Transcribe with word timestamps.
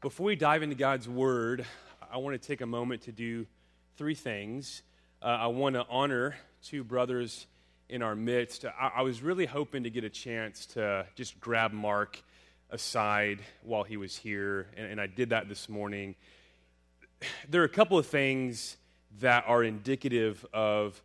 Before 0.00 0.26
we 0.26 0.36
dive 0.36 0.62
into 0.62 0.76
God's 0.76 1.08
Word, 1.08 1.66
I 2.08 2.18
want 2.18 2.40
to 2.40 2.46
take 2.46 2.60
a 2.60 2.66
moment 2.66 3.02
to 3.02 3.12
do 3.12 3.48
three 3.96 4.14
things. 4.14 4.82
Uh, 5.20 5.24
I 5.24 5.46
want 5.48 5.74
to 5.74 5.84
honor 5.90 6.36
two 6.62 6.84
brothers 6.84 7.48
in 7.88 8.00
our 8.00 8.14
midst. 8.14 8.64
I, 8.64 8.92
I, 8.94 9.02
was 9.02 9.22
really 9.22 9.44
hoping 9.44 9.82
to 9.82 9.90
get 9.90 10.04
a 10.04 10.08
chance 10.08 10.66
to 10.66 11.04
just 11.16 11.40
grab 11.40 11.72
Mark 11.72 12.22
aside 12.70 13.40
while 13.64 13.82
he 13.82 13.96
was 13.96 14.16
here, 14.16 14.68
and, 14.76 14.86
and 14.86 15.00
I 15.00 15.08
did 15.08 15.30
that 15.30 15.48
this 15.48 15.68
morning. 15.68 16.14
There 17.48 17.60
are 17.62 17.64
a 17.64 17.68
couple 17.68 17.98
of 17.98 18.06
things 18.06 18.76
that 19.18 19.46
are 19.48 19.64
indicative 19.64 20.46
of 20.54 21.02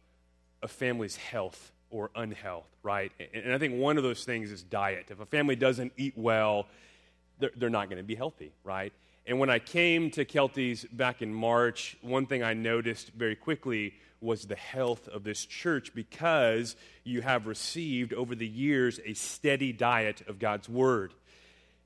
a 0.61 0.67
family's 0.67 1.15
health 1.15 1.71
or 1.89 2.11
unhealth, 2.15 2.69
right? 2.83 3.11
And, 3.33 3.45
and 3.45 3.53
I 3.55 3.57
think 3.57 3.73
one 3.73 3.97
of 3.97 4.03
those 4.03 4.23
things 4.23 4.51
is 4.51 4.61
diet. 4.61 5.07
If 5.09 5.19
a 5.19 5.25
family 5.25 5.55
doesn't 5.55 5.93
eat 5.97 6.13
well, 6.15 6.67
they're, 7.39 7.52
they're 7.55 7.70
not 7.70 7.89
going 7.89 7.97
to 7.97 8.04
be 8.04 8.15
healthy, 8.15 8.52
right? 8.63 8.93
And 9.25 9.39
when 9.39 9.49
I 9.49 9.59
came 9.59 10.11
to 10.11 10.25
Kelty's 10.25 10.84
back 10.85 11.21
in 11.21 11.34
March, 11.34 11.98
one 12.02 12.26
thing 12.26 12.44
I 12.44 12.53
noticed 12.53 13.12
very 13.13 13.35
quickly 13.35 13.94
was 14.20 14.45
the 14.45 14.55
health 14.55 15.07
of 15.07 15.23
this 15.23 15.45
church 15.45 15.93
because 15.93 16.76
you 17.04 17.21
have 17.21 17.45
received 17.45 18.13
over 18.13 18.35
the 18.35 18.48
years 18.48 18.99
a 19.05 19.13
steady 19.13 19.71
diet 19.71 20.23
of 20.27 20.40
God's 20.40 20.67
Word. 20.67 21.13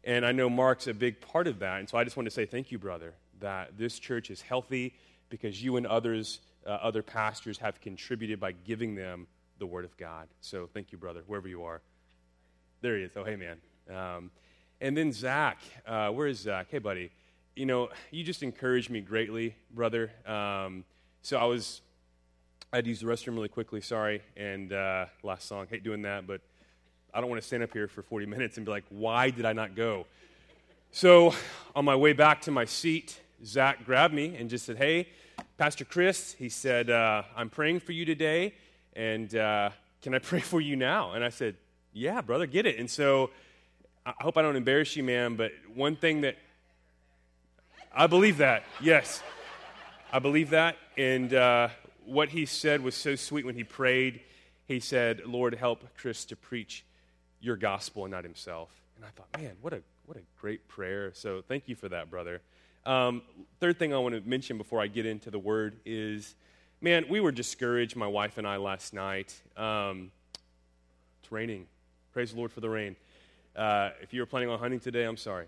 And 0.03 0.25
I 0.25 0.31
know 0.31 0.49
Mark's 0.49 0.87
a 0.87 0.93
big 0.93 1.19
part 1.19 1.47
of 1.47 1.59
that. 1.59 1.79
And 1.79 1.89
so 1.89 1.97
I 1.97 2.03
just 2.03 2.15
want 2.15 2.25
to 2.25 2.31
say 2.31 2.45
thank 2.45 2.71
you, 2.71 2.79
brother, 2.79 3.13
that 3.39 3.77
this 3.77 3.99
church 3.99 4.29
is 4.29 4.41
healthy 4.41 4.93
because 5.29 5.61
you 5.61 5.77
and 5.77 5.85
others, 5.85 6.39
uh, 6.65 6.69
other 6.69 7.03
pastors, 7.03 7.57
have 7.57 7.81
contributed 7.81 8.39
by 8.39 8.51
giving 8.51 8.95
them 8.95 9.27
the 9.59 9.65
Word 9.65 9.85
of 9.85 9.97
God. 9.97 10.27
So 10.41 10.69
thank 10.73 10.91
you, 10.91 10.97
brother, 10.97 11.23
wherever 11.27 11.47
you 11.47 11.63
are. 11.63 11.81
There 12.81 12.97
he 12.97 13.03
is. 13.03 13.11
Oh, 13.15 13.23
hey, 13.23 13.35
man. 13.35 13.57
Um, 13.89 14.31
and 14.79 14.95
then 14.95 15.11
Zach, 15.11 15.59
uh, 15.85 16.09
where 16.09 16.27
is 16.27 16.39
Zach? 16.39 16.67
Hey, 16.69 16.77
buddy. 16.77 17.09
You 17.55 17.65
know, 17.65 17.89
you 18.11 18.23
just 18.23 18.43
encouraged 18.43 18.91
me 18.91 19.01
greatly, 19.01 19.55
brother. 19.73 20.11
Um, 20.25 20.83
so 21.23 21.37
I 21.37 21.45
was, 21.45 21.81
I 22.71 22.77
had 22.77 22.85
to 22.85 22.89
use 22.89 22.99
the 22.99 23.07
restroom 23.07 23.33
really 23.35 23.49
quickly, 23.49 23.81
sorry. 23.81 24.21
And 24.35 24.71
uh, 24.71 25.07
last 25.23 25.47
song, 25.47 25.65
hate 25.67 25.83
doing 25.83 26.03
that, 26.03 26.27
but 26.27 26.41
I 27.11 27.19
don't 27.19 27.29
want 27.29 27.41
to 27.41 27.47
stand 27.47 27.63
up 27.63 27.73
here 27.73 27.87
for 27.87 28.03
40 28.03 28.25
minutes 28.27 28.57
and 28.57 28.65
be 28.65 28.71
like, 28.71 28.83
why 28.89 29.31
did 29.31 29.45
I 29.45 29.53
not 29.53 29.75
go? 29.75 30.05
So 30.91 31.33
on 31.75 31.83
my 31.83 31.95
way 31.95 32.13
back 32.13 32.41
to 32.41 32.51
my 32.51 32.65
seat, 32.65 33.19
Zach 33.43 33.83
grabbed 33.83 34.13
me 34.13 34.35
and 34.35 34.49
just 34.49 34.65
said, 34.65 34.77
hey, 34.77 35.07
Pastor 35.57 35.85
Chris, 35.85 36.35
he 36.37 36.49
said, 36.49 36.91
uh, 36.91 37.23
I'm 37.35 37.49
praying 37.49 37.79
for 37.79 37.93
you 37.93 38.05
today, 38.05 38.53
and 38.95 39.35
uh, 39.35 39.71
can 40.03 40.13
I 40.13 40.19
pray 40.19 40.39
for 40.39 40.61
you 40.61 40.75
now? 40.75 41.13
And 41.13 41.23
I 41.23 41.29
said, 41.29 41.55
yeah, 41.93 42.21
brother, 42.21 42.45
get 42.45 42.67
it. 42.67 42.77
And 42.77 42.89
so 42.89 43.31
I 44.07 44.13
hope 44.23 44.37
I 44.37 44.41
don't 44.41 44.55
embarrass 44.55 44.95
you, 44.95 45.03
man, 45.03 45.35
but 45.35 45.51
one 45.75 45.97
thing 45.97 46.21
that 46.21 46.37
I 47.93 48.07
believe 48.07 48.37
that, 48.37 48.63
yes. 48.79 49.21
I 50.13 50.19
believe 50.19 50.51
that. 50.51 50.77
And 50.97 51.33
uh, 51.33 51.67
what 52.05 52.29
he 52.29 52.45
said 52.45 52.81
was 52.81 52.95
so 52.95 53.15
sweet 53.15 53.45
when 53.45 53.55
he 53.55 53.65
prayed. 53.65 54.21
He 54.65 54.79
said, 54.79 55.23
Lord, 55.25 55.55
help 55.55 55.83
Chris 55.97 56.23
to 56.25 56.37
preach 56.37 56.85
your 57.41 57.57
gospel 57.57 58.05
and 58.05 58.11
not 58.13 58.23
himself. 58.23 58.69
And 58.95 59.03
I 59.03 59.09
thought, 59.09 59.27
man, 59.37 59.57
what 59.59 59.73
a, 59.73 59.81
what 60.05 60.15
a 60.15 60.21
great 60.39 60.65
prayer. 60.69 61.11
So 61.13 61.43
thank 61.45 61.67
you 61.67 61.75
for 61.75 61.89
that, 61.89 62.09
brother. 62.09 62.39
Um, 62.85 63.23
third 63.59 63.77
thing 63.77 63.93
I 63.93 63.97
want 63.97 64.15
to 64.15 64.21
mention 64.21 64.57
before 64.57 64.79
I 64.79 64.87
get 64.87 65.05
into 65.05 65.29
the 65.29 65.39
word 65.39 65.75
is, 65.85 66.33
man, 66.79 67.07
we 67.09 67.19
were 67.19 67.33
discouraged, 67.33 67.97
my 67.97 68.07
wife 68.07 68.37
and 68.37 68.47
I, 68.47 68.55
last 68.55 68.93
night. 68.93 69.35
Um, 69.57 70.11
it's 71.21 71.29
raining. 71.29 71.67
Praise 72.13 72.31
the 72.31 72.37
Lord 72.37 72.53
for 72.53 72.61
the 72.61 72.69
rain. 72.69 72.95
Uh, 73.57 73.89
if 74.03 74.13
you 74.13 74.19
were 74.19 74.27
planning 74.27 74.49
on 74.49 74.59
hunting 74.59 74.79
today, 74.79 75.03
I'm 75.03 75.17
sorry. 75.17 75.47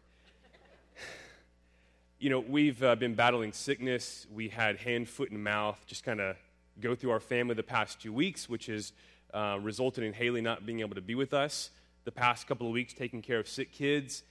you 2.20 2.32
know, 2.32 2.40
we've 2.40 2.82
uh, 2.82 2.96
been 2.96 3.14
battling 3.14 3.54
sickness. 3.54 4.26
We 4.34 4.48
had 4.48 4.78
hand, 4.78 5.08
foot, 5.08 5.30
and 5.30 5.44
mouth 5.44 5.80
just 5.86 6.04
kind 6.04 6.20
of 6.20 6.36
go 6.82 6.96
through 6.96 7.12
our 7.12 7.20
family 7.20 7.54
the 7.54 7.62
past 7.62 8.02
two 8.02 8.12
weeks, 8.12 8.50
which 8.50 8.66
has 8.66 8.94
uh, 9.32 9.60
resulted 9.62 10.04
in 10.04 10.14
Haley 10.14 10.42
not 10.42 10.66
being 10.66 10.80
able 10.80 10.96
to 10.96 11.02
be 11.02 11.14
with 11.14 11.36
us 11.36 11.70
the 12.04 12.12
past 12.12 12.48
couple 12.48 12.66
of 12.66 12.74
weeks, 12.74 12.94
taking 12.94 13.22
care 13.22 13.38
of 13.38 13.48
sick 13.48 13.72
kids. 13.72 14.24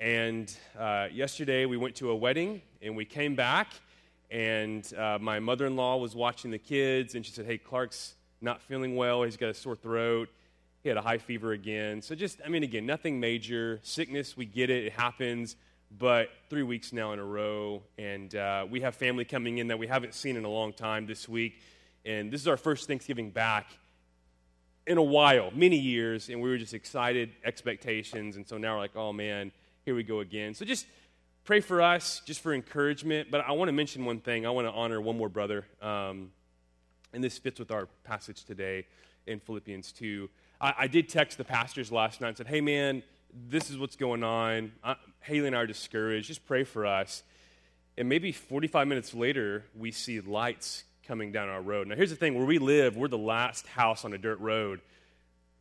And 0.00 0.50
uh, 0.78 1.08
yesterday 1.12 1.66
we 1.66 1.76
went 1.76 1.96
to 1.96 2.10
a 2.10 2.16
wedding 2.16 2.62
and 2.80 2.96
we 2.96 3.04
came 3.04 3.34
back, 3.34 3.74
and 4.30 4.90
uh, 4.94 5.18
my 5.20 5.38
mother 5.38 5.66
in 5.66 5.76
law 5.76 5.98
was 5.98 6.16
watching 6.16 6.50
the 6.50 6.58
kids, 6.58 7.14
and 7.14 7.26
she 7.26 7.32
said, 7.32 7.44
Hey, 7.44 7.58
Clark's 7.58 8.14
not 8.40 8.62
feeling 8.62 8.96
well. 8.96 9.22
He's 9.22 9.36
got 9.36 9.50
a 9.50 9.54
sore 9.54 9.76
throat. 9.76 10.30
He 10.82 10.88
had 10.88 10.98
a 10.98 11.02
high 11.02 11.18
fever 11.18 11.52
again. 11.52 12.02
So, 12.02 12.14
just, 12.14 12.40
I 12.44 12.48
mean, 12.48 12.62
again, 12.62 12.86
nothing 12.86 13.18
major. 13.18 13.80
Sickness, 13.82 14.36
we 14.36 14.46
get 14.46 14.70
it, 14.70 14.84
it 14.86 14.92
happens. 14.92 15.56
But 15.96 16.30
three 16.50 16.62
weeks 16.62 16.92
now 16.92 17.12
in 17.12 17.18
a 17.18 17.24
row. 17.24 17.82
And 17.96 18.34
uh, 18.34 18.66
we 18.70 18.82
have 18.82 18.94
family 18.94 19.24
coming 19.24 19.58
in 19.58 19.68
that 19.68 19.78
we 19.78 19.86
haven't 19.86 20.14
seen 20.14 20.36
in 20.36 20.44
a 20.44 20.48
long 20.48 20.72
time 20.72 21.06
this 21.06 21.28
week. 21.28 21.60
And 22.04 22.30
this 22.30 22.40
is 22.40 22.48
our 22.48 22.56
first 22.56 22.86
Thanksgiving 22.86 23.30
back 23.30 23.70
in 24.86 24.98
a 24.98 25.02
while, 25.02 25.50
many 25.50 25.78
years. 25.78 26.28
And 26.28 26.40
we 26.40 26.48
were 26.48 26.58
just 26.58 26.74
excited, 26.74 27.30
expectations. 27.44 28.36
And 28.36 28.46
so 28.46 28.56
now 28.56 28.74
we're 28.74 28.80
like, 28.80 28.96
oh 28.96 29.12
man, 29.12 29.50
here 29.84 29.94
we 29.94 30.04
go 30.04 30.20
again. 30.20 30.54
So, 30.54 30.64
just 30.64 30.86
pray 31.44 31.60
for 31.60 31.82
us, 31.82 32.22
just 32.24 32.40
for 32.40 32.54
encouragement. 32.54 33.30
But 33.30 33.40
I 33.40 33.52
want 33.52 33.68
to 33.68 33.72
mention 33.72 34.04
one 34.04 34.20
thing. 34.20 34.46
I 34.46 34.50
want 34.50 34.68
to 34.68 34.72
honor 34.72 35.00
one 35.00 35.16
more 35.16 35.28
brother. 35.28 35.64
Um, 35.82 36.30
and 37.12 37.24
this 37.24 37.38
fits 37.38 37.58
with 37.58 37.70
our 37.70 37.86
passage 38.04 38.44
today 38.44 38.86
in 39.26 39.40
Philippians 39.40 39.92
2. 39.92 40.28
I, 40.60 40.74
I, 40.78 40.86
did 40.86 41.08
text 41.08 41.38
the 41.38 41.44
pastors 41.44 41.92
last 41.92 42.20
night 42.20 42.28
and 42.28 42.36
said, 42.36 42.46
hey, 42.48 42.60
man, 42.60 43.02
this 43.48 43.70
is 43.70 43.78
what's 43.78 43.96
going 43.96 44.24
on. 44.24 44.72
I, 44.82 44.96
Haley 45.20 45.48
and 45.48 45.56
I 45.56 45.60
are 45.60 45.66
discouraged. 45.66 46.28
Just 46.28 46.46
pray 46.46 46.64
for 46.64 46.86
us. 46.86 47.22
And 47.96 48.08
maybe 48.08 48.32
45 48.32 48.86
minutes 48.88 49.14
later, 49.14 49.64
we 49.76 49.90
see 49.90 50.20
lights 50.20 50.84
coming 51.06 51.32
down 51.32 51.48
our 51.48 51.62
road. 51.62 51.88
Now, 51.88 51.96
here's 51.96 52.10
the 52.10 52.16
thing 52.16 52.34
where 52.34 52.46
we 52.46 52.58
live, 52.58 52.96
we're 52.96 53.08
the 53.08 53.18
last 53.18 53.66
house 53.66 54.04
on 54.04 54.12
a 54.12 54.18
dirt 54.18 54.38
road. 54.40 54.80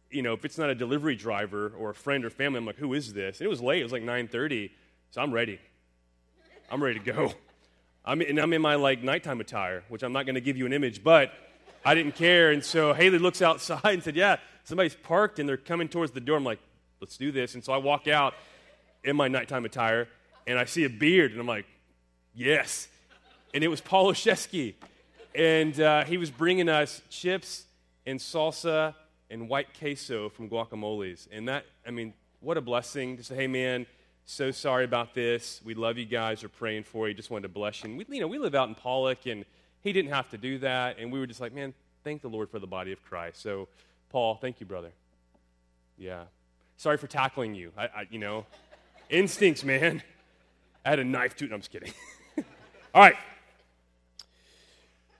You 0.09 0.21
know, 0.21 0.33
if 0.33 0.45
it's 0.45 0.57
not 0.57 0.69
a 0.69 0.75
delivery 0.75 1.15
driver 1.15 1.73
or 1.77 1.89
a 1.89 1.95
friend 1.95 2.25
or 2.25 2.29
family, 2.29 2.59
I'm 2.59 2.65
like, 2.65 2.77
who 2.77 2.93
is 2.93 3.13
this? 3.13 3.39
And 3.39 3.45
it 3.45 3.49
was 3.49 3.61
late. 3.61 3.79
It 3.79 3.83
was 3.83 3.91
like 3.91 4.03
9.30. 4.03 4.71
So 5.11 5.21
I'm 5.21 5.33
ready. 5.33 5.59
I'm 6.69 6.83
ready 6.83 6.99
to 6.99 7.05
go. 7.05 7.33
I'm 8.05 8.21
and 8.21 8.39
I'm 8.39 8.53
in 8.53 8.61
my 8.61 8.75
like 8.75 9.03
nighttime 9.03 9.41
attire, 9.41 9.83
which 9.89 10.01
I'm 10.01 10.13
not 10.13 10.25
going 10.25 10.35
to 10.35 10.41
give 10.41 10.55
you 10.55 10.65
an 10.65 10.73
image, 10.73 11.03
but 11.03 11.31
I 11.83 11.93
didn't 11.93 12.15
care. 12.15 12.51
And 12.51 12.63
so 12.63 12.93
Haley 12.93 13.19
looks 13.19 13.41
outside 13.41 13.81
and 13.85 14.03
said, 14.03 14.15
yeah, 14.15 14.37
somebody's 14.67 14.95
parked 14.95 15.39
and 15.39 15.47
they're 15.47 15.55
coming 15.55 15.87
towards 15.87 16.11
the 16.11 16.19
door. 16.19 16.35
I'm 16.35 16.43
like, 16.43 16.59
let's 16.99 17.15
do 17.15 17.31
this. 17.31 17.55
And 17.55 17.63
so 17.63 17.71
I 17.71 17.77
walk 17.77 18.09
out 18.09 18.33
in 19.01 19.15
my 19.15 19.29
nighttime 19.29 19.63
attire 19.63 20.09
and 20.45 20.59
I 20.59 20.65
see 20.65 20.83
a 20.83 20.89
beard 20.89 21.31
and 21.31 21.39
I'm 21.39 21.47
like, 21.47 21.65
yes. 22.35 22.89
And 23.53 23.63
it 23.63 23.69
was 23.69 23.79
Paul 23.79 24.11
Oshesky. 24.11 24.73
And 25.33 25.79
uh, 25.79 26.03
he 26.03 26.17
was 26.17 26.29
bringing 26.29 26.67
us 26.67 27.01
chips 27.09 27.63
and 28.05 28.19
salsa 28.19 28.93
and 29.29 29.47
white 29.47 29.67
queso 29.79 30.27
from 30.27 30.49
guacamoles. 30.49 31.29
And 31.31 31.47
that, 31.47 31.65
I 31.87 31.91
mean, 31.91 32.13
what 32.41 32.57
a 32.57 32.61
blessing 32.61 33.15
to 33.17 33.23
say, 33.23 33.35
hey, 33.35 33.47
man, 33.47 33.85
so 34.25 34.51
sorry 34.51 34.83
about 34.83 35.13
this. 35.13 35.61
We 35.63 35.75
love 35.75 35.97
you 35.97 36.05
guys. 36.05 36.43
We're 36.43 36.49
praying 36.49 36.83
for 36.83 37.07
you. 37.07 37.13
Just 37.13 37.31
wanted 37.31 37.43
to 37.43 37.53
bless 37.53 37.83
you. 37.83 37.89
And 37.91 37.97
we, 37.97 38.05
you 38.09 38.19
know, 38.19 38.27
we 38.27 38.37
live 38.37 38.55
out 38.55 38.67
in 38.67 38.75
Pollok, 38.75 39.31
and 39.31 39.45
he 39.81 39.93
didn't 39.93 40.11
have 40.11 40.29
to 40.31 40.37
do 40.37 40.59
that. 40.59 40.97
And 40.99 41.09
we 41.11 41.19
were 41.19 41.27
just 41.27 41.39
like, 41.39 41.53
man, 41.53 41.73
thank 42.03 42.21
the 42.21 42.27
Lord 42.27 42.49
for 42.49 42.59
the 42.59 42.67
body 42.67 42.91
of 42.91 43.01
Christ. 43.03 43.41
So 43.41 43.69
Paul, 44.09 44.35
thank 44.35 44.59
you, 44.59 44.65
brother. 44.65 44.91
Yeah. 45.97 46.23
Sorry 46.77 46.97
for 46.97 47.07
tackling 47.07 47.55
you. 47.55 47.71
I, 47.77 47.83
I 47.83 48.07
you 48.09 48.19
know, 48.19 48.45
instincts, 49.09 49.63
man. 49.63 50.01
I 50.85 50.89
had 50.89 50.99
a 50.99 51.03
knife 51.03 51.35
too. 51.35 51.47
No, 51.47 51.55
I'm 51.55 51.61
just 51.61 51.71
kidding. 51.71 51.91
All 52.93 53.01
right. 53.01 53.15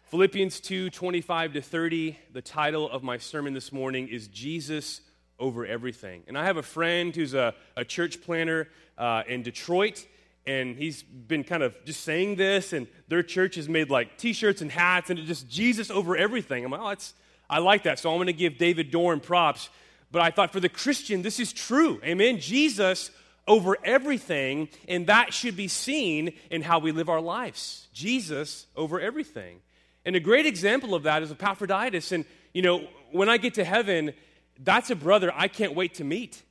Philippians 0.05 0.61
2 0.61 0.89
25 0.89 1.53
to 1.53 1.61
30. 1.61 2.17
The 2.31 2.41
title 2.41 2.89
of 2.89 3.03
my 3.03 3.17
sermon 3.17 3.53
this 3.53 3.73
morning 3.73 4.07
is 4.07 4.29
Jesus 4.29 5.01
over 5.37 5.65
everything. 5.65 6.23
And 6.27 6.37
I 6.37 6.45
have 6.45 6.55
a 6.55 6.63
friend 6.63 7.13
who's 7.13 7.33
a, 7.33 7.53
a 7.75 7.83
church 7.83 8.21
planner 8.21 8.69
uh, 8.97 9.23
in 9.27 9.43
Detroit, 9.43 10.05
and 10.45 10.77
he's 10.77 11.03
been 11.03 11.43
kind 11.43 11.61
of 11.61 11.75
just 11.83 12.03
saying 12.03 12.37
this, 12.37 12.71
and 12.71 12.87
their 13.09 13.21
church 13.21 13.55
has 13.55 13.67
made 13.67 13.89
like 13.89 14.17
t 14.17 14.31
shirts 14.31 14.61
and 14.61 14.71
hats, 14.71 15.09
and 15.09 15.19
it's 15.19 15.27
just 15.27 15.49
Jesus 15.49 15.91
over 15.91 16.15
everything. 16.15 16.63
I'm 16.63 16.71
like, 16.71 16.81
oh, 16.81 16.89
that's 16.89 17.13
I 17.49 17.59
like 17.59 17.83
that. 17.83 17.99
So 17.99 18.11
I'm 18.11 18.17
going 18.17 18.27
to 18.27 18.33
give 18.33 18.57
David 18.57 18.91
Dorn 18.91 19.19
props. 19.19 19.69
But 20.11 20.21
I 20.21 20.31
thought 20.31 20.53
for 20.53 20.59
the 20.59 20.69
Christian, 20.69 21.21
this 21.21 21.39
is 21.39 21.51
true. 21.53 21.99
Amen. 22.03 22.39
Jesus 22.39 23.11
over 23.47 23.77
everything, 23.83 24.67
and 24.87 25.07
that 25.07 25.33
should 25.33 25.55
be 25.55 25.67
seen 25.67 26.33
in 26.51 26.61
how 26.61 26.79
we 26.79 26.91
live 26.91 27.07
our 27.09 27.21
lives. 27.21 27.87
Jesus 27.93 28.67
over 28.75 28.99
everything. 28.99 29.59
And 30.05 30.15
a 30.15 30.19
great 30.19 30.45
example 30.45 30.93
of 30.93 31.03
that 31.03 31.23
is 31.23 31.31
Epaphroditus. 31.31 32.11
And, 32.11 32.25
you 32.53 32.61
know, 32.61 32.87
when 33.11 33.29
I 33.29 33.37
get 33.37 33.55
to 33.55 33.63
heaven, 33.63 34.13
that's 34.59 34.89
a 34.89 34.95
brother 34.95 35.31
I 35.35 35.47
can't 35.47 35.75
wait 35.75 35.95
to 35.95 36.03
meet. 36.03 36.41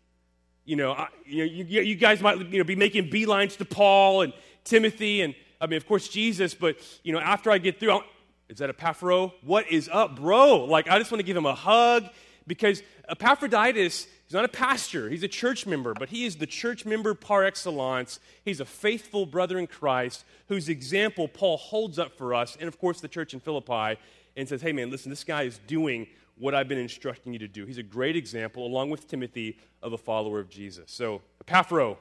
You 0.65 0.77
know, 0.77 0.93
I, 0.93 1.09
you, 1.25 1.45
know 1.45 1.53
you, 1.53 1.81
you, 1.83 1.95
guys 1.95 2.21
might 2.21 2.39
you 2.39 2.59
know, 2.59 2.65
be 2.65 2.77
making 2.77 3.09
beelines 3.09 3.57
to 3.59 3.65
Paul 3.65 4.23
and 4.23 4.33
Timothy 4.65 5.23
and, 5.23 5.35
I 5.61 5.67
mean, 5.67 5.77
of 5.79 5.87
course, 5.87 6.09
Jesus, 6.09 6.55
but, 6.55 6.77
you 7.03 7.13
know, 7.13 7.19
after 7.19 7.51
I 7.51 7.59
get 7.59 7.81
through, 7.81 8.01
is 8.49 8.59
that 8.59 8.71
Epaphro? 8.71 9.33
What 9.43 9.71
is 9.71 9.89
up, 9.93 10.17
bro? 10.17 10.65
Like, 10.65 10.89
I 10.89 10.99
just 10.99 11.11
want 11.11 11.21
to 11.21 11.27
give 11.27 11.37
him 11.37 11.47
a 11.47 11.55
hug 11.55 12.05
because 12.47 12.83
Epaphroditus 13.09 14.07
he's 14.27 14.35
not 14.35 14.45
a 14.45 14.49
pastor, 14.49 15.09
he's 15.09 15.23
a 15.23 15.29
church 15.29 15.67
member, 15.67 15.95
but 15.95 16.09
he 16.09 16.25
is 16.25 16.37
the 16.37 16.47
church 16.47 16.85
member 16.85 17.15
par 17.15 17.45
excellence. 17.45 18.21
He's 18.45 18.61
a 18.61 18.65
faithful 18.65 19.27
brother 19.27 19.59
in 19.59 19.67
Christ 19.67 20.25
whose 20.49 20.69
example 20.69 21.29
Paul 21.29 21.57
holds 21.57 21.99
up 21.99 22.17
for 22.17 22.35
us, 22.35 22.57
and 22.59 22.69
of 22.69 22.79
course, 22.79 23.01
the 23.01 23.09
church 23.09 23.35
in 23.35 23.41
Philippi, 23.41 23.99
and 24.37 24.49
says, 24.49 24.63
Hey, 24.63 24.73
man, 24.73 24.91
listen, 24.91 25.11
this 25.11 25.25
guy 25.25 25.43
is 25.43 25.59
doing 25.67 26.07
what 26.39 26.55
I've 26.55 26.69
been 26.69 26.79
instructing 26.79 27.33
you 27.33 27.39
to 27.39 27.49
do. 27.49 27.65
He's 27.65 27.79
a 27.79 27.83
great 27.83 28.15
example, 28.15 28.67
along 28.67 28.91
with 28.91 29.09
Timothy, 29.09 29.59
of 29.83 29.93
a 29.93 29.99
follower 29.99 30.39
of 30.39 30.51
Jesus. 30.51 30.91
So, 30.91 31.23
Epaphro, 31.43 31.97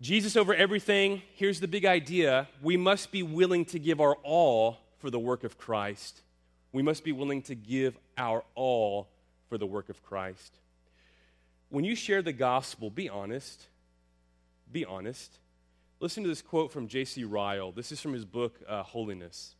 Jesus 0.00 0.36
over 0.36 0.54
everything. 0.54 1.22
Here's 1.34 1.60
the 1.60 1.68
big 1.68 1.86
idea 1.86 2.48
we 2.60 2.76
must 2.76 3.10
be 3.10 3.22
willing 3.22 3.64
to 3.66 3.78
give 3.78 3.98
our 3.98 4.16
all 4.22 4.78
for 4.98 5.08
the 5.08 5.18
work 5.18 5.42
of 5.42 5.56
Christ. 5.56 6.20
We 6.72 6.82
must 6.82 7.02
be 7.02 7.12
willing 7.12 7.40
to 7.42 7.54
give 7.54 7.96
our 8.18 8.44
all 8.54 9.08
for 9.48 9.56
the 9.56 9.66
work 9.66 9.88
of 9.88 10.02
Christ. 10.02 10.58
When 11.70 11.84
you 11.84 11.96
share 11.96 12.20
the 12.20 12.34
gospel, 12.34 12.90
be 12.90 13.08
honest. 13.08 13.68
Be 14.70 14.84
honest. 14.84 15.38
Listen 15.98 16.22
to 16.24 16.28
this 16.28 16.42
quote 16.42 16.72
from 16.72 16.88
J.C. 16.88 17.24
Ryle. 17.24 17.72
This 17.72 17.90
is 17.90 18.00
from 18.00 18.12
his 18.12 18.26
book, 18.26 18.60
uh, 18.68 18.82
Holiness. 18.82 19.54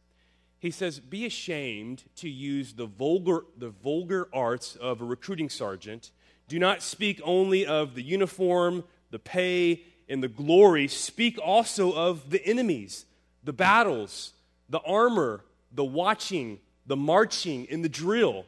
He 0.59 0.71
says, 0.71 1.01
Be 1.01 1.25
ashamed 1.25 2.05
to 2.17 2.29
use 2.29 2.75
the 2.75 2.87
vulgar, 2.87 3.45
the 3.57 3.71
vulgar 3.71 4.29
arts 4.35 4.77
of 4.77 5.01
a 5.01 5.05
recruiting 5.05 5.49
sergeant. 5.49 6.11
Do 6.47 6.59
not 6.59 6.83
speak 6.83 7.21
only 7.25 7.65
of 7.65 7.95
the 7.95 8.03
uniform, 8.03 8.85
the 9.11 9.19
pay, 9.19 9.83
and 10.09 10.23
the 10.23 10.29
glory. 10.29 10.89
Speak 10.89 11.39
also 11.43 11.93
of 11.93 12.31
the 12.31 12.45
enemies, 12.47 13.07
the 13.45 13.53
battles, 13.53 14.33
the 14.69 14.81
armor, 14.81 15.45
the 15.73 15.85
watching, 15.85 16.59
the 16.87 16.97
marching, 16.97 17.67
and 17.71 17.85
the 17.85 17.89
drill. 17.89 18.45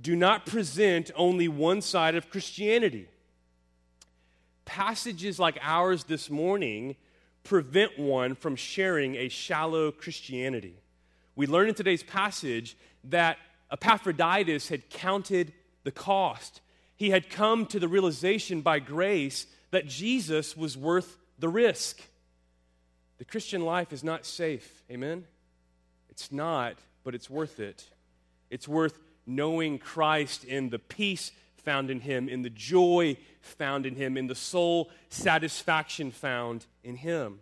Do 0.00 0.16
not 0.16 0.46
present 0.46 1.10
only 1.14 1.48
one 1.48 1.80
side 1.80 2.14
of 2.14 2.30
Christianity. 2.30 3.08
Passages 4.64 5.38
like 5.38 5.58
ours 5.60 6.04
this 6.04 6.30
morning 6.30 6.96
prevent 7.44 7.98
one 7.98 8.34
from 8.34 8.56
sharing 8.56 9.16
a 9.16 9.28
shallow 9.28 9.90
Christianity. 9.90 10.74
We 11.34 11.46
learn 11.46 11.68
in 11.68 11.74
today's 11.74 12.02
passage 12.02 12.76
that 13.04 13.38
Epaphroditus 13.70 14.68
had 14.68 14.90
counted 14.90 15.52
the 15.84 15.90
cost. 15.90 16.60
He 16.96 17.10
had 17.10 17.30
come 17.30 17.66
to 17.66 17.80
the 17.80 17.88
realization 17.88 18.60
by 18.60 18.78
grace 18.78 19.46
that 19.72 19.86
Jesus 19.86 20.56
was 20.56 20.76
worth 20.76 21.18
the 21.38 21.48
risk. 21.48 22.00
The 23.18 23.24
Christian 23.24 23.64
life 23.64 23.92
is 23.92 24.04
not 24.04 24.24
safe. 24.24 24.84
Amen? 24.90 25.24
It's 26.08 26.30
not, 26.30 26.76
but 27.02 27.14
it's 27.14 27.28
worth 27.28 27.58
it. 27.58 27.88
It's 28.50 28.68
worth 28.68 28.98
knowing 29.26 29.78
Christ 29.78 30.44
in 30.44 30.70
the 30.70 30.78
peace 30.78 31.32
found 31.56 31.90
in 31.90 32.00
Him, 32.00 32.28
in 32.28 32.42
the 32.42 32.50
joy 32.50 33.16
found 33.40 33.86
in 33.86 33.96
Him, 33.96 34.16
in 34.16 34.26
the 34.26 34.34
soul 34.34 34.90
satisfaction 35.08 36.10
found 36.10 36.66
in 36.84 36.96
Him. 36.96 37.40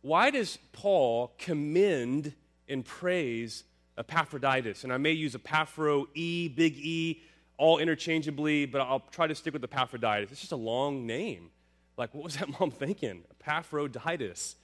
Why 0.00 0.30
does 0.30 0.58
Paul 0.72 1.32
commend 1.38 2.34
and 2.68 2.84
praise 2.84 3.64
Epaphroditus? 3.98 4.84
And 4.84 4.92
I 4.92 4.96
may 4.98 5.12
use 5.12 5.34
Epaphro, 5.34 6.06
E, 6.14 6.48
big 6.48 6.76
E, 6.76 7.22
all 7.58 7.78
interchangeably, 7.78 8.66
but 8.66 8.80
I'll 8.80 9.04
try 9.10 9.26
to 9.26 9.34
stick 9.34 9.52
with 9.52 9.64
Epaphroditus. 9.64 10.32
It's 10.32 10.40
just 10.40 10.52
a 10.52 10.56
long 10.56 11.06
name. 11.06 11.50
Like, 11.96 12.14
what 12.14 12.24
was 12.24 12.36
that 12.36 12.48
mom 12.60 12.70
thinking? 12.70 13.22
Epaphroditus. 13.40 14.56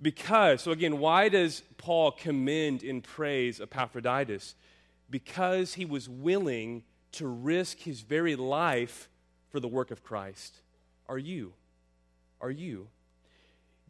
Because, 0.00 0.62
so 0.62 0.72
again, 0.72 0.98
why 0.98 1.28
does 1.28 1.62
Paul 1.78 2.10
commend 2.10 2.82
and 2.82 3.02
praise 3.02 3.60
Epaphroditus? 3.60 4.56
Because 5.08 5.74
he 5.74 5.84
was 5.84 6.08
willing 6.08 6.82
to 7.12 7.26
risk 7.28 7.78
his 7.78 8.00
very 8.00 8.34
life 8.34 9.08
for 9.50 9.60
the 9.60 9.68
work 9.68 9.90
of 9.90 10.02
Christ. 10.02 10.56
Are 11.08 11.18
you? 11.18 11.52
Are 12.40 12.50
you? 12.50 12.88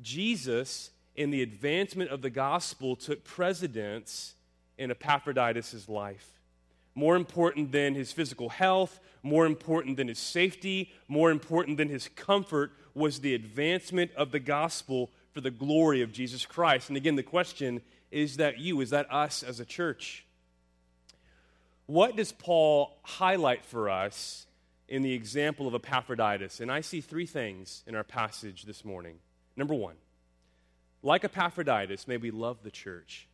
Jesus, 0.02 0.90
in 1.14 1.30
the 1.30 1.40
advancement 1.40 2.10
of 2.10 2.20
the 2.20 2.30
gospel, 2.30 2.96
took 2.96 3.24
precedence 3.24 4.34
in 4.76 4.90
Epaphroditus' 4.90 5.88
life. 5.88 6.31
More 6.94 7.16
important 7.16 7.72
than 7.72 7.94
his 7.94 8.12
physical 8.12 8.50
health, 8.50 9.00
more 9.22 9.46
important 9.46 9.96
than 9.96 10.08
his 10.08 10.18
safety, 10.18 10.92
more 11.08 11.30
important 11.30 11.76
than 11.76 11.88
his 11.88 12.08
comfort 12.08 12.72
was 12.94 13.20
the 13.20 13.34
advancement 13.34 14.10
of 14.14 14.30
the 14.30 14.40
gospel 14.40 15.10
for 15.32 15.40
the 15.40 15.50
glory 15.50 16.02
of 16.02 16.12
Jesus 16.12 16.44
Christ. 16.44 16.88
And 16.88 16.96
again, 16.96 17.16
the 17.16 17.22
question 17.22 17.80
is 18.10 18.36
that 18.36 18.58
you? 18.58 18.80
Is 18.80 18.90
that 18.90 19.10
us 19.12 19.42
as 19.42 19.60
a 19.60 19.64
church? 19.64 20.26
What 21.86 22.16
does 22.16 22.32
Paul 22.32 22.98
highlight 23.02 23.64
for 23.64 23.88
us 23.88 24.46
in 24.88 25.02
the 25.02 25.12
example 25.12 25.66
of 25.66 25.74
Epaphroditus? 25.74 26.60
And 26.60 26.70
I 26.70 26.82
see 26.82 27.00
three 27.00 27.26
things 27.26 27.82
in 27.86 27.94
our 27.94 28.04
passage 28.04 28.64
this 28.64 28.84
morning. 28.84 29.16
Number 29.56 29.74
one, 29.74 29.96
like 31.02 31.24
Epaphroditus, 31.24 32.06
may 32.06 32.16
we 32.16 32.30
love 32.30 32.62
the 32.62 32.70
church. 32.70 33.28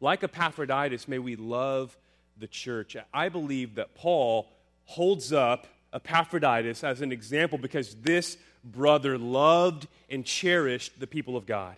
Like 0.00 0.22
Epaphroditus, 0.24 1.06
may 1.08 1.18
we 1.18 1.36
love 1.36 1.98
the 2.40 2.48
church. 2.48 2.96
I 3.12 3.28
believe 3.28 3.76
that 3.76 3.94
Paul 3.94 4.48
holds 4.84 5.32
up 5.32 5.66
Epaphroditus 5.92 6.82
as 6.82 7.00
an 7.00 7.12
example 7.12 7.58
because 7.58 7.94
this 7.96 8.36
brother 8.64 9.18
loved 9.18 9.86
and 10.08 10.24
cherished 10.24 10.98
the 10.98 11.06
people 11.06 11.36
of 11.36 11.46
God. 11.46 11.76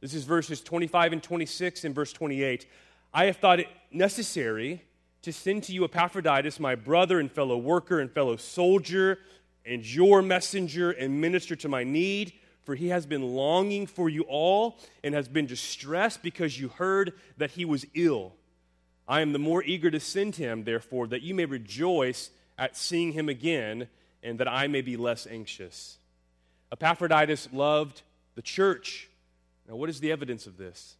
This 0.00 0.14
is 0.14 0.24
verses 0.24 0.60
25 0.60 1.12
and 1.12 1.22
26 1.22 1.84
and 1.84 1.94
verse 1.94 2.12
28. 2.12 2.66
I 3.12 3.26
have 3.26 3.36
thought 3.36 3.60
it 3.60 3.68
necessary 3.90 4.82
to 5.22 5.32
send 5.32 5.64
to 5.64 5.72
you 5.72 5.84
Epaphroditus, 5.84 6.58
my 6.58 6.74
brother 6.74 7.20
and 7.20 7.30
fellow 7.30 7.58
worker 7.58 8.00
and 8.00 8.10
fellow 8.10 8.36
soldier, 8.36 9.18
and 9.66 9.84
your 9.84 10.22
messenger 10.22 10.90
and 10.90 11.20
minister 11.20 11.54
to 11.56 11.68
my 11.68 11.84
need, 11.84 12.32
for 12.62 12.74
he 12.74 12.88
has 12.88 13.04
been 13.04 13.22
longing 13.22 13.86
for 13.86 14.08
you 14.08 14.22
all 14.22 14.78
and 15.04 15.14
has 15.14 15.28
been 15.28 15.46
distressed 15.46 16.22
because 16.22 16.58
you 16.58 16.68
heard 16.68 17.12
that 17.36 17.50
he 17.50 17.64
was 17.64 17.84
ill. 17.94 18.32
I 19.10 19.22
am 19.22 19.32
the 19.32 19.40
more 19.40 19.60
eager 19.64 19.90
to 19.90 19.98
send 19.98 20.36
him, 20.36 20.62
therefore, 20.62 21.08
that 21.08 21.22
you 21.22 21.34
may 21.34 21.44
rejoice 21.44 22.30
at 22.56 22.76
seeing 22.76 23.10
him 23.10 23.28
again 23.28 23.88
and 24.22 24.38
that 24.38 24.46
I 24.46 24.68
may 24.68 24.82
be 24.82 24.96
less 24.96 25.26
anxious. 25.26 25.98
Epaphroditus 26.70 27.48
loved 27.52 28.02
the 28.36 28.42
church. 28.42 29.08
Now, 29.68 29.74
what 29.74 29.90
is 29.90 29.98
the 29.98 30.12
evidence 30.12 30.46
of 30.46 30.58
this? 30.58 30.94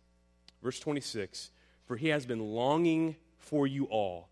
Verse 0.61 0.81
26 0.81 1.51
For 1.87 1.97
he 1.97 2.09
has 2.09 2.27
been 2.27 2.41
longing 2.41 3.15
for 3.39 3.65
you 3.69 3.85
all 3.85 4.29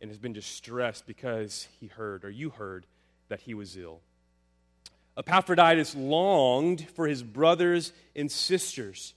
and 0.00 0.10
has 0.10 0.18
been 0.18 0.32
distressed 0.32 1.06
because 1.06 1.68
he 1.78 1.88
heard, 1.88 2.24
or 2.24 2.30
you 2.30 2.48
heard, 2.48 2.86
that 3.28 3.42
he 3.42 3.52
was 3.52 3.76
ill. 3.76 4.00
Epaphroditus 5.18 5.94
longed 5.94 6.88
for 6.94 7.06
his 7.06 7.22
brothers 7.22 7.92
and 8.16 8.32
sisters, 8.32 9.12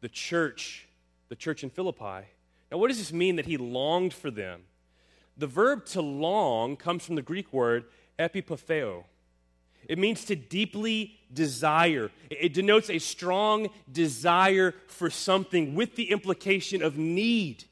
the 0.00 0.08
church, 0.08 0.86
the 1.28 1.34
church 1.34 1.64
in 1.64 1.70
Philippi. 1.70 2.28
Now, 2.70 2.78
what 2.78 2.88
does 2.88 2.98
this 2.98 3.12
mean 3.12 3.36
that 3.36 3.46
he 3.46 3.56
longed 3.56 4.12
for 4.12 4.30
them? 4.30 4.62
The 5.36 5.46
verb 5.46 5.84
to 5.86 6.00
long 6.00 6.76
comes 6.76 7.04
from 7.04 7.14
the 7.14 7.22
Greek 7.22 7.52
word 7.52 7.84
epipotheo. 8.18 9.04
It 9.88 9.98
means 9.98 10.24
to 10.24 10.34
deeply 10.34 11.18
desire. 11.32 12.10
It 12.30 12.54
denotes 12.54 12.90
a 12.90 12.98
strong 12.98 13.68
desire 13.90 14.74
for 14.88 15.10
something 15.10 15.74
with 15.74 15.94
the 15.94 16.10
implication 16.10 16.82
of 16.82 16.96
need. 16.96 17.64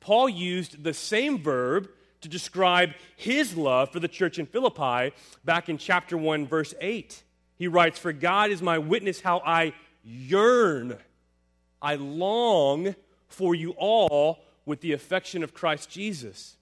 Paul 0.00 0.28
used 0.28 0.82
the 0.82 0.92
same 0.92 1.42
verb 1.42 1.88
to 2.20 2.28
describe 2.28 2.90
his 3.16 3.56
love 3.56 3.90
for 3.90 4.00
the 4.00 4.08
church 4.08 4.38
in 4.38 4.46
Philippi 4.46 5.14
back 5.44 5.68
in 5.68 5.78
chapter 5.78 6.18
1, 6.18 6.46
verse 6.46 6.74
8. 6.80 7.22
He 7.56 7.68
writes, 7.68 7.98
For 7.98 8.12
God 8.12 8.50
is 8.50 8.60
my 8.60 8.78
witness 8.78 9.20
how 9.20 9.40
I 9.44 9.72
yearn, 10.02 10.98
I 11.80 11.94
long 11.94 12.94
for 13.30 13.54
you 13.54 13.70
all 13.72 14.40
with 14.66 14.80
the 14.80 14.92
affection 14.92 15.42
of 15.42 15.54
Christ 15.54 15.90
Jesus. 15.90 16.56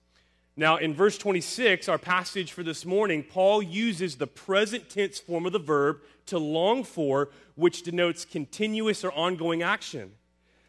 Now, 0.56 0.76
in 0.76 0.94
verse 0.94 1.18
26, 1.18 1.88
our 1.88 1.98
passage 1.98 2.52
for 2.52 2.62
this 2.62 2.84
morning, 2.84 3.22
Paul 3.22 3.62
uses 3.62 4.16
the 4.16 4.26
present 4.26 4.88
tense 4.90 5.18
form 5.18 5.46
of 5.46 5.52
the 5.52 5.58
verb 5.58 6.00
to 6.26 6.38
long 6.38 6.84
for, 6.84 7.30
which 7.54 7.82
denotes 7.82 8.24
continuous 8.24 9.04
or 9.04 9.12
ongoing 9.12 9.62
action. 9.62 10.12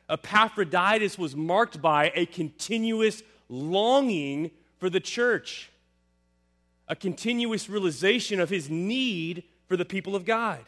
Epaphroditus 0.09 1.17
was 1.17 1.35
marked 1.35 1.81
by 1.81 2.11
a 2.15 2.25
continuous 2.25 3.23
longing 3.47 4.51
for 4.77 4.89
the 4.89 4.99
church, 4.99 5.71
a 6.87 6.95
continuous 6.95 7.69
realization 7.69 8.39
of 8.39 8.49
his 8.49 8.69
need 8.69 9.43
for 9.67 9.75
the 9.75 9.85
people 9.85 10.15
of 10.15 10.25
God. 10.25 10.59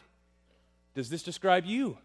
Does 0.94 1.10
this 1.10 1.22
describe 1.22 1.64
you? 1.64 1.96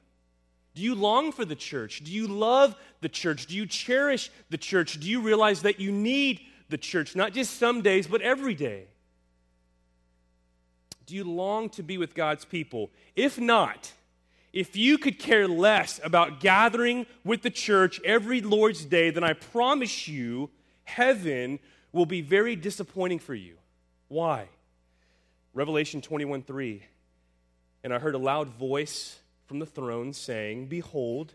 Do 0.77 0.83
you 0.83 0.93
long 0.93 1.31
for 1.31 1.43
the 1.43 1.55
church? 1.55 2.03
Do 2.03 2.11
you 2.11 2.27
love 2.27 2.75
the 3.01 3.09
church? 3.09 3.47
Do 3.47 3.55
you 3.55 3.65
cherish 3.65 4.29
the 4.51 4.59
church? 4.59 4.99
Do 4.99 5.09
you 5.09 5.21
realize 5.21 5.63
that 5.63 5.79
you 5.79 5.91
need 5.91 6.39
the 6.69 6.77
church, 6.77 7.15
not 7.15 7.33
just 7.33 7.57
some 7.57 7.81
days, 7.81 8.05
but 8.05 8.21
every 8.21 8.53
day? 8.53 8.83
Do 11.07 11.15
you 11.15 11.23
long 11.23 11.69
to 11.69 11.81
be 11.81 11.97
with 11.97 12.13
God's 12.13 12.45
people? 12.45 12.91
If 13.15 13.39
not, 13.39 13.91
if 14.53 14.75
you 14.75 14.99
could 14.99 15.17
care 15.17 15.47
less 15.47 15.99
about 16.03 16.41
gathering 16.41 17.07
with 17.23 17.41
the 17.41 17.49
church 17.49 17.99
every 18.05 18.41
Lord's 18.41 18.85
day, 18.85 19.09
then 19.09 19.23
I 19.23 19.33
promise 19.33 20.07
you, 20.07 20.51
heaven 20.83 21.57
will 21.91 22.05
be 22.05 22.21
very 22.21 22.55
disappointing 22.55 23.17
for 23.17 23.33
you. 23.33 23.55
Why? 24.09 24.47
Revelation 25.55 26.01
21 26.01 26.43
3. 26.43 26.83
And 27.83 27.91
I 27.91 27.97
heard 27.97 28.13
a 28.13 28.19
loud 28.19 28.49
voice 28.49 29.17
from 29.47 29.59
the 29.59 29.65
throne 29.65 30.13
saying, 30.13 30.67
Behold, 30.67 31.33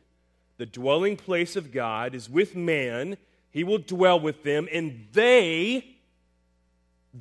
the 0.59 0.66
dwelling 0.66 1.16
place 1.16 1.57
of 1.57 1.73
God 1.73 2.14
is 2.14 2.28
with 2.28 2.54
man. 2.54 3.16
He 3.50 3.64
will 3.64 3.78
dwell 3.78 4.21
with 4.21 4.45
them, 4.45 4.69
and 4.71 5.07
they, 5.12 5.97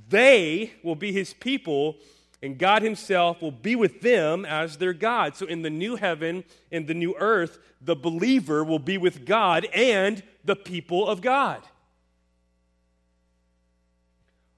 they 0.10 0.74
will 0.84 0.96
be 0.96 1.12
his 1.12 1.34
people, 1.34 1.98
and 2.44 2.58
God 2.58 2.82
himself 2.82 3.42
will 3.42 3.52
be 3.52 3.76
with 3.76 4.02
them 4.02 4.46
as 4.46 4.78
their 4.78 4.94
God. 4.94 5.36
So 5.36 5.46
in 5.46 5.62
the 5.62 5.70
new 5.70 5.96
heaven, 5.96 6.44
in 6.70 6.86
the 6.86 6.94
new 6.94 7.16
earth, 7.18 7.58
the 7.82 7.96
believer 7.96 8.64
will 8.64 8.80
be 8.80 8.98
with 8.98 9.26
God 9.26 9.66
and 9.74 10.22
the 10.44 10.56
people 10.56 11.08
of 11.08 11.22
God. 11.22 11.64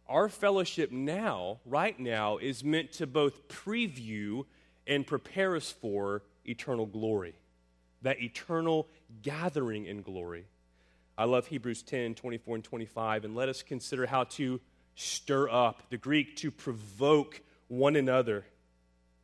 Our 0.07 0.29
fellowship 0.29 0.91
now, 0.91 1.59
right 1.65 1.99
now, 1.99 2.37
is 2.37 2.63
meant 2.63 2.91
to 2.93 3.07
both 3.07 3.47
preview 3.47 4.45
and 4.87 5.05
prepare 5.05 5.55
us 5.55 5.71
for 5.71 6.23
eternal 6.45 6.85
glory, 6.85 7.35
that 8.01 8.21
eternal 8.21 8.87
gathering 9.21 9.85
in 9.85 10.01
glory. 10.01 10.45
I 11.17 11.25
love 11.25 11.47
Hebrews 11.47 11.83
10 11.83 12.15
24 12.15 12.55
and 12.55 12.63
25, 12.63 13.25
and 13.25 13.35
let 13.35 13.49
us 13.49 13.61
consider 13.61 14.05
how 14.05 14.25
to 14.25 14.59
stir 14.95 15.49
up, 15.49 15.89
the 15.89 15.97
Greek 15.97 16.35
to 16.37 16.51
provoke 16.51 17.41
one 17.67 17.95
another 17.95 18.45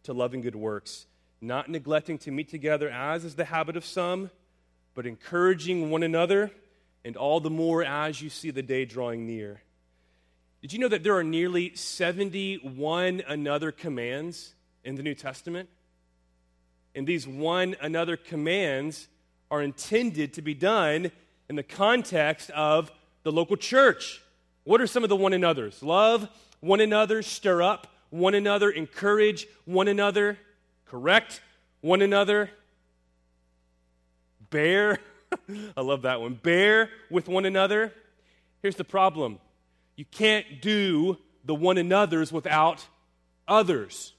to 0.03 0.13
loving 0.13 0.41
good 0.41 0.55
works, 0.55 1.05
not 1.41 1.69
neglecting 1.69 2.17
to 2.19 2.31
meet 2.31 2.49
together 2.49 2.89
as 2.89 3.23
is 3.25 3.35
the 3.35 3.45
habit 3.45 3.77
of 3.77 3.85
some, 3.85 4.31
but 4.95 5.05
encouraging 5.05 5.89
one 5.89 6.03
another, 6.03 6.51
and 7.05 7.15
all 7.15 7.39
the 7.39 7.49
more 7.49 7.83
as 7.83 8.21
you 8.21 8.29
see 8.29 8.51
the 8.51 8.61
day 8.61 8.85
drawing 8.85 9.25
near. 9.25 9.61
Did 10.61 10.73
you 10.73 10.79
know 10.79 10.89
that 10.89 11.03
there 11.03 11.15
are 11.15 11.23
nearly 11.23 11.73
71 11.75 13.23
another 13.27 13.71
commands 13.71 14.53
in 14.83 14.95
the 14.95 15.03
New 15.03 15.15
Testament? 15.15 15.69
And 16.95 17.05
these 17.05 17.27
one 17.27 17.75
another 17.81 18.17
commands 18.17 19.07
are 19.51 19.61
intended 19.61 20.33
to 20.33 20.41
be 20.41 20.53
done 20.53 21.11
in 21.49 21.55
the 21.55 21.63
context 21.63 22.49
of 22.51 22.91
the 23.23 23.31
local 23.31 23.57
church. 23.57 24.21
What 24.63 24.81
are 24.81 24.87
some 24.87 25.03
of 25.03 25.09
the 25.09 25.15
one 25.15 25.33
another's? 25.33 25.81
Love 25.81 26.29
one 26.59 26.81
another, 26.81 27.21
stir 27.21 27.61
up 27.61 27.87
one 28.09 28.33
another, 28.33 28.69
encourage 28.69 29.47
one 29.65 29.87
another, 29.87 30.37
correct 30.85 31.41
one 31.81 32.01
another, 32.01 32.49
bear. 34.49 34.99
I 35.77 35.81
love 35.81 36.03
that 36.03 36.21
one. 36.21 36.33
Bear 36.33 36.89
with 37.09 37.27
one 37.27 37.45
another. 37.45 37.93
Here's 38.61 38.75
the 38.75 38.83
problem 38.83 39.39
you 39.95 40.05
can't 40.05 40.61
do 40.61 41.17
the 41.45 41.55
one 41.55 41.77
another's 41.77 42.31
without 42.31 42.85
others. 43.47 44.13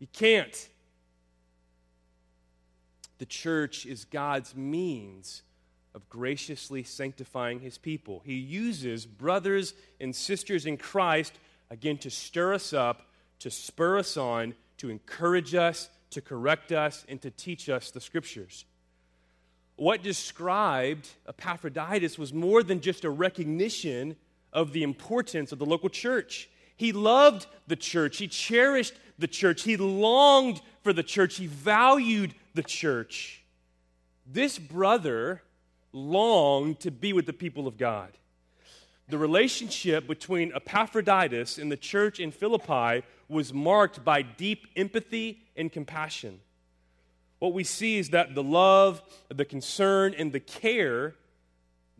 You 0.00 0.08
can't. 0.12 0.68
The 3.18 3.26
church 3.26 3.86
is 3.86 4.04
God's 4.06 4.56
means 4.56 5.42
of 5.94 6.08
graciously 6.08 6.82
sanctifying 6.82 7.60
his 7.60 7.76
people. 7.76 8.22
He 8.24 8.34
uses 8.34 9.06
brothers 9.06 9.74
and 10.00 10.16
sisters 10.16 10.64
in 10.64 10.78
Christ, 10.78 11.34
again, 11.70 11.98
to 11.98 12.10
stir 12.10 12.54
us 12.54 12.72
up, 12.72 13.10
to 13.40 13.50
spur 13.50 13.98
us 13.98 14.16
on, 14.16 14.54
to 14.78 14.88
encourage 14.88 15.54
us, 15.54 15.90
to 16.10 16.20
correct 16.20 16.72
us, 16.72 17.04
and 17.08 17.20
to 17.22 17.30
teach 17.30 17.68
us 17.68 17.90
the 17.90 18.00
scriptures. 18.00 18.64
What 19.76 20.02
described 20.02 21.08
Epaphroditus 21.28 22.18
was 22.18 22.32
more 22.32 22.62
than 22.62 22.80
just 22.80 23.04
a 23.04 23.10
recognition 23.10 24.16
of 24.52 24.72
the 24.72 24.82
importance 24.82 25.52
of 25.52 25.58
the 25.58 25.66
local 25.66 25.88
church. 25.88 26.48
He 26.76 26.92
loved 26.92 27.46
the 27.66 27.76
church, 27.76 28.16
he 28.16 28.28
cherished 28.28 28.94
the 29.20 29.28
church, 29.28 29.62
he 29.62 29.76
longed 29.76 30.60
for 30.82 30.92
the 30.92 31.02
church, 31.02 31.36
he 31.36 31.46
valued 31.46 32.34
the 32.54 32.62
church. 32.62 33.42
This 34.26 34.58
brother 34.58 35.42
longed 35.92 36.80
to 36.80 36.90
be 36.90 37.12
with 37.12 37.26
the 37.26 37.32
people 37.32 37.66
of 37.66 37.76
God. 37.76 38.12
The 39.08 39.18
relationship 39.18 40.06
between 40.06 40.52
Epaphroditus 40.54 41.58
and 41.58 41.70
the 41.70 41.76
church 41.76 42.20
in 42.20 42.30
Philippi 42.30 43.04
was 43.28 43.52
marked 43.52 44.04
by 44.04 44.22
deep 44.22 44.66
empathy 44.76 45.42
and 45.56 45.70
compassion. 45.70 46.40
What 47.40 47.52
we 47.52 47.64
see 47.64 47.98
is 47.98 48.10
that 48.10 48.34
the 48.34 48.42
love, 48.42 49.02
the 49.28 49.44
concern, 49.44 50.14
and 50.16 50.32
the 50.32 50.40
care 50.40 51.16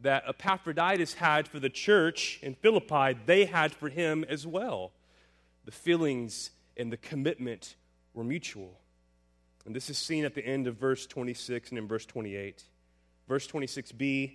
that 0.03 0.25
Epaphroditus 0.29 1.15
had 1.15 1.49
for 1.49 1.59
the 1.59 1.69
church 1.69 2.39
in 2.43 2.55
Philippi, 2.55 3.19
they 3.27 3.45
had 3.45 3.73
for 3.73 3.89
him 3.89 4.25
as 4.29 4.47
well. 4.47 4.93
The 5.65 5.73
feelings 5.73 6.51
and 6.81 6.93
the 6.93 6.97
commitment 6.97 7.77
were 8.15 8.25
mutual. 8.25 8.81
And 9.67 9.77
this 9.77 9.91
is 9.91 9.99
seen 9.99 10.25
at 10.25 10.35
the 10.35 10.45
end 10.45 10.67
of 10.67 10.77
verse 10.77 11.07
26 11.07 11.71
and 11.71 11.79
in 11.79 11.87
verse 11.87 12.07
28. 12.07 12.65
Verse 13.29 13.47
26b 13.47 14.33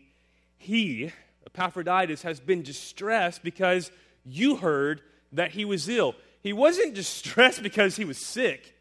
He, 0.58 1.12
Epaphroditus, 1.46 2.22
has 2.22 2.40
been 2.40 2.62
distressed 2.62 3.44
because 3.44 3.92
you 4.24 4.58
heard 4.58 5.02
that 5.34 5.52
he 5.52 5.66
was 5.66 5.90
ill. 5.90 6.16
He 6.42 6.54
wasn't 6.54 6.94
distressed 6.94 7.64
because 7.64 7.96
he 7.96 8.06
was 8.06 8.18
sick, 8.18 8.76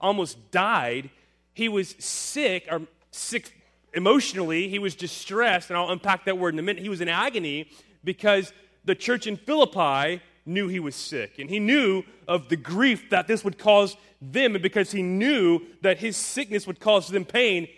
almost 0.00 0.50
died. 0.50 1.10
He 1.52 1.68
was 1.68 1.94
sick, 1.98 2.66
or 2.70 2.82
sick 3.12 3.52
emotionally, 3.92 4.68
he 4.68 4.80
was 4.80 4.96
distressed, 4.96 5.70
and 5.70 5.76
I'll 5.76 5.90
unpack 5.90 6.24
that 6.24 6.38
word 6.38 6.54
in 6.54 6.58
a 6.58 6.62
minute. 6.62 6.82
He 6.82 6.88
was 6.88 7.00
in 7.00 7.08
agony 7.08 7.68
because 8.02 8.52
the 8.84 8.94
church 8.94 9.26
in 9.26 9.36
Philippi 9.36 10.20
knew 10.46 10.68
he 10.68 10.80
was 10.80 10.94
sick, 10.94 11.38
and 11.38 11.48
he 11.48 11.58
knew 11.58 12.02
of 12.28 12.48
the 12.48 12.56
grief 12.56 13.10
that 13.10 13.26
this 13.26 13.44
would 13.44 13.58
cause 13.58 13.96
them, 14.20 14.54
and 14.54 14.62
because 14.62 14.92
he 14.92 15.02
knew 15.02 15.60
that 15.80 15.98
his 15.98 16.16
sickness 16.16 16.66
would 16.66 16.80
cause 16.80 17.08
them 17.08 17.24
pain, 17.24 17.68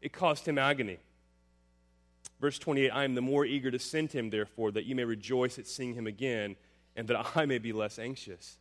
it 0.00 0.12
caused 0.12 0.46
him 0.46 0.58
agony. 0.58 0.98
Verse 2.40 2.58
28 2.58 2.90
I 2.90 3.04
am 3.04 3.14
the 3.14 3.20
more 3.20 3.44
eager 3.44 3.70
to 3.70 3.78
send 3.78 4.12
him, 4.12 4.30
therefore, 4.30 4.70
that 4.72 4.84
you 4.84 4.94
may 4.94 5.04
rejoice 5.04 5.58
at 5.58 5.66
seeing 5.66 5.94
him 5.94 6.06
again, 6.06 6.56
and 6.96 7.08
that 7.08 7.36
I 7.36 7.46
may 7.46 7.58
be 7.58 7.72
less 7.72 7.98
anxious. 7.98 8.58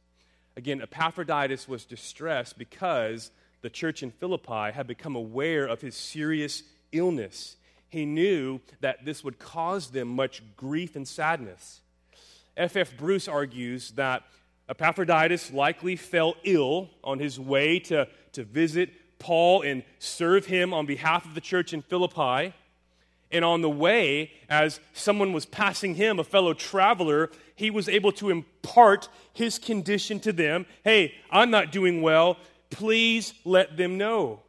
Again, 0.56 0.82
Epaphroditus 0.82 1.68
was 1.68 1.86
distressed 1.86 2.58
because 2.58 3.32
the 3.62 3.70
church 3.70 4.02
in 4.02 4.12
Philippi 4.12 4.72
had 4.72 4.88
become 4.88 5.16
aware 5.16 5.66
of 5.66 5.82
his 5.82 5.96
serious 5.96 6.64
illness. 6.92 7.58
He 7.90 8.06
knew 8.06 8.60
that 8.82 9.06
this 9.06 9.24
would 9.24 9.40
cause 9.40 9.92
them 9.92 10.08
much 10.08 10.42
grief 10.56 10.96
and 10.96 11.08
sadness. 11.08 11.82
F.F. 12.58 12.76
F. 12.76 12.98
Bruce 12.98 13.28
argues 13.28 13.92
that 13.92 14.24
Epaphroditus 14.68 15.54
likely 15.54 15.96
fell 15.96 16.36
ill 16.44 16.90
on 17.04 17.20
his 17.20 17.40
way 17.40 17.80
to, 17.80 18.08
to 18.34 18.44
visit 18.44 18.90
Paul 19.20 19.62
and 19.62 19.84
serve 20.00 20.48
him 20.48 20.74
on 20.74 20.86
behalf 20.86 21.26
of 21.26 21.36
the 21.36 21.42
church 21.42 21.72
in 21.72 21.82
Philippi. 21.82 22.54
And 23.32 23.44
on 23.46 23.62
the 23.62 23.70
way, 23.70 24.32
as 24.50 24.80
someone 24.94 25.34
was 25.34 25.46
passing 25.46 25.96
him, 25.96 26.20
a 26.20 26.24
fellow 26.24 26.54
traveler, 26.54 27.30
he 27.56 27.70
was 27.70 27.88
able 27.88 28.12
to 28.14 28.30
impart 28.30 29.10
his 29.34 29.60
condition 29.60 30.20
to 30.22 30.34
them. 30.34 30.66
Hey, 30.84 31.14
I'm 31.30 31.52
not 31.52 31.72
doing 31.72 32.02
well. 32.02 32.38
Please 32.70 33.34
let 33.46 33.78
them 33.78 33.98
know. 33.98 34.42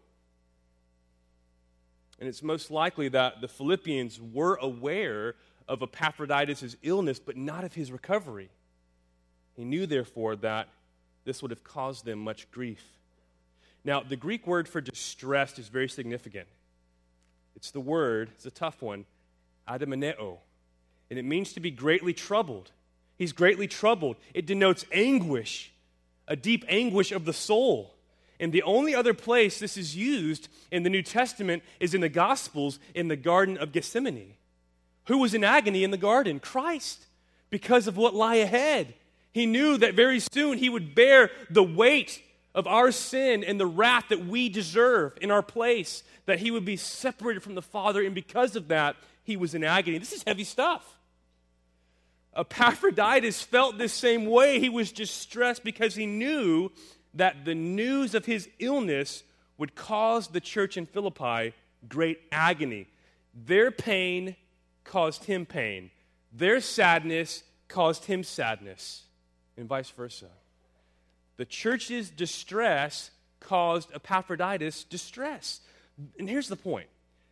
And 2.21 2.29
it's 2.29 2.43
most 2.43 2.71
likely 2.71 3.09
that 3.09 3.41
the 3.41 3.49
Philippians 3.49 4.21
were 4.21 4.57
aware 4.57 5.35
of 5.69 5.83
Epaphroditus' 5.83 6.77
illness, 6.83 7.19
but 7.19 7.37
not 7.37 7.63
of 7.63 7.75
his 7.75 7.93
recovery. 7.93 8.49
He 9.55 9.65
knew, 9.65 9.87
therefore, 9.87 10.37
that 10.37 10.69
this 11.25 11.43
would 11.43 11.51
have 11.51 11.63
caused 11.63 12.05
them 12.05 12.21
much 12.21 12.51
grief. 12.51 12.83
Now, 13.85 14.03
the 14.03 14.17
Greek 14.17 14.47
word 14.47 14.69
for 14.69 14.81
distressed 14.81 15.59
is 15.59 15.69
very 15.69 15.89
significant. 15.89 16.49
It's 17.55 17.71
the 17.71 17.81
word, 17.81 18.31
it's 18.35 18.47
a 18.47 18.51
tough 18.51 18.83
one, 18.83 19.05
ademoneo, 19.69 20.39
and 21.11 21.19
it 21.19 21.25
means 21.25 21.53
to 21.53 21.61
be 21.61 21.71
greatly 21.71 22.13
troubled. 22.13 22.71
He's 23.17 23.33
greatly 23.33 23.67
troubled. 23.67 24.17
It 24.33 24.47
denotes 24.47 24.85
anguish, 24.93 25.73
a 26.27 26.37
deep 26.37 26.65
anguish 26.69 27.13
of 27.13 27.25
the 27.25 27.33
soul. 27.33 27.95
And 28.39 28.53
the 28.53 28.63
only 28.63 28.95
other 28.95 29.15
place 29.15 29.59
this 29.59 29.77
is 29.77 29.97
used 29.97 30.49
in 30.71 30.85
the 30.85 30.91
New 30.91 31.03
Testament 31.03 31.65
is 31.81 31.95
in 31.95 32.01
the 32.01 32.09
Gospels 32.09 32.79
in 32.95 33.09
the 33.09 33.17
Garden 33.17 33.59
of 33.59 33.73
Gethsemane. 33.73 34.35
Who 35.09 35.19
was 35.19 35.35
in 35.35 35.43
agony 35.43 35.85
in 35.85 35.91
the 35.91 35.97
garden? 35.97 36.39
Christ, 36.39 37.07
because 37.51 37.87
of 37.87 37.97
what 37.97 38.15
lie 38.15 38.37
ahead. 38.37 38.95
He 39.33 39.47
knew 39.47 39.79
that 39.79 39.95
very 39.95 40.21
soon 40.21 40.59
he 40.59 40.69
would 40.69 40.95
bear 40.95 41.31
the 41.51 41.63
weight 41.63 42.23
of 42.55 42.67
our 42.67 42.93
sin 42.93 43.43
and 43.43 43.59
the 43.59 43.67
wrath 43.67 44.05
that 44.11 44.27
we 44.27 44.49
deserve 44.49 45.17
in 45.21 45.31
our 45.31 45.43
place, 45.43 46.03
that 46.27 46.41
he 46.41 46.51
would 46.51 46.65
be 46.65 46.77
separated 46.77 47.43
from 47.43 47.55
the 47.55 47.63
Father, 47.63 48.05
and 48.05 48.15
because 48.15 48.55
of 48.55 48.69
that, 48.69 48.97
he 49.25 49.37
was 49.37 49.55
in 49.55 49.65
agony. 49.65 49.99
This 49.99 50.13
is 50.13 50.23
heavy 50.25 50.45
stuff. 50.45 50.99
Epaphroditus 52.37 53.43
felt 53.43 53.79
this 53.79 53.93
same 53.95 54.27
way. 54.27 54.61
He 54.61 54.69
was 54.69 54.93
distressed 54.93 55.65
because 55.65 55.95
he 55.95 56.07
knew 56.07 56.71
that 57.15 57.45
the 57.45 57.55
news 57.55 58.15
of 58.15 58.27
his 58.27 58.49
illness 58.59 59.23
would 59.57 59.75
cause 59.75 60.29
the 60.29 60.41
church 60.41 60.77
in 60.77 60.85
Philippi 60.85 61.55
great 61.89 62.21
agony. 62.31 62.87
Their 63.35 63.71
pain 63.71 64.37
caused 64.89 65.25
him 65.25 65.47
pain. 65.47 65.91
Their 66.33 66.61
sadness 66.61 67.45
caused 67.69 68.07
him 68.07 68.25
sadness, 68.25 69.05
and 69.57 69.69
vice 69.69 69.91
versa. 69.91 70.31
The 71.37 71.45
church's 71.45 72.11
distress 72.11 73.11
caused 73.41 73.93
Epaphroditus 73.95 74.85
distress. 74.85 75.61
And 76.19 76.29
here's 76.29 76.49
the 76.49 76.57
point 76.57 76.89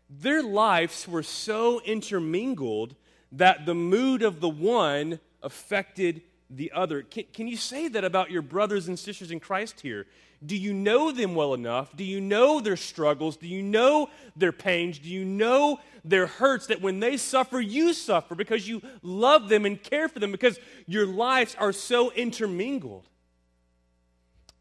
their 0.08 0.42
lives 0.42 1.08
were 1.08 1.22
so 1.22 1.80
intermingled 1.80 2.94
that 3.32 3.66
the 3.66 3.74
mood 3.74 4.22
of 4.22 4.40
the 4.40 4.48
one 4.48 5.18
affected 5.42 6.22
the 6.48 6.70
other. 6.72 7.02
Can, 7.02 7.24
can, 7.32 7.48
you 7.48 7.56
say 7.56 7.88
that 7.88 8.04
about 8.04 8.30
your 8.30 8.42
brothers 8.42 8.86
and 8.86 8.96
sisters 8.96 9.32
in 9.32 9.40
Christ 9.40 9.80
here? 9.80 10.06
Do 10.44 10.56
you 10.56 10.74
know 10.74 11.12
them 11.12 11.34
well 11.34 11.54
enough? 11.54 11.96
Do 11.96 12.04
you 12.04 12.20
know 12.20 12.60
their 12.60 12.76
struggles? 12.76 13.36
Do 13.36 13.48
you 13.48 13.62
know 13.62 14.10
their 14.36 14.52
pains? 14.52 14.98
Do 14.98 15.08
you 15.08 15.24
know 15.24 15.80
their 16.04 16.26
hurts 16.26 16.66
that 16.66 16.82
when 16.82 17.00
they 17.00 17.16
suffer, 17.16 17.60
you 17.60 17.94
suffer 17.94 18.34
because 18.34 18.68
you 18.68 18.82
love 19.02 19.48
them 19.48 19.64
and 19.64 19.82
care 19.82 20.08
for 20.08 20.18
them 20.18 20.32
because 20.32 20.58
your 20.86 21.06
lives 21.06 21.56
are 21.58 21.72
so 21.72 22.12
intermingled? 22.12 23.08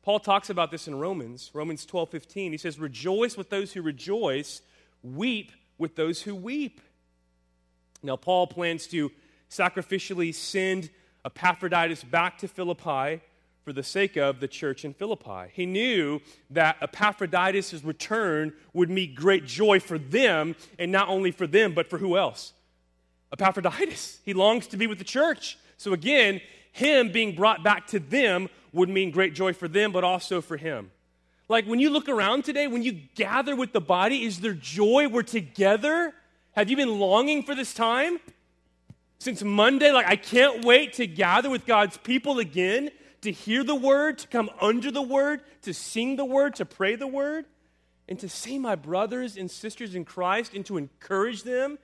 Paul 0.01 0.19
talks 0.19 0.49
about 0.49 0.71
this 0.71 0.87
in 0.87 0.95
Romans, 0.99 1.51
Romans 1.53 1.85
12 1.85 2.09
15. 2.09 2.51
He 2.51 2.57
says, 2.57 2.79
Rejoice 2.79 3.35
with 3.35 3.49
those 3.49 3.73
who 3.73 3.81
rejoice, 3.81 4.61
weep 5.03 5.51
with 5.77 5.95
those 5.95 6.21
who 6.21 6.35
weep. 6.35 6.79
Now, 8.01 8.15
Paul 8.15 8.47
plans 8.47 8.87
to 8.87 9.11
sacrificially 9.49 10.33
send 10.33 10.89
Epaphroditus 11.25 12.03
back 12.03 12.37
to 12.37 12.47
Philippi 12.47 13.21
for 13.65 13.73
the 13.73 13.83
sake 13.83 14.15
of 14.15 14.39
the 14.39 14.47
church 14.47 14.85
in 14.85 14.93
Philippi. 14.93 15.49
He 15.51 15.65
knew 15.65 16.21
that 16.51 16.77
Epaphroditus' 16.81 17.83
return 17.83 18.53
would 18.73 18.91
meet 18.91 19.15
great 19.15 19.47
joy 19.47 19.79
for 19.79 19.97
them, 19.97 20.55
and 20.77 20.91
not 20.91 21.09
only 21.09 21.31
for 21.31 21.47
them, 21.47 21.73
but 21.73 21.89
for 21.89 21.97
who 21.97 22.15
else? 22.15 22.53
Epaphroditus. 23.33 24.19
He 24.23 24.35
longs 24.35 24.67
to 24.67 24.77
be 24.77 24.85
with 24.85 24.99
the 24.99 25.03
church. 25.03 25.57
So 25.77 25.93
again, 25.93 26.41
him 26.73 27.11
being 27.11 27.35
brought 27.35 27.63
back 27.63 27.87
to 27.87 27.99
them 27.99 28.49
would 28.71 28.87
mean 28.87 29.09
great 29.09 29.33
joy 29.33 29.51
for 29.51 29.67
them, 29.67 29.91
but 29.91 30.03
also 30.03 30.41
for 30.41 30.57
him. 30.57 30.91
Like 31.49 31.65
when 31.65 31.79
you 31.79 31.89
look 31.89 32.07
around 32.07 32.45
today, 32.45 32.67
when 32.67 32.83
you 32.83 32.99
gather 33.15 33.55
with 33.55 33.73
the 33.73 33.81
body, 33.81 34.25
is 34.25 34.41
there 34.41 34.53
joy? 34.53 35.07
We're 35.07 35.23
together. 35.23 36.13
Have 36.51 36.69
you 36.69 36.77
been 36.77 36.99
longing 36.99 37.41
for 37.41 37.55
this 37.55 37.73
time? 37.73 38.19
Since 39.17 39.41
Monday, 39.41 39.91
like 39.91 40.05
I 40.05 40.17
can't 40.17 40.63
wait 40.63 40.93
to 40.93 41.07
gather 41.07 41.49
with 41.49 41.65
God's 41.65 41.97
people 41.97 42.37
again, 42.37 42.91
to 43.25 43.31
hear 43.31 43.63
the 43.63 43.75
word, 43.75 44.19
to 44.19 44.27
come 44.27 44.49
under 44.61 44.91
the 44.91 45.01
word, 45.01 45.41
to 45.63 45.73
sing 45.73 46.15
the 46.15 46.25
word, 46.25 46.55
to 46.55 46.65
pray 46.65 46.95
the 46.95 47.07
word, 47.07 47.45
and 48.07 48.19
to 48.19 48.29
see 48.29 48.57
my 48.59 48.75
brothers 48.75 49.35
and 49.35 49.49
sisters 49.49 49.95
in 49.95 50.05
Christ 50.05 50.53
and 50.53 50.65
to 50.67 50.77
encourage 50.77 51.43
them, 51.43 51.77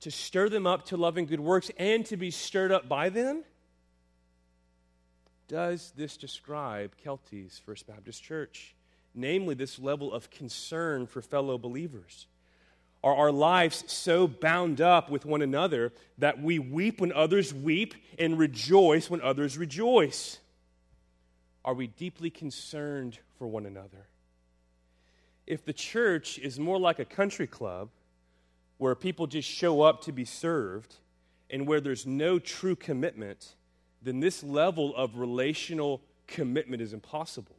to 0.00 0.10
stir 0.10 0.48
them 0.50 0.66
up 0.66 0.86
to 0.86 0.96
love 0.96 1.16
and 1.16 1.26
good 1.26 1.40
works, 1.40 1.70
and 1.78 2.04
to 2.06 2.16
be 2.16 2.30
stirred 2.30 2.70
up 2.70 2.88
by 2.88 3.08
them. 3.08 3.44
Does 5.48 5.92
this 5.96 6.18
describe 6.18 6.92
Kelty's 7.02 7.58
First 7.64 7.86
Baptist 7.86 8.22
Church? 8.22 8.74
Namely, 9.14 9.54
this 9.54 9.78
level 9.78 10.12
of 10.12 10.30
concern 10.30 11.06
for 11.06 11.22
fellow 11.22 11.56
believers. 11.56 12.26
Are 13.04 13.14
our 13.14 13.30
lives 13.30 13.84
so 13.86 14.26
bound 14.26 14.80
up 14.80 15.08
with 15.08 15.24
one 15.24 15.40
another 15.40 15.92
that 16.18 16.42
we 16.42 16.58
weep 16.58 17.00
when 17.00 17.12
others 17.12 17.54
weep 17.54 17.94
and 18.18 18.38
rejoice 18.38 19.08
when 19.08 19.20
others 19.20 19.56
rejoice? 19.56 20.38
Are 21.64 21.74
we 21.74 21.86
deeply 21.86 22.30
concerned 22.30 23.18
for 23.38 23.46
one 23.46 23.66
another? 23.66 24.08
If 25.46 25.64
the 25.64 25.72
church 25.72 26.38
is 26.38 26.58
more 26.58 26.78
like 26.78 26.98
a 26.98 27.04
country 27.04 27.46
club 27.46 27.90
where 28.78 28.94
people 28.94 29.26
just 29.26 29.48
show 29.48 29.82
up 29.82 30.02
to 30.02 30.12
be 30.12 30.24
served 30.24 30.96
and 31.50 31.66
where 31.66 31.80
there's 31.80 32.06
no 32.06 32.38
true 32.38 32.76
commitment, 32.76 33.54
then 34.02 34.20
this 34.20 34.42
level 34.42 34.94
of 34.96 35.16
relational 35.16 36.02
commitment 36.26 36.82
is 36.82 36.92
impossible. 36.92 37.57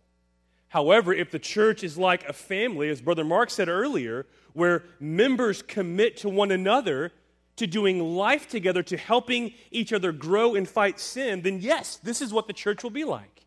However, 0.70 1.14
if 1.14 1.32
the 1.32 1.40
church 1.40 1.84
is 1.84 1.98
like 1.98 2.28
a 2.28 2.34
family, 2.34 2.90
as 2.90 3.02
Brother 3.02 3.24
Mark 3.24 3.50
said 3.50 3.70
earlier, 3.70 4.28
where 4.54 4.84
members 5.00 5.62
commit 5.62 6.18
to 6.18 6.30
one 6.30 6.52
another, 6.52 7.12
to 7.56 7.68
doing 7.68 8.16
life 8.16 8.48
together, 8.48 8.82
to 8.84 8.96
helping 8.96 9.54
each 9.72 9.92
other 9.92 10.12
grow 10.12 10.56
and 10.56 10.70
fight 10.70 11.00
sin, 11.00 11.42
then 11.42 11.60
yes, 11.60 11.98
this 11.98 12.22
is 12.22 12.32
what 12.32 12.48
the 12.48 12.54
church 12.54 12.84
will 12.84 12.90
be 12.90 13.04
like. 13.04 13.46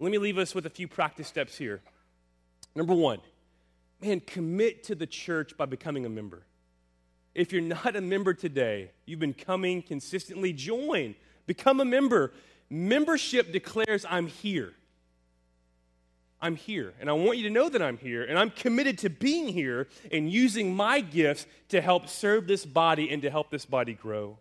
Let 0.00 0.10
me 0.10 0.18
leave 0.18 0.38
us 0.38 0.54
with 0.54 0.66
a 0.66 0.70
few 0.70 0.88
practice 0.88 1.28
steps 1.28 1.56
here. 1.56 1.82
Number 2.74 2.94
one, 2.94 3.20
man, 4.00 4.20
commit 4.20 4.82
to 4.84 4.94
the 4.94 5.06
church 5.06 5.56
by 5.56 5.66
becoming 5.66 6.06
a 6.06 6.08
member. 6.08 6.46
If 7.34 7.52
you're 7.52 7.62
not 7.62 7.94
a 7.94 8.00
member 8.00 8.32
today, 8.32 8.90
you've 9.04 9.20
been 9.20 9.34
coming 9.34 9.82
consistently, 9.82 10.52
join, 10.52 11.14
become 11.46 11.80
a 11.80 11.84
member. 11.84 12.32
Membership 12.70 13.52
declares, 13.52 14.06
I'm 14.08 14.26
here. 14.26 14.72
I'm 16.42 16.56
here. 16.56 16.94
And 17.00 17.10
I 17.10 17.12
want 17.12 17.38
you 17.38 17.44
to 17.44 17.50
know 17.50 17.68
that 17.68 17.82
I'm 17.82 17.98
here. 17.98 18.24
And 18.24 18.38
I'm 18.38 18.50
committed 18.50 18.98
to 18.98 19.10
being 19.10 19.48
here 19.48 19.88
and 20.10 20.30
using 20.30 20.74
my 20.74 21.00
gifts 21.00 21.46
to 21.68 21.80
help 21.80 22.08
serve 22.08 22.46
this 22.46 22.64
body 22.64 23.10
and 23.10 23.22
to 23.22 23.30
help 23.30 23.50
this 23.50 23.66
body 23.66 23.94
grow. 23.94 24.38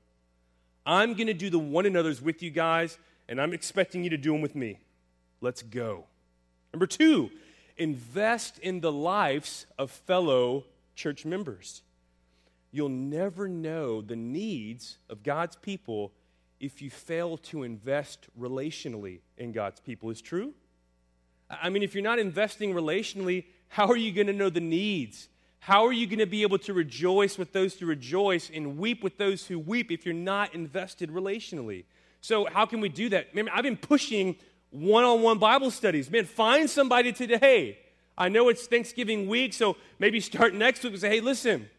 I'm 0.86 1.14
going 1.14 1.28
to 1.28 1.34
do 1.34 1.50
the 1.50 1.60
one 1.60 1.86
another's 1.86 2.22
with 2.22 2.42
you 2.42 2.50
guys, 2.50 2.98
and 3.28 3.40
I'm 3.40 3.54
expecting 3.54 4.04
you 4.04 4.10
to 4.12 4.18
do 4.18 4.32
them 4.32 4.42
with 4.42 4.56
me. 4.56 4.80
Let's 5.42 5.62
go. 5.62 6.06
Number 6.74 6.88
two, 6.88 7.30
invest 7.78 8.60
in 8.60 8.80
the 8.80 8.92
lives 8.92 9.66
of 9.78 9.92
fellow 9.92 10.66
church 10.96 11.26
members. 11.26 11.82
You'll 12.72 12.90
never 12.90 13.48
know 13.48 14.02
the 14.02 14.16
needs 14.16 14.98
of 15.10 15.24
God's 15.24 15.56
people 15.56 16.12
if 16.60 16.82
you 16.82 16.90
fail 16.90 17.38
to 17.38 17.64
invest 17.64 18.28
relationally 18.40 19.20
in 19.38 19.52
God's 19.52 19.80
people. 19.80 20.10
Is 20.10 20.22
true? 20.22 20.54
I 21.50 21.70
mean, 21.70 21.84
if 21.84 21.96
you're 21.96 22.04
not 22.04 22.20
investing 22.20 22.74
relationally, 22.74 23.46
how 23.70 23.88
are 23.88 23.98
you 23.98 24.12
going 24.12 24.28
to 24.28 24.34
know 24.34 24.50
the 24.50 24.60
needs? 24.60 25.28
How 25.60 25.86
are 25.86 25.92
you 25.92 26.08
going 26.08 26.20
to 26.20 26.26
be 26.26 26.44
able 26.44 26.60
to 26.60 26.74
rejoice 26.74 27.38
with 27.38 27.52
those 27.54 27.76
who 27.76 27.86
rejoice 27.86 28.50
and 28.54 28.78
weep 28.78 29.04
with 29.04 29.18
those 29.18 29.46
who 29.46 29.60
weep 29.60 29.92
if 29.92 30.06
you're 30.06 30.14
not 30.14 30.54
invested 30.54 31.12
relationally? 31.12 31.84
So, 32.22 32.46
how 32.46 32.66
can 32.66 32.82
we 32.82 32.90
do 32.90 33.10
that? 33.10 33.34
Man, 33.34 33.50
I've 33.50 33.64
been 33.64 33.78
pushing 33.78 34.36
one 34.72 35.04
on 35.04 35.22
one 35.22 35.38
Bible 35.38 35.72
studies. 35.72 36.10
Man, 36.10 36.26
find 36.26 36.70
somebody 36.70 37.12
today. 37.12 37.80
I 38.18 38.30
know 38.30 38.50
it's 38.50 38.68
Thanksgiving 38.68 39.28
week, 39.28 39.54
so 39.54 39.78
maybe 39.98 40.20
start 40.20 40.54
next 40.54 40.84
week 40.84 40.94
and 40.94 41.02
say, 41.02 41.10
hey, 41.10 41.22
listen, 41.22 41.70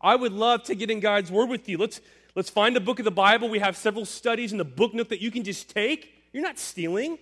I 0.00 0.16
would 0.16 0.32
love 0.32 0.62
to 0.64 0.74
get 0.74 0.90
in 0.90 1.00
God's 1.00 1.30
Word 1.30 1.48
with 1.48 1.68
you. 1.68 1.78
Let's, 1.78 2.00
let's 2.34 2.50
find 2.50 2.76
a 2.76 2.80
book 2.80 2.98
of 2.98 3.04
the 3.04 3.10
Bible. 3.10 3.48
We 3.48 3.58
have 3.58 3.76
several 3.76 4.04
studies 4.04 4.52
in 4.52 4.58
the 4.58 4.64
book 4.64 4.94
nook 4.94 5.10
that 5.10 5.20
you 5.20 5.30
can 5.30 5.44
just 5.44 5.70
take. 5.70 6.12
You're 6.32 6.42
not 6.42 6.58
stealing 6.58 7.18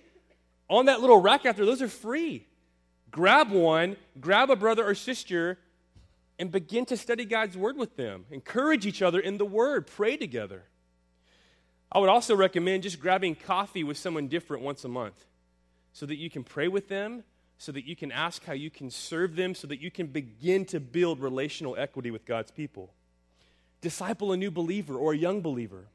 on 0.69 0.85
that 0.85 1.01
little 1.01 1.21
rack 1.21 1.45
out 1.45 1.55
there, 1.55 1.65
those 1.65 1.81
are 1.81 1.87
free. 1.87 2.47
Grab 3.11 3.51
one, 3.51 3.95
grab 4.19 4.49
a 4.49 4.55
brother 4.55 4.83
or 4.83 4.95
sister, 4.95 5.59
and 6.39 6.51
begin 6.51 6.85
to 6.85 6.97
study 6.97 7.25
God's 7.25 7.55
word 7.55 7.77
with 7.77 7.95
them. 7.95 8.25
Encourage 8.31 8.85
each 8.85 9.01
other 9.01 9.19
in 9.19 9.37
the 9.37 9.45
word, 9.45 9.87
pray 9.87 10.17
together. 10.17 10.63
I 11.91 11.99
would 11.99 12.09
also 12.09 12.35
recommend 12.35 12.83
just 12.83 12.99
grabbing 12.99 13.35
coffee 13.35 13.83
with 13.83 13.97
someone 13.97 14.27
different 14.27 14.63
once 14.63 14.83
a 14.83 14.87
month 14.87 15.25
so 15.91 16.07
that 16.07 16.15
you 16.15 16.29
can 16.29 16.43
pray 16.43 16.67
with 16.67 16.89
them, 16.89 17.23
so 17.59 17.71
that 17.71 17.85
you 17.85 17.95
can 17.95 18.11
ask 18.11 18.43
how 18.45 18.53
you 18.53 18.71
can 18.71 18.89
serve 18.89 19.35
them, 19.35 19.53
so 19.53 19.67
that 19.67 19.79
you 19.79 19.91
can 19.91 20.07
begin 20.07 20.65
to 20.65 20.79
build 20.79 21.19
relational 21.19 21.75
equity 21.77 22.09
with 22.09 22.25
God's 22.25 22.49
people. 22.49 22.91
Disciple 23.79 24.31
a 24.31 24.37
new 24.37 24.49
believer 24.49 24.95
or 24.95 25.13
a 25.13 25.17
young 25.17 25.41
believer. 25.41 25.85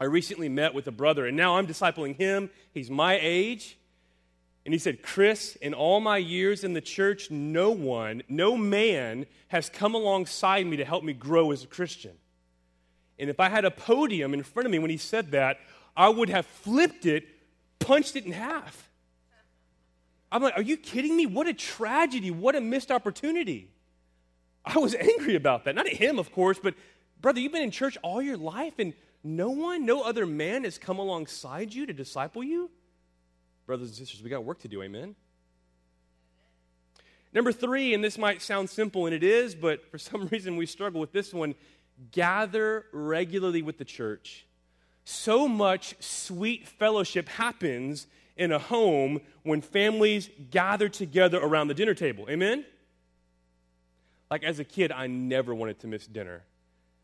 I 0.00 0.04
recently 0.04 0.48
met 0.48 0.74
with 0.74 0.86
a 0.86 0.92
brother, 0.92 1.26
and 1.26 1.36
now 1.36 1.56
I'm 1.56 1.66
discipling 1.66 2.16
him. 2.16 2.50
He's 2.72 2.90
my 2.90 3.18
age. 3.20 3.78
And 4.64 4.72
he 4.72 4.78
said, 4.78 5.02
Chris, 5.02 5.56
in 5.56 5.74
all 5.74 6.00
my 6.00 6.16
years 6.16 6.64
in 6.64 6.72
the 6.72 6.80
church, 6.80 7.30
no 7.30 7.70
one, 7.70 8.22
no 8.28 8.56
man 8.56 9.26
has 9.48 9.68
come 9.68 9.94
alongside 9.94 10.66
me 10.66 10.76
to 10.78 10.84
help 10.84 11.04
me 11.04 11.12
grow 11.12 11.52
as 11.52 11.64
a 11.64 11.66
Christian. 11.66 12.12
And 13.18 13.30
if 13.30 13.38
I 13.38 13.48
had 13.48 13.64
a 13.64 13.70
podium 13.70 14.34
in 14.34 14.42
front 14.42 14.66
of 14.66 14.72
me 14.72 14.78
when 14.78 14.90
he 14.90 14.96
said 14.96 15.32
that, 15.32 15.58
I 15.96 16.08
would 16.08 16.30
have 16.30 16.46
flipped 16.46 17.06
it, 17.06 17.26
punched 17.78 18.16
it 18.16 18.24
in 18.24 18.32
half. 18.32 18.90
I'm 20.32 20.42
like, 20.42 20.56
are 20.56 20.62
you 20.62 20.76
kidding 20.76 21.16
me? 21.16 21.26
What 21.26 21.46
a 21.46 21.54
tragedy. 21.54 22.30
What 22.30 22.56
a 22.56 22.60
missed 22.60 22.90
opportunity. 22.90 23.70
I 24.64 24.78
was 24.78 24.94
angry 24.98 25.36
about 25.36 25.64
that. 25.64 25.74
Not 25.74 25.86
at 25.86 25.94
him, 25.94 26.18
of 26.18 26.32
course, 26.32 26.58
but 26.60 26.74
brother, 27.20 27.38
you've 27.38 27.52
been 27.52 27.62
in 27.62 27.70
church 27.70 27.96
all 28.02 28.20
your 28.20 28.36
life, 28.36 28.74
and 28.78 28.94
no 29.24 29.48
one, 29.48 29.86
no 29.86 30.02
other 30.02 30.26
man 30.26 30.64
has 30.64 30.76
come 30.76 30.98
alongside 30.98 31.72
you 31.72 31.86
to 31.86 31.92
disciple 31.92 32.44
you? 32.44 32.70
Brothers 33.66 33.88
and 33.88 33.96
sisters, 33.96 34.22
we 34.22 34.28
got 34.28 34.44
work 34.44 34.60
to 34.60 34.68
do, 34.68 34.82
amen? 34.82 35.16
Number 37.32 37.50
three, 37.50 37.94
and 37.94 38.04
this 38.04 38.18
might 38.18 38.42
sound 38.42 38.70
simple, 38.70 39.06
and 39.06 39.14
it 39.14 39.24
is, 39.24 39.54
but 39.54 39.90
for 39.90 39.98
some 39.98 40.28
reason 40.32 40.56
we 40.56 40.66
struggle 40.66 41.00
with 41.00 41.12
this 41.12 41.32
one 41.32 41.54
gather 42.12 42.86
regularly 42.92 43.62
with 43.62 43.78
the 43.78 43.84
church. 43.84 44.46
So 45.04 45.48
much 45.48 45.96
sweet 46.00 46.66
fellowship 46.66 47.28
happens 47.28 48.06
in 48.36 48.52
a 48.52 48.58
home 48.58 49.20
when 49.42 49.60
families 49.60 50.28
gather 50.50 50.88
together 50.88 51.38
around 51.38 51.68
the 51.68 51.74
dinner 51.74 51.94
table. 51.94 52.26
Amen? 52.28 52.64
Like 54.30 54.44
as 54.44 54.58
a 54.58 54.64
kid, 54.64 54.92
I 54.92 55.06
never 55.06 55.54
wanted 55.54 55.78
to 55.80 55.86
miss 55.86 56.06
dinner. 56.06 56.42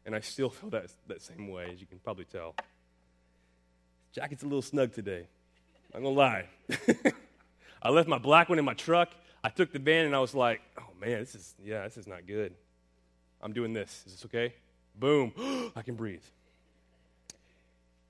And 0.07 0.15
I 0.15 0.21
still 0.21 0.51
feel 0.51 0.71
that, 0.71 0.87
that 1.09 1.23
same 1.23 1.49
way, 1.49 1.71
as 1.73 1.81
you 1.81 1.87
can 1.87 1.99
probably 1.99 2.25
tell. 2.25 2.55
Jacket's 4.13 4.43
a 4.43 4.47
little 4.47 4.63
snug 4.63 4.93
today. 4.93 5.27
I'm 5.95 6.03
going 6.03 6.15
to 6.15 6.19
lie. 6.19 6.47
I 7.83 7.91
left 7.91 8.09
my 8.09 8.19
black 8.19 8.49
one 8.49 8.59
in 8.59 8.65
my 8.65 8.75
truck. 8.75 9.11
I 9.43 9.49
took 9.49 9.73
the 9.73 9.79
van 9.79 10.07
and 10.07 10.15
I 10.15 10.19
was 10.19 10.35
like, 10.35 10.61
oh 10.79 10.89
man, 11.01 11.21
this 11.21 11.35
is, 11.35 11.55
yeah, 11.65 11.85
this 11.85 11.97
is 11.97 12.07
not 12.07 12.27
good. 12.27 12.55
I'm 13.41 13.53
doing 13.53 13.73
this. 13.73 14.05
Is 14.07 14.13
this 14.13 14.25
okay? 14.27 14.55
Boom. 14.95 15.33
I 15.77 15.83
can 15.83 15.95
breathe. 15.95 16.23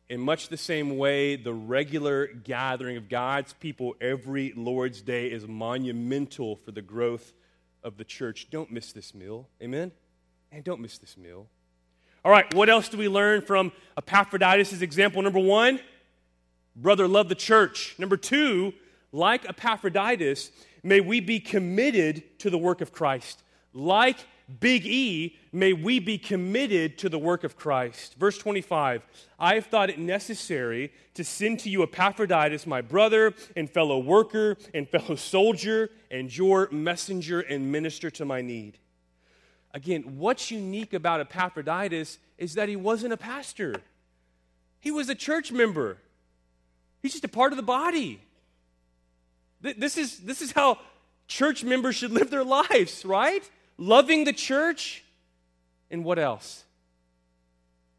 In 0.09 0.21
much 0.21 0.49
the 0.49 0.57
same 0.57 0.97
way, 0.97 1.37
the 1.37 1.55
regular 1.55 2.27
gathering 2.27 2.97
of 2.97 3.09
God's 3.09 3.53
people 3.53 3.95
every 4.01 4.53
Lord's 4.57 5.03
Day 5.03 5.29
is 5.29 5.47
monumental 5.47 6.57
for 6.57 6.73
the 6.73 6.83
growth 6.83 7.33
of 7.85 7.97
the 7.97 8.05
church. 8.05 8.49
Don't 8.51 8.73
miss 8.73 8.93
this 8.93 9.15
meal. 9.15 9.49
Amen? 9.63 9.93
And 10.51 10.65
don't 10.65 10.81
miss 10.81 10.99
this 10.99 11.17
meal. 11.17 11.47
All 12.23 12.31
right, 12.31 12.53
what 12.53 12.69
else 12.69 12.89
do 12.89 12.99
we 12.99 13.09
learn 13.09 13.41
from 13.41 13.73
Epaphroditus' 13.97 14.83
example? 14.83 15.23
Number 15.23 15.39
one, 15.39 15.81
brother, 16.77 17.09
love 17.09 17.31
the 17.31 17.35
church. 17.35 17.95
Number 17.99 18.19
two, 18.19 18.75
like 19.11 19.49
Epaphroditus, 19.49 20.51
may 20.83 21.01
we 21.01 21.21
be 21.21 21.41
committed 21.41 22.39
to 22.41 22.51
the 22.51 22.59
work 22.59 22.83
of 22.83 22.93
Christ. 22.93 23.43
Like 23.73 24.19
Big 24.59 24.85
E, 24.85 25.37
may 25.53 25.73
we 25.73 25.99
be 25.99 26.19
committed 26.19 26.99
to 26.99 27.09
the 27.09 27.19
work 27.19 27.43
of 27.45 27.57
Christ. 27.57 28.17
Verse 28.19 28.37
25 28.37 29.03
I 29.39 29.55
have 29.55 29.67
thought 29.67 29.89
it 29.89 29.99
necessary 29.99 30.93
to 31.15 31.25
send 31.25 31.61
to 31.61 31.71
you 31.71 31.83
Epaphroditus, 31.83 32.67
my 32.67 32.83
brother 32.83 33.33
and 33.57 33.71
fellow 33.71 33.99
worker 33.99 34.57
and 34.75 34.89
fellow 34.89 35.15
soldier, 35.15 35.91
and 36.11 36.37
your 36.37 36.69
messenger 36.71 37.41
and 37.41 37.73
minister 37.73 38.11
to 38.11 38.25
my 38.25 38.43
need. 38.43 38.79
Again, 39.73 40.19
what's 40.19 40.51
unique 40.51 40.95
about 40.95 41.21
Epaphroditus 41.21 42.19
is 42.39 42.55
that 42.55 42.69
he 42.69 42.77
wasn't 42.77 43.13
a 43.13 43.17
pastor, 43.17 43.75
he 44.81 44.91
was 44.91 45.09
a 45.09 45.15
church 45.15 45.53
member. 45.53 45.99
He's 47.03 47.13
just 47.13 47.25
a 47.25 47.29
part 47.29 47.53
of 47.53 47.57
the 47.57 47.63
body. 47.63 48.21
This 49.63 49.97
is, 49.97 50.19
this 50.19 50.43
is 50.43 50.53
how 50.53 50.79
church 51.29 51.65
members 51.65 51.97
should 51.97 52.13
live 52.13 52.31
their 52.31 52.45
lives, 52.45 53.05
right? 53.07 53.49
Loving 53.79 54.25
the 54.25 54.35
church, 54.35 55.03
and 55.91 56.05
what 56.05 56.19
else? 56.19 56.65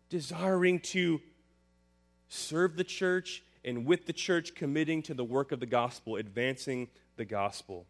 Desiring 0.10 0.80
to 0.80 1.20
serve 2.30 2.76
the 2.76 2.84
church, 2.84 3.44
and 3.66 3.86
with 3.86 4.06
the 4.06 4.14
church, 4.14 4.54
committing 4.54 5.02
to 5.04 5.16
the 5.16 5.24
work 5.24 5.52
of 5.52 5.60
the 5.60 5.66
gospel, 5.66 6.16
advancing 6.16 6.88
the 7.18 7.26
gospel. 7.26 7.86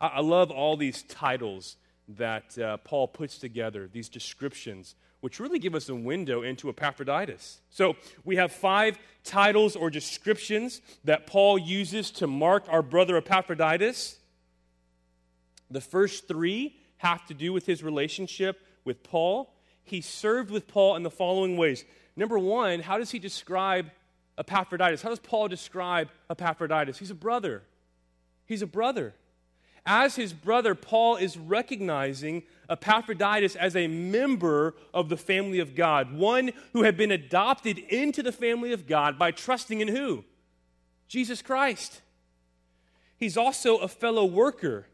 I, 0.00 0.06
I 0.08 0.20
love 0.20 0.50
all 0.50 0.76
these 0.76 1.02
titles 1.04 1.76
that 2.08 2.58
uh, 2.58 2.76
Paul 2.78 3.08
puts 3.08 3.38
together, 3.38 3.88
these 3.92 4.08
descriptions 4.08 4.94
which 5.20 5.40
really 5.40 5.58
give 5.58 5.74
us 5.74 5.88
a 5.88 5.94
window 5.94 6.42
into 6.42 6.68
Epaphroditus. 6.68 7.60
So 7.70 7.96
we 8.24 8.36
have 8.36 8.52
five 8.52 8.98
titles 9.24 9.74
or 9.74 9.90
descriptions 9.90 10.80
that 11.04 11.26
Paul 11.26 11.58
uses 11.58 12.10
to 12.12 12.26
mark 12.26 12.64
our 12.68 12.82
brother 12.82 13.16
Epaphroditus. 13.16 14.18
The 15.70 15.80
first 15.80 16.28
three 16.28 16.76
have 16.98 17.26
to 17.26 17.34
do 17.34 17.52
with 17.52 17.66
his 17.66 17.82
relationship 17.82 18.60
with 18.84 19.02
Paul. 19.02 19.52
He 19.82 20.00
served 20.00 20.50
with 20.50 20.68
Paul 20.68 20.96
in 20.96 21.02
the 21.02 21.10
following 21.10 21.56
ways. 21.56 21.84
Number 22.14 22.38
one, 22.38 22.80
how 22.80 22.98
does 22.98 23.10
he 23.10 23.18
describe 23.18 23.90
Epaphroditus? 24.38 25.02
How 25.02 25.08
does 25.08 25.18
Paul 25.18 25.48
describe 25.48 26.08
Epaphroditus? 26.30 26.98
He's 26.98 27.10
a 27.10 27.16
brother. 27.16 27.62
He's 28.44 28.62
a 28.62 28.66
brother. 28.66 29.14
As 29.86 30.16
his 30.16 30.32
brother, 30.32 30.74
Paul 30.74 31.14
is 31.16 31.38
recognizing 31.38 32.42
Epaphroditus 32.68 33.54
as 33.54 33.76
a 33.76 33.86
member 33.86 34.74
of 34.92 35.08
the 35.08 35.16
family 35.16 35.60
of 35.60 35.76
God, 35.76 36.12
one 36.12 36.50
who 36.72 36.82
had 36.82 36.96
been 36.96 37.12
adopted 37.12 37.78
into 37.78 38.20
the 38.20 38.32
family 38.32 38.72
of 38.72 38.88
God 38.88 39.16
by 39.16 39.30
trusting 39.30 39.80
in 39.80 39.88
who? 39.88 40.24
Jesus 41.06 41.40
Christ. 41.40 42.02
He's 43.16 43.36
also 43.36 43.76
a 43.76 43.86
fellow 43.86 44.24
worker, 44.24 44.86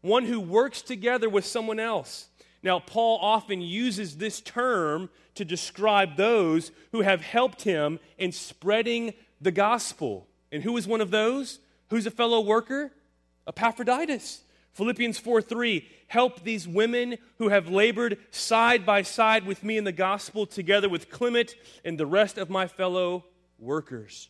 one 0.00 0.24
who 0.24 0.40
works 0.40 0.80
together 0.80 1.28
with 1.28 1.44
someone 1.44 1.78
else. 1.78 2.28
Now, 2.62 2.80
Paul 2.80 3.18
often 3.20 3.60
uses 3.60 4.16
this 4.16 4.40
term 4.40 5.10
to 5.34 5.44
describe 5.44 6.16
those 6.16 6.72
who 6.92 7.02
have 7.02 7.20
helped 7.20 7.62
him 7.62 8.00
in 8.16 8.32
spreading 8.32 9.12
the 9.40 9.52
gospel. 9.52 10.26
And 10.50 10.62
who 10.62 10.76
is 10.76 10.86
one 10.86 11.02
of 11.02 11.10
those? 11.10 11.60
Who's 11.90 12.06
a 12.06 12.10
fellow 12.10 12.40
worker? 12.40 12.92
Epaphroditus. 13.48 14.42
Philippians 14.74 15.18
4 15.18 15.42
3, 15.42 15.88
help 16.06 16.44
these 16.44 16.68
women 16.68 17.18
who 17.38 17.48
have 17.48 17.68
labored 17.68 18.16
side 18.30 18.86
by 18.86 19.02
side 19.02 19.44
with 19.44 19.64
me 19.64 19.76
in 19.76 19.82
the 19.82 19.90
gospel, 19.90 20.46
together 20.46 20.88
with 20.88 21.10
Clement 21.10 21.56
and 21.84 21.98
the 21.98 22.06
rest 22.06 22.38
of 22.38 22.48
my 22.48 22.68
fellow 22.68 23.24
workers. 23.58 24.28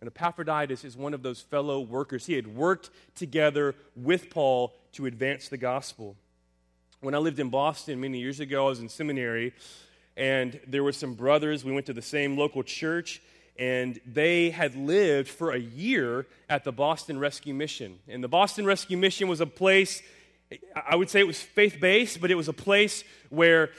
And 0.00 0.08
Epaphroditus 0.08 0.84
is 0.84 0.96
one 0.96 1.14
of 1.14 1.22
those 1.22 1.42
fellow 1.42 1.80
workers. 1.80 2.26
He 2.26 2.34
had 2.34 2.48
worked 2.48 2.90
together 3.14 3.76
with 3.94 4.30
Paul 4.30 4.74
to 4.94 5.06
advance 5.06 5.48
the 5.48 5.58
gospel. 5.58 6.16
When 7.00 7.14
I 7.14 7.18
lived 7.18 7.38
in 7.38 7.50
Boston 7.50 8.00
many 8.00 8.18
years 8.18 8.40
ago, 8.40 8.66
I 8.66 8.70
was 8.70 8.80
in 8.80 8.88
seminary, 8.88 9.54
and 10.16 10.58
there 10.66 10.82
were 10.82 10.90
some 10.90 11.14
brothers. 11.14 11.64
We 11.64 11.70
went 11.70 11.86
to 11.86 11.92
the 11.92 12.02
same 12.02 12.36
local 12.36 12.64
church, 12.64 13.22
and 13.58 14.00
they 14.06 14.50
had 14.50 14.74
lived 14.74 15.28
for 15.28 15.52
a 15.52 15.58
year 15.58 16.26
at 16.48 16.64
the 16.64 16.72
Boston 16.72 17.18
Rescue 17.18 17.54
Mission. 17.54 17.98
And 18.08 18.22
the 18.22 18.28
Boston 18.28 18.64
Rescue 18.64 18.96
Mission 18.96 19.28
was 19.28 19.40
a 19.40 19.46
place, 19.46 20.02
I 20.74 20.96
would 20.96 21.10
say 21.10 21.20
it 21.20 21.26
was 21.26 21.40
faith 21.40 21.78
based, 21.80 22.20
but 22.20 22.30
it 22.30 22.34
was 22.34 22.48
a 22.48 22.52
place 22.52 23.04
where 23.28 23.70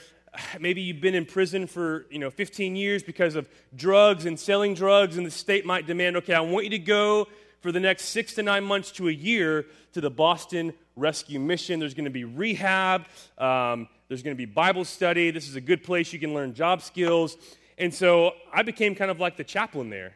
maybe 0.58 0.80
you've 0.80 1.00
been 1.00 1.14
in 1.14 1.24
prison 1.24 1.66
for 1.66 2.06
you 2.10 2.18
know 2.18 2.30
15 2.30 2.76
years 2.76 3.02
because 3.02 3.36
of 3.36 3.48
drugs 3.76 4.26
and 4.26 4.38
selling 4.38 4.74
drugs 4.74 5.16
and 5.16 5.24
the 5.24 5.30
state 5.30 5.64
might 5.64 5.86
demand 5.86 6.16
okay 6.16 6.34
i 6.34 6.40
want 6.40 6.64
you 6.64 6.70
to 6.70 6.78
go 6.78 7.28
for 7.60 7.70
the 7.70 7.78
next 7.78 8.06
six 8.06 8.34
to 8.34 8.42
nine 8.42 8.64
months 8.64 8.90
to 8.90 9.08
a 9.08 9.12
year 9.12 9.64
to 9.92 10.00
the 10.00 10.10
boston 10.10 10.72
rescue 10.96 11.40
mission. 11.40 11.80
There's 11.80 11.94
going 11.94 12.04
to 12.04 12.10
be 12.10 12.24
rehab 12.24 13.04
um, 13.38 13.88
there's 14.08 14.22
going 14.22 14.36
to 14.36 14.38
be 14.38 14.44
bible 14.44 14.84
study. 14.84 15.30
This 15.30 15.48
is 15.48 15.56
a 15.56 15.60
good 15.60 15.82
place 15.82 16.12
you 16.12 16.18
can 16.18 16.34
learn 16.34 16.54
job 16.54 16.82
skills 16.82 17.36
and 17.78 17.92
so 17.92 18.32
I 18.52 18.62
became 18.62 18.94
kind 18.94 19.10
of 19.10 19.20
like 19.20 19.36
the 19.36 19.44
chaplain 19.44 19.90
there. 19.90 20.14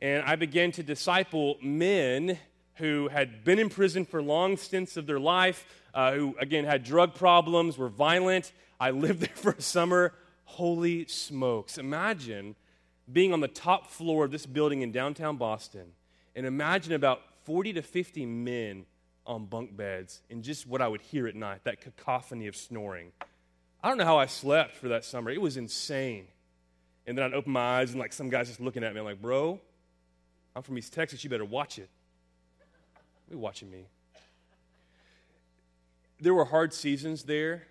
And 0.00 0.24
I 0.24 0.36
began 0.36 0.72
to 0.72 0.82
disciple 0.82 1.58
men 1.62 2.38
who 2.76 3.08
had 3.08 3.44
been 3.44 3.58
in 3.58 3.68
prison 3.68 4.04
for 4.04 4.22
long 4.22 4.56
stints 4.56 4.96
of 4.96 5.06
their 5.06 5.20
life, 5.20 5.64
uh, 5.94 6.12
who, 6.12 6.34
again, 6.40 6.64
had 6.64 6.82
drug 6.82 7.14
problems, 7.14 7.78
were 7.78 7.88
violent. 7.88 8.52
I 8.80 8.90
lived 8.90 9.20
there 9.20 9.36
for 9.36 9.52
a 9.52 9.62
summer. 9.62 10.14
Holy 10.44 11.06
smokes. 11.06 11.78
Imagine 11.78 12.56
being 13.12 13.32
on 13.32 13.40
the 13.40 13.48
top 13.48 13.90
floor 13.90 14.24
of 14.24 14.30
this 14.30 14.46
building 14.46 14.82
in 14.82 14.90
downtown 14.90 15.36
Boston, 15.36 15.92
and 16.34 16.46
imagine 16.46 16.94
about 16.94 17.20
40 17.44 17.74
to 17.74 17.82
50 17.82 18.26
men 18.26 18.86
on 19.26 19.46
bunk 19.46 19.76
beds 19.76 20.20
and 20.30 20.42
just 20.42 20.66
what 20.66 20.82
I 20.82 20.88
would 20.88 21.00
hear 21.00 21.26
at 21.26 21.34
night 21.34 21.64
that 21.64 21.80
cacophony 21.80 22.46
of 22.46 22.56
snoring. 22.56 23.12
I 23.82 23.88
don't 23.88 23.98
know 23.98 24.04
how 24.04 24.18
I 24.18 24.26
slept 24.26 24.76
for 24.76 24.88
that 24.88 25.04
summer. 25.04 25.30
It 25.30 25.40
was 25.40 25.56
insane. 25.56 26.26
And 27.06 27.18
then 27.18 27.24
I'd 27.24 27.34
open 27.34 27.52
my 27.52 27.80
eyes 27.80 27.90
and 27.90 27.98
like 27.98 28.12
some 28.12 28.28
guy's 28.28 28.48
just 28.48 28.60
looking 28.60 28.84
at 28.84 28.94
me. 28.94 29.00
I'm 29.00 29.04
like, 29.04 29.20
bro, 29.20 29.60
I'm 30.54 30.62
from 30.62 30.78
East 30.78 30.92
Texas. 30.92 31.24
You 31.24 31.30
better 31.30 31.44
watch 31.44 31.78
it. 31.78 31.90
Be 33.28 33.36
watching 33.36 33.70
me. 33.70 33.86
There 36.20 36.34
were 36.34 36.44
hard 36.44 36.72
seasons 36.72 37.24
there. 37.24 37.64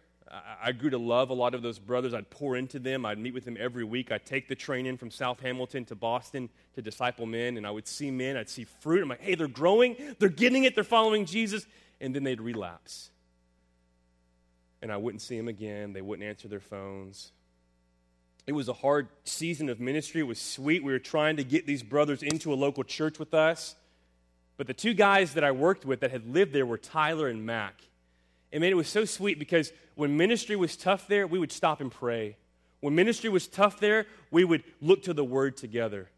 I 0.62 0.72
grew 0.72 0.90
to 0.90 0.98
love 0.98 1.30
a 1.30 1.34
lot 1.34 1.54
of 1.54 1.62
those 1.62 1.78
brothers. 1.78 2.14
I'd 2.14 2.30
pour 2.30 2.56
into 2.56 2.80
them. 2.80 3.06
I'd 3.06 3.20
meet 3.20 3.34
with 3.34 3.44
them 3.44 3.58
every 3.60 3.84
week. 3.84 4.12
I'd 4.12 4.26
take 4.26 4.48
the 4.48 4.56
train 4.56 4.86
in 4.86 4.98
from 4.98 5.12
South 5.12 5.42
Hamilton 5.42 5.84
to 5.86 5.96
Boston 5.96 6.50
to 6.76 6.82
disciple 6.82 7.26
men, 7.26 7.58
and 7.58 7.68
I 7.68 7.72
would 7.72 7.86
see 7.86 8.12
men. 8.12 8.38
I'd 8.38 8.50
see 8.50 8.64
fruit. 8.64 9.02
I'm 9.04 9.10
like, 9.10 9.22
hey, 9.22 9.36
they're 9.36 9.50
growing. 9.50 9.98
They're 10.20 10.30
getting 10.30 10.64
it. 10.64 10.74
They're 10.74 10.86
following 10.86 11.26
Jesus. 11.26 11.66
And 12.00 12.16
then 12.16 12.24
they'd 12.24 12.40
relapse 12.40 13.12
and 14.82 14.92
I 14.92 14.98
wouldn't 14.98 15.22
see 15.22 15.38
them 15.38 15.48
again. 15.48 15.94
They 15.94 16.02
wouldn't 16.02 16.28
answer 16.28 16.48
their 16.48 16.60
phones. 16.60 17.32
It 18.48 18.54
was 18.54 18.68
a 18.68 18.74
hard 18.74 19.10
season 19.24 19.70
of 19.70 19.80
ministry. 19.80 20.22
It 20.22 20.28
was 20.28 20.42
sweet. 20.42 20.84
We 20.84 20.92
were 20.92 21.00
trying 21.00 21.38
to 21.38 21.44
get 21.44 21.68
these 21.68 21.84
brothers 21.84 22.24
into 22.24 22.54
a 22.54 22.56
local 22.56 22.84
church 22.84 23.20
with 23.20 23.34
us. 23.34 23.76
But 24.58 24.68
the 24.68 24.74
two 24.74 24.94
guys 24.94 25.34
that 25.36 25.44
I 25.44 25.52
worked 25.52 25.86
with 25.86 26.02
that 26.02 26.12
had 26.12 26.32
lived 26.34 26.54
there 26.54 26.66
were 26.66 26.78
Tyler 26.78 27.28
and 27.28 27.46
Mac. 27.46 27.76
And 28.52 28.62
man, 28.62 28.72
it 28.72 28.78
was 28.78 28.88
so 28.88 29.06
sweet 29.06 29.40
because 29.40 29.72
when 29.96 30.18
ministry 30.18 30.56
was 30.56 30.76
tough 30.76 31.08
there, 31.08 31.28
we 31.28 31.40
would 31.40 31.52
stop 31.52 31.82
and 31.82 31.92
pray. 31.92 32.36
When 32.80 32.96
ministry 32.96 33.30
was 33.30 33.48
tough 33.48 33.80
there, 33.80 34.08
we 34.32 34.44
would 34.44 34.64
look 34.82 35.04
to 35.04 35.14
the 35.14 35.24
word 35.24 35.56
together. 35.56 36.10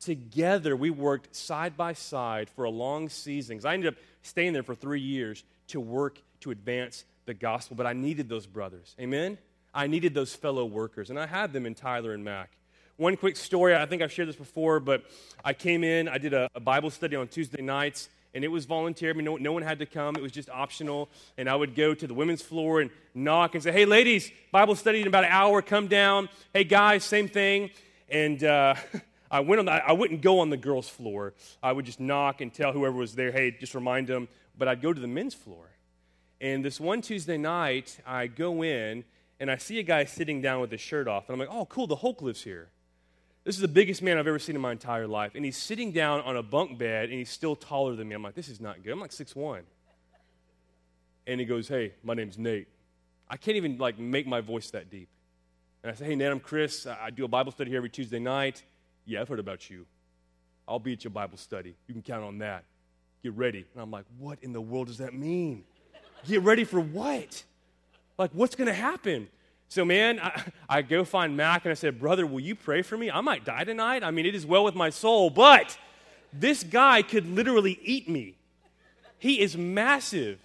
Together, 0.00 0.74
we 0.76 0.90
worked 0.90 1.34
side 1.34 1.76
by 1.76 1.92
side 1.92 2.50
for 2.50 2.64
a 2.64 2.70
long 2.70 3.08
season. 3.08 3.60
I 3.64 3.74
ended 3.74 3.94
up 3.94 4.00
staying 4.22 4.52
there 4.52 4.62
for 4.62 4.74
three 4.74 5.00
years 5.00 5.44
to 5.68 5.80
work 5.80 6.20
to 6.40 6.50
advance 6.50 7.04
the 7.26 7.34
gospel, 7.34 7.76
but 7.76 7.86
I 7.86 7.92
needed 7.92 8.28
those 8.28 8.46
brothers. 8.46 8.94
Amen? 9.00 9.38
I 9.74 9.86
needed 9.86 10.14
those 10.14 10.34
fellow 10.34 10.64
workers, 10.64 11.10
and 11.10 11.18
I 11.18 11.26
had 11.26 11.52
them 11.52 11.66
in 11.66 11.74
Tyler 11.74 12.14
and 12.14 12.24
Mac. 12.24 12.50
One 12.96 13.16
quick 13.18 13.36
story, 13.36 13.76
I 13.76 13.84
think 13.84 14.00
I've 14.00 14.10
shared 14.10 14.28
this 14.28 14.36
before, 14.36 14.80
but 14.80 15.04
I 15.44 15.52
came 15.52 15.84
in, 15.84 16.08
I 16.08 16.16
did 16.16 16.32
a, 16.32 16.48
a 16.54 16.60
Bible 16.60 16.88
study 16.88 17.14
on 17.14 17.28
Tuesday 17.28 17.60
nights, 17.60 18.08
and 18.36 18.42
it 18.42 18.48
was 18.48 18.64
voluntary. 18.64 19.12
I 19.12 19.14
mean, 19.14 19.24
no, 19.24 19.36
no 19.36 19.52
one 19.52 19.62
had 19.62 19.78
to 19.80 19.86
come, 19.86 20.16
it 20.16 20.22
was 20.22 20.32
just 20.32 20.48
optional. 20.48 21.08
And 21.36 21.48
I 21.48 21.54
would 21.54 21.74
go 21.74 21.94
to 21.94 22.06
the 22.06 22.14
women's 22.14 22.42
floor 22.42 22.80
and 22.80 22.90
knock 23.14 23.54
and 23.54 23.62
say, 23.62 23.72
Hey, 23.72 23.84
ladies, 23.84 24.30
Bible 24.52 24.76
study 24.76 25.00
in 25.00 25.06
about 25.06 25.24
an 25.24 25.30
hour, 25.30 25.60
come 25.62 25.88
down. 25.88 26.28
Hey, 26.54 26.64
guys, 26.64 27.04
same 27.04 27.28
thing. 27.28 27.70
And 28.08 28.44
uh, 28.44 28.74
I, 29.30 29.40
went 29.40 29.58
on 29.58 29.64
the, 29.66 29.72
I 29.72 29.92
wouldn't 29.92 30.22
go 30.22 30.40
on 30.40 30.50
the 30.50 30.56
girls' 30.56 30.88
floor. 30.88 31.34
I 31.62 31.72
would 31.72 31.84
just 31.84 32.00
knock 32.00 32.40
and 32.40 32.52
tell 32.52 32.72
whoever 32.72 32.96
was 32.96 33.14
there, 33.14 33.32
Hey, 33.32 33.50
just 33.50 33.74
remind 33.74 34.06
them. 34.06 34.28
But 34.56 34.68
I'd 34.68 34.80
go 34.80 34.92
to 34.92 35.00
the 35.00 35.06
men's 35.06 35.34
floor. 35.34 35.66
And 36.40 36.64
this 36.64 36.78
one 36.78 37.00
Tuesday 37.00 37.38
night, 37.38 37.98
I 38.06 38.26
go 38.26 38.62
in 38.62 39.04
and 39.40 39.50
I 39.50 39.56
see 39.56 39.78
a 39.78 39.82
guy 39.82 40.04
sitting 40.04 40.42
down 40.42 40.60
with 40.60 40.70
his 40.70 40.80
shirt 40.80 41.08
off. 41.08 41.28
And 41.28 41.34
I'm 41.34 41.40
like, 41.40 41.54
oh, 41.54 41.66
cool, 41.66 41.86
the 41.86 41.96
Hulk 41.96 42.22
lives 42.22 42.42
here. 42.42 42.68
This 43.44 43.54
is 43.54 43.60
the 43.60 43.68
biggest 43.68 44.02
man 44.02 44.18
I've 44.18 44.26
ever 44.26 44.38
seen 44.38 44.56
in 44.56 44.60
my 44.60 44.72
entire 44.72 45.06
life. 45.06 45.34
And 45.34 45.44
he's 45.44 45.56
sitting 45.56 45.92
down 45.92 46.20
on 46.22 46.36
a 46.36 46.42
bunk 46.42 46.78
bed 46.78 47.10
and 47.10 47.18
he's 47.18 47.30
still 47.30 47.54
taller 47.54 47.94
than 47.94 48.08
me. 48.08 48.14
I'm 48.14 48.22
like, 48.22 48.34
this 48.34 48.48
is 48.48 48.60
not 48.60 48.82
good. 48.82 48.92
I'm 48.92 49.00
like 49.00 49.12
6'1. 49.12 49.60
And 51.26 51.40
he 51.40 51.46
goes, 51.46 51.68
hey, 51.68 51.92
my 52.02 52.14
name's 52.14 52.38
Nate. 52.38 52.68
I 53.28 53.36
can't 53.36 53.56
even 53.56 53.78
like 53.78 53.98
make 53.98 54.26
my 54.26 54.40
voice 54.40 54.70
that 54.70 54.90
deep. 54.90 55.08
And 55.82 55.92
I 55.92 55.94
say, 55.94 56.06
hey, 56.06 56.16
Nate, 56.16 56.30
I'm 56.30 56.40
Chris. 56.40 56.86
I 56.86 57.10
do 57.10 57.24
a 57.24 57.28
Bible 57.28 57.52
study 57.52 57.70
here 57.70 57.78
every 57.78 57.90
Tuesday 57.90 58.18
night. 58.18 58.62
Yeah, 59.04 59.20
I've 59.20 59.28
heard 59.28 59.38
about 59.38 59.70
you. 59.70 59.86
I'll 60.66 60.80
be 60.80 60.92
at 60.92 61.04
your 61.04 61.12
Bible 61.12 61.38
study. 61.38 61.76
You 61.86 61.94
can 61.94 62.02
count 62.02 62.24
on 62.24 62.38
that. 62.38 62.64
Get 63.22 63.36
ready. 63.36 63.64
And 63.72 63.82
I'm 63.82 63.90
like, 63.90 64.04
what 64.18 64.38
in 64.42 64.52
the 64.52 64.60
world 64.60 64.88
does 64.88 64.98
that 64.98 65.14
mean? 65.14 65.64
Get 66.26 66.42
ready 66.42 66.64
for 66.64 66.80
what? 66.80 67.44
Like, 68.18 68.30
what's 68.32 68.54
going 68.54 68.68
to 68.68 68.74
happen? 68.74 69.28
So, 69.68 69.84
man, 69.84 70.20
I, 70.20 70.44
I, 70.68 70.82
go 70.82 71.04
find 71.04 71.36
Mac 71.36 71.64
and 71.64 71.72
I 71.72 71.74
said, 71.74 71.98
Brother, 71.98 72.26
will 72.26 72.40
you 72.40 72.54
pray 72.54 72.82
for 72.82 72.96
me? 72.96 73.10
I 73.10 73.20
might 73.20 73.44
die 73.44 73.64
tonight. 73.64 74.02
I 74.02 74.10
mean, 74.10 74.26
it 74.26 74.34
is 74.34 74.46
well 74.46 74.64
with 74.64 74.74
my 74.74 74.90
soul, 74.90 75.30
but 75.30 75.76
this 76.32 76.62
guy 76.62 77.02
could 77.02 77.26
literally 77.26 77.78
eat 77.82 78.08
me. 78.08 78.36
He 79.18 79.40
is 79.40 79.56
massive. 79.56 80.38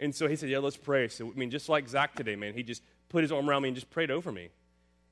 And 0.00 0.14
so 0.14 0.28
he 0.28 0.36
said, 0.36 0.50
Yeah, 0.50 0.58
let's 0.58 0.76
pray. 0.76 1.08
So, 1.08 1.28
I 1.28 1.38
mean, 1.38 1.50
just 1.50 1.68
like 1.68 1.88
Zach 1.88 2.14
today, 2.14 2.36
man, 2.36 2.54
he 2.54 2.62
just 2.62 2.82
put 3.08 3.22
his 3.22 3.32
arm 3.32 3.48
around 3.48 3.62
me 3.62 3.68
and 3.68 3.76
just 3.76 3.90
prayed 3.90 4.10
over 4.10 4.30
me. 4.30 4.50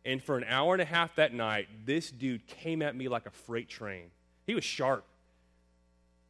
And 0.05 0.23
for 0.23 0.37
an 0.37 0.45
hour 0.45 0.73
and 0.75 0.83
a 0.83 0.87
half 0.87 1.17
that 1.17 1.35
night, 1.35 1.69
this 1.85 2.11
dude 2.11 2.47
came 2.47 2.83
at 2.83 2.95
me 2.95 3.09
like 3.09 3.27
a 3.27 3.31
freight 3.31 3.69
train. 3.69 4.05
He 4.47 4.55
was 4.55 4.63
sharp. 4.63 5.05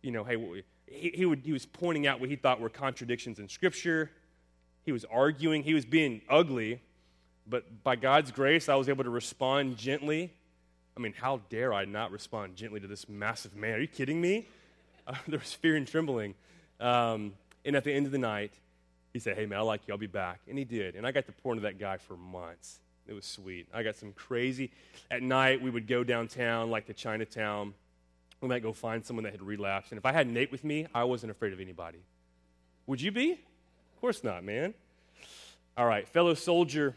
You 0.00 0.12
know, 0.12 0.24
hey, 0.24 0.36
he, 0.86 1.10
he, 1.14 1.26
would, 1.26 1.40
he 1.44 1.52
was 1.52 1.66
pointing 1.66 2.06
out 2.06 2.20
what 2.20 2.28
he 2.28 2.36
thought 2.36 2.60
were 2.60 2.68
contradictions 2.68 3.38
in 3.38 3.48
Scripture. 3.48 4.10
He 4.84 4.92
was 4.92 5.04
arguing. 5.04 5.62
He 5.62 5.74
was 5.74 5.84
being 5.84 6.22
ugly. 6.28 6.80
But 7.46 7.82
by 7.84 7.96
God's 7.96 8.30
grace, 8.30 8.68
I 8.68 8.74
was 8.74 8.88
able 8.88 9.04
to 9.04 9.10
respond 9.10 9.76
gently. 9.76 10.32
I 10.96 11.00
mean, 11.00 11.12
how 11.12 11.40
dare 11.50 11.74
I 11.74 11.84
not 11.84 12.10
respond 12.10 12.56
gently 12.56 12.80
to 12.80 12.86
this 12.86 13.08
massive 13.08 13.54
man? 13.54 13.74
Are 13.74 13.80
you 13.80 13.88
kidding 13.88 14.20
me? 14.20 14.46
Uh, 15.08 15.14
there 15.28 15.38
was 15.38 15.52
fear 15.52 15.76
and 15.76 15.86
trembling. 15.86 16.34
Um, 16.80 17.34
and 17.64 17.76
at 17.76 17.84
the 17.84 17.92
end 17.92 18.06
of 18.06 18.12
the 18.12 18.18
night, 18.18 18.52
he 19.12 19.20
said, 19.20 19.36
Hey, 19.36 19.46
man, 19.46 19.60
I 19.60 19.62
like 19.62 19.86
you. 19.86 19.94
I'll 19.94 19.98
be 19.98 20.08
back. 20.08 20.40
And 20.48 20.58
he 20.58 20.64
did. 20.64 20.96
And 20.96 21.06
I 21.06 21.12
got 21.12 21.26
to 21.26 21.32
pour 21.32 21.52
into 21.52 21.62
that 21.62 21.78
guy 21.78 21.96
for 21.96 22.16
months. 22.16 22.80
It 23.06 23.12
was 23.12 23.24
sweet. 23.24 23.68
I 23.72 23.84
got 23.84 23.94
some 23.94 24.12
crazy. 24.12 24.72
At 25.08 25.22
night, 25.22 25.62
we 25.62 25.70
would 25.70 25.86
go 25.86 26.02
downtown, 26.02 26.72
like 26.72 26.86
to 26.86 26.92
Chinatown. 26.92 27.74
We 28.40 28.48
might 28.48 28.62
go 28.62 28.72
find 28.72 29.04
someone 29.04 29.24
that 29.24 29.32
had 29.32 29.42
relapsed. 29.42 29.92
And 29.92 29.98
if 29.98 30.04
I 30.04 30.12
had 30.12 30.28
Nate 30.28 30.52
with 30.52 30.64
me, 30.64 30.86
I 30.94 31.04
wasn't 31.04 31.30
afraid 31.30 31.52
of 31.52 31.60
anybody. 31.60 31.98
Would 32.86 33.00
you 33.00 33.10
be? 33.10 33.32
Of 33.32 34.00
course 34.00 34.22
not, 34.22 34.44
man. 34.44 34.74
All 35.76 35.86
right, 35.86 36.08
fellow 36.08 36.34
soldier. 36.34 36.94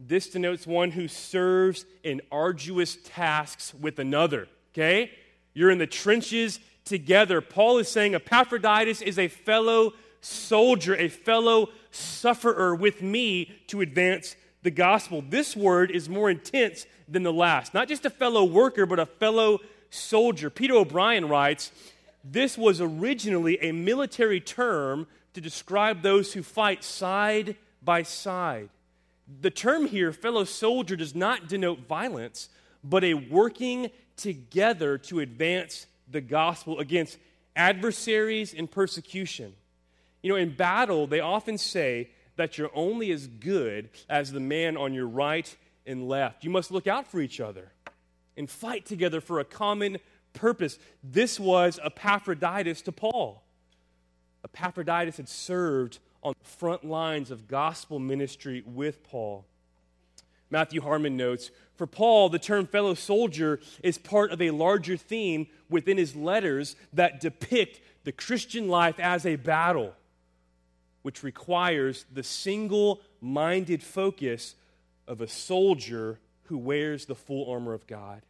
This 0.00 0.28
denotes 0.28 0.66
one 0.66 0.90
who 0.90 1.08
serves 1.08 1.84
in 2.02 2.20
arduous 2.32 2.96
tasks 3.04 3.72
with 3.74 3.98
another. 3.98 4.48
Okay? 4.72 5.10
You're 5.54 5.70
in 5.70 5.78
the 5.78 5.86
trenches 5.86 6.58
together. 6.84 7.40
Paul 7.40 7.78
is 7.78 7.88
saying 7.88 8.14
Epaphroditus 8.14 9.02
is 9.02 9.18
a 9.18 9.28
fellow 9.28 9.92
soldier, 10.20 10.96
a 10.96 11.08
fellow 11.08 11.68
sufferer 11.90 12.74
with 12.74 13.02
me 13.02 13.52
to 13.68 13.80
advance 13.80 14.34
the 14.62 14.70
gospel. 14.70 15.22
This 15.28 15.56
word 15.56 15.90
is 15.90 16.08
more 16.08 16.30
intense 16.30 16.86
than 17.08 17.22
the 17.22 17.32
last. 17.32 17.74
Not 17.74 17.88
just 17.88 18.06
a 18.06 18.10
fellow 18.10 18.44
worker, 18.44 18.86
but 18.86 18.98
a 18.98 19.06
fellow 19.06 19.60
soldier. 19.92 20.50
Peter 20.50 20.74
O'Brien 20.74 21.28
writes 21.28 21.70
this 22.24 22.56
was 22.56 22.80
originally 22.80 23.58
a 23.62 23.72
military 23.72 24.40
term 24.40 25.06
to 25.34 25.40
describe 25.40 26.02
those 26.02 26.32
who 26.32 26.42
fight 26.42 26.84
side 26.84 27.56
by 27.82 28.02
side. 28.02 28.68
The 29.40 29.50
term 29.50 29.86
here, 29.86 30.12
fellow 30.12 30.44
soldier, 30.44 30.94
does 30.94 31.14
not 31.14 31.48
denote 31.48 31.86
violence, 31.88 32.48
but 32.84 33.02
a 33.02 33.14
working 33.14 33.90
together 34.16 34.98
to 34.98 35.20
advance 35.20 35.86
the 36.08 36.20
gospel 36.20 36.78
against 36.78 37.18
adversaries 37.56 38.54
and 38.54 38.70
persecution. 38.70 39.54
You 40.22 40.30
know, 40.30 40.36
in 40.36 40.54
battle, 40.54 41.06
they 41.06 41.20
often 41.20 41.58
say 41.58 42.10
that 42.36 42.56
you're 42.56 42.70
only 42.74 43.10
as 43.10 43.26
good 43.26 43.88
as 44.08 44.32
the 44.32 44.40
man 44.40 44.76
on 44.76 44.94
your 44.94 45.08
right 45.08 45.54
and 45.86 46.08
left. 46.08 46.44
You 46.44 46.50
must 46.50 46.70
look 46.70 46.86
out 46.86 47.08
for 47.08 47.20
each 47.20 47.40
other 47.40 47.72
and 48.36 48.50
fight 48.50 48.86
together 48.86 49.20
for 49.20 49.40
a 49.40 49.44
common 49.44 49.98
purpose. 50.32 50.78
This 51.02 51.38
was 51.38 51.78
Epaphroditus 51.82 52.82
to 52.82 52.92
Paul. 52.92 53.42
Epaphroditus 54.44 55.16
had 55.16 55.28
served 55.28 55.98
on 56.22 56.34
the 56.38 56.48
front 56.48 56.84
lines 56.84 57.30
of 57.30 57.48
gospel 57.48 57.98
ministry 57.98 58.62
with 58.66 59.02
Paul. 59.04 59.44
Matthew 60.50 60.82
Harmon 60.82 61.16
notes 61.16 61.50
For 61.76 61.86
Paul, 61.86 62.28
the 62.28 62.38
term 62.38 62.66
fellow 62.66 62.94
soldier 62.94 63.60
is 63.82 63.98
part 63.98 64.30
of 64.30 64.40
a 64.40 64.50
larger 64.50 64.96
theme 64.96 65.46
within 65.68 65.96
his 65.96 66.14
letters 66.14 66.76
that 66.92 67.20
depict 67.20 67.80
the 68.04 68.12
Christian 68.12 68.68
life 68.68 69.00
as 69.00 69.24
a 69.24 69.36
battle, 69.36 69.94
which 71.02 71.22
requires 71.22 72.04
the 72.12 72.22
single 72.22 73.00
minded 73.20 73.82
focus 73.82 74.54
of 75.08 75.20
a 75.20 75.28
soldier 75.28 76.18
who 76.52 76.58
wears 76.58 77.06
the 77.06 77.14
full 77.14 77.50
armor 77.50 77.72
of 77.72 77.86
God. 77.86 78.20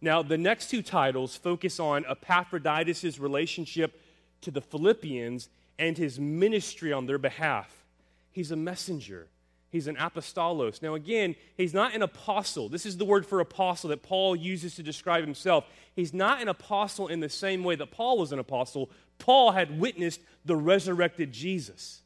Now, 0.00 0.22
the 0.22 0.38
next 0.38 0.70
two 0.70 0.80
titles 0.80 1.34
focus 1.34 1.80
on 1.80 2.04
Epaphroditus' 2.08 3.18
relationship 3.18 4.00
to 4.42 4.52
the 4.52 4.60
Philippians 4.60 5.48
and 5.76 5.98
his 5.98 6.20
ministry 6.20 6.92
on 6.92 7.06
their 7.06 7.18
behalf. 7.18 7.84
He's 8.30 8.52
a 8.52 8.56
messenger. 8.56 9.26
He's 9.70 9.88
an 9.88 9.96
apostolos. 9.96 10.82
Now, 10.82 10.94
again, 10.94 11.34
he's 11.56 11.74
not 11.74 11.96
an 11.96 12.02
apostle. 12.02 12.68
This 12.68 12.86
is 12.86 12.96
the 12.96 13.04
word 13.04 13.26
for 13.26 13.40
apostle 13.40 13.90
that 13.90 14.04
Paul 14.04 14.36
uses 14.36 14.76
to 14.76 14.84
describe 14.84 15.24
himself. 15.24 15.64
He's 15.96 16.14
not 16.14 16.40
an 16.40 16.46
apostle 16.46 17.08
in 17.08 17.18
the 17.18 17.28
same 17.28 17.64
way 17.64 17.74
that 17.74 17.90
Paul 17.90 18.18
was 18.18 18.30
an 18.30 18.38
apostle. 18.38 18.88
Paul 19.18 19.50
had 19.50 19.80
witnessed 19.80 20.20
the 20.44 20.54
resurrected 20.54 21.32
Jesus, 21.32 22.02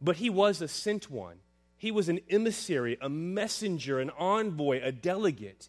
but 0.00 0.18
he 0.18 0.30
was 0.30 0.62
a 0.62 0.68
sent 0.68 1.10
one. 1.10 1.38
He 1.84 1.90
was 1.90 2.08
an 2.08 2.20
emissary, 2.30 2.96
a 3.02 3.10
messenger, 3.10 4.00
an 4.00 4.08
envoy, 4.18 4.80
a 4.82 4.90
delegate. 4.90 5.68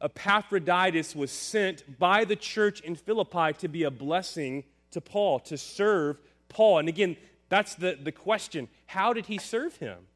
Epaphroditus 0.00 1.16
was 1.16 1.32
sent 1.32 1.98
by 1.98 2.24
the 2.24 2.36
church 2.36 2.80
in 2.82 2.94
Philippi 2.94 3.52
to 3.54 3.66
be 3.66 3.82
a 3.82 3.90
blessing 3.90 4.62
to 4.92 5.00
Paul, 5.00 5.40
to 5.40 5.58
serve 5.58 6.20
Paul. 6.48 6.78
And 6.78 6.88
again, 6.88 7.16
that's 7.48 7.74
the, 7.74 7.98
the 8.00 8.12
question 8.12 8.68
how 8.86 9.12
did 9.12 9.26
he 9.26 9.38
serve 9.38 9.76
him? 9.78 10.06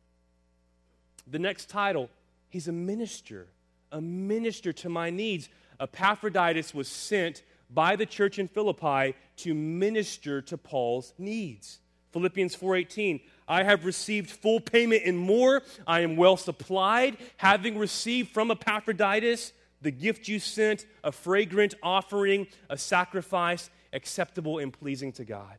The 1.27 1.41
next 1.41 1.69
title, 1.69 2.11
he's 2.49 2.69
a 2.69 2.73
minister, 2.73 3.49
a 3.91 4.01
minister 4.01 4.73
to 4.73 4.89
my 4.89 5.11
needs. 5.11 5.49
Epaphroditus 5.81 6.73
was 6.73 6.87
sent 6.87 7.43
by 7.69 7.97
the 7.97 8.07
church 8.07 8.39
in 8.39 8.47
Philippi 8.47 9.17
to 9.39 9.53
minister 9.53 10.41
to 10.43 10.57
Paul's 10.57 11.13
needs. 11.19 11.81
Philippians 12.13 12.55
4:18 12.55 13.21
I 13.49 13.63
have 13.65 13.85
received 13.85 14.31
full 14.31 14.61
payment 14.61 15.03
and 15.05 15.19
more. 15.19 15.63
I 15.87 16.01
am 16.01 16.17
well 16.17 16.37
supplied, 16.37 17.17
having 17.39 17.79
received 17.79 18.31
from 18.31 18.51
Epaphroditus 18.51 19.53
the 19.81 19.91
gift 19.91 20.29
you 20.29 20.39
sent, 20.39 20.87
a 21.03 21.13
fragrant 21.13 21.75
offering, 21.83 22.47
a 22.69 22.77
sacrifice 22.77 23.71
acceptable 23.93 24.59
and 24.59 24.73
pleasing 24.73 25.13
to 25.13 25.25
God. 25.25 25.57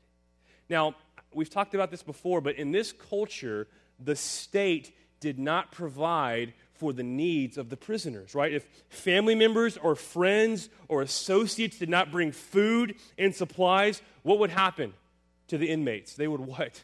Now, 0.69 0.95
we've 1.33 1.49
talked 1.49 1.73
about 1.73 1.91
this 1.91 2.03
before, 2.03 2.41
but 2.41 2.55
in 2.55 2.71
this 2.71 2.91
culture, 2.91 3.67
the 3.99 4.15
state 4.15 4.95
did 5.19 5.39
not 5.39 5.71
provide 5.71 6.53
for 6.73 6.93
the 6.93 7.03
needs 7.03 7.57
of 7.57 7.69
the 7.69 7.75
prisoners, 7.75 8.33
right? 8.33 8.53
If 8.53 8.65
family 8.89 9.35
members 9.35 9.77
or 9.77 9.95
friends 9.95 10.69
or 10.87 11.01
associates 11.01 11.77
did 11.77 11.89
not 11.89 12.11
bring 12.11 12.31
food 12.31 12.95
and 13.17 13.35
supplies, 13.35 14.01
what 14.23 14.39
would 14.39 14.49
happen 14.49 14.93
to 15.47 15.57
the 15.57 15.69
inmates? 15.69 16.13
They 16.13 16.27
would 16.27 16.39
what? 16.39 16.83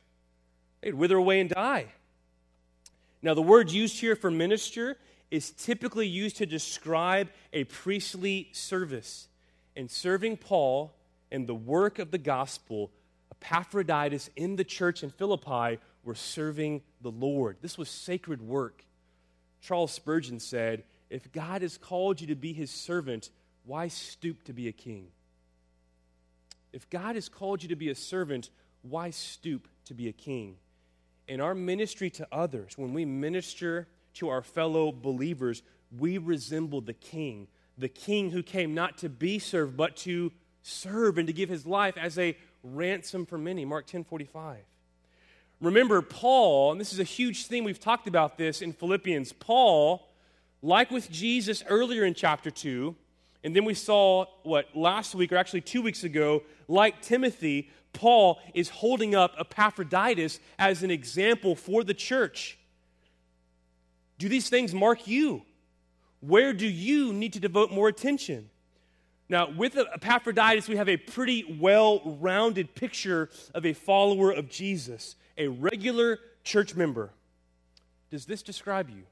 They'd 0.86 0.94
wither 0.94 1.18
away 1.18 1.40
and 1.40 1.50
die. 1.50 1.88
Now, 3.24 3.34
the 3.34 3.42
word 3.42 3.72
used 3.72 4.00
here 4.00 4.16
for 4.16 4.30
minister 4.30 4.98
is 5.32 5.50
typically 5.50 6.08
used 6.08 6.38
to 6.38 6.46
describe 6.46 7.30
a 7.52 7.64
priestly 7.64 8.50
service. 8.52 9.28
And 9.76 9.90
serving 9.90 10.38
Paul 10.38 10.96
and 11.32 11.48
the 11.48 11.56
work 11.56 11.98
of 11.98 12.12
the 12.12 12.20
gospel, 12.20 12.92
Epaphroditus 13.32 14.30
in 14.36 14.58
the 14.58 14.64
church 14.64 15.02
in 15.02 15.10
Philippi 15.10 15.80
were 16.04 16.14
serving 16.14 16.84
the 17.02 17.10
Lord. 17.10 17.58
This 17.62 17.80
was 17.80 17.90
sacred 17.90 18.44
work. 18.44 18.86
Charles 19.62 19.92
Spurgeon 19.92 20.40
said, 20.40 20.84
If 21.10 21.32
God 21.32 21.64
has 21.64 21.80
called 21.80 22.22
you 22.22 22.28
to 22.28 22.36
be 22.36 22.54
his 22.54 22.70
servant, 22.70 23.32
why 23.66 23.88
stoop 23.88 24.44
to 24.44 24.54
be 24.54 24.68
a 24.68 24.72
king? 24.72 25.08
If 26.72 26.88
God 26.92 27.16
has 27.16 27.28
called 27.28 27.64
you 27.64 27.70
to 27.70 27.76
be 27.76 27.90
a 27.90 27.96
servant, 27.96 28.52
why 28.84 29.10
stoop 29.10 29.68
to 29.86 29.96
be 29.96 30.08
a 30.10 30.14
king? 30.14 30.58
In 31.28 31.42
our 31.42 31.56
ministry 31.56 32.10
to 32.12 32.28
others, 32.32 32.78
when 32.78 32.94
we 32.94 33.06
minister 33.06 33.88
to 34.16 34.30
our 34.30 34.42
fellow 34.42 34.92
believers, 34.92 35.64
we 35.98 36.18
resemble 36.18 36.82
the 36.82 36.94
king, 36.94 37.48
the 37.78 37.90
king 37.90 38.32
who 38.32 38.44
came 38.44 38.74
not 38.74 38.98
to 39.00 39.10
be 39.10 39.40
served, 39.40 39.76
but 39.76 39.96
to 39.98 40.32
serve 40.62 41.18
and 41.18 41.28
to 41.28 41.34
give 41.34 41.50
his 41.50 41.66
life 41.66 41.98
as 41.98 42.18
a 42.18 42.38
ransom 42.64 43.26
for 43.26 43.38
many. 43.38 43.66
Mark 43.66 43.86
10 43.88 44.04
45. 44.04 44.58
Remember, 45.62 46.02
Paul, 46.02 46.74
and 46.74 46.82
this 46.82 46.92
is 46.92 47.00
a 47.00 47.04
huge 47.04 47.48
theme, 47.48 47.64
we've 47.64 47.80
talked 47.80 48.08
about 48.08 48.38
this 48.38 48.62
in 48.62 48.74
Philippians. 48.74 49.32
Paul, 49.34 50.08
like 50.62 50.92
with 50.92 51.10
Jesus 51.10 51.64
earlier 51.70 52.04
in 52.04 52.14
chapter 52.14 52.52
2, 52.52 52.96
and 53.44 53.56
then 53.56 53.64
we 53.64 53.74
saw 53.74 54.26
what 54.44 54.76
last 54.76 55.16
week, 55.16 55.32
or 55.32 55.38
actually 55.38 55.62
two 55.62 55.82
weeks 55.82 56.04
ago, 56.04 56.44
like 56.68 57.02
Timothy, 57.02 57.70
Paul 57.96 58.40
is 58.54 58.70
holding 58.70 59.16
up 59.16 59.34
Epaphroditus 59.40 60.40
as 60.60 60.84
an 60.84 60.92
example 60.92 61.56
for 61.56 61.84
the 61.84 61.94
church. 61.94 62.60
Do 64.20 64.30
these 64.30 64.50
things 64.50 64.74
mark 64.74 65.08
you? 65.08 65.42
Where 66.20 66.54
do 66.54 66.68
you 66.68 67.12
need 67.14 67.34
to 67.34 67.40
devote 67.40 67.72
more 67.72 67.88
attention? 67.88 68.50
Now, 69.28 69.50
with 69.50 69.76
Epaphroditus, 69.76 70.68
we 70.68 70.76
have 70.76 70.90
a 70.90 70.98
pretty 70.98 71.58
well 71.60 72.02
rounded 72.20 72.76
picture 72.76 73.30
of 73.54 73.66
a 73.66 73.74
follower 73.74 74.32
of 74.32 74.50
Jesus, 74.50 75.16
a 75.38 75.48
regular 75.48 76.20
church 76.44 76.76
member. 76.76 77.12
Does 78.12 78.26
this 78.26 78.44
describe 78.44 78.90
you? 78.90 79.04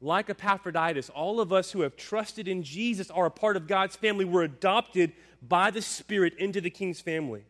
Like 0.00 0.30
Epaphroditus, 0.30 1.10
all 1.10 1.40
of 1.40 1.52
us 1.52 1.70
who 1.70 1.82
have 1.82 1.96
trusted 1.96 2.48
in 2.48 2.62
Jesus 2.62 3.10
are 3.10 3.26
a 3.26 3.30
part 3.30 3.56
of 3.56 3.66
God's 3.66 3.96
family. 3.96 4.24
We're 4.24 4.44
adopted 4.44 5.12
by 5.46 5.70
the 5.70 5.82
Spirit 5.82 6.34
into 6.38 6.62
the 6.62 6.70
King's 6.70 7.00
family. 7.00 7.44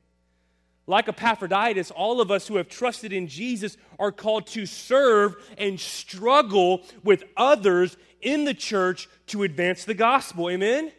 Like 0.90 1.08
Epaphroditus, 1.08 1.92
all 1.92 2.20
of 2.20 2.32
us 2.32 2.48
who 2.48 2.56
have 2.56 2.68
trusted 2.68 3.12
in 3.12 3.28
Jesus 3.28 3.76
are 4.00 4.10
called 4.10 4.48
to 4.48 4.66
serve 4.66 5.36
and 5.56 5.78
struggle 5.78 6.82
with 7.04 7.22
others 7.36 7.96
in 8.20 8.44
the 8.44 8.54
church 8.54 9.08
to 9.28 9.44
advance 9.44 9.84
the 9.84 9.94
gospel. 9.94 10.50
Amen? 10.50 10.90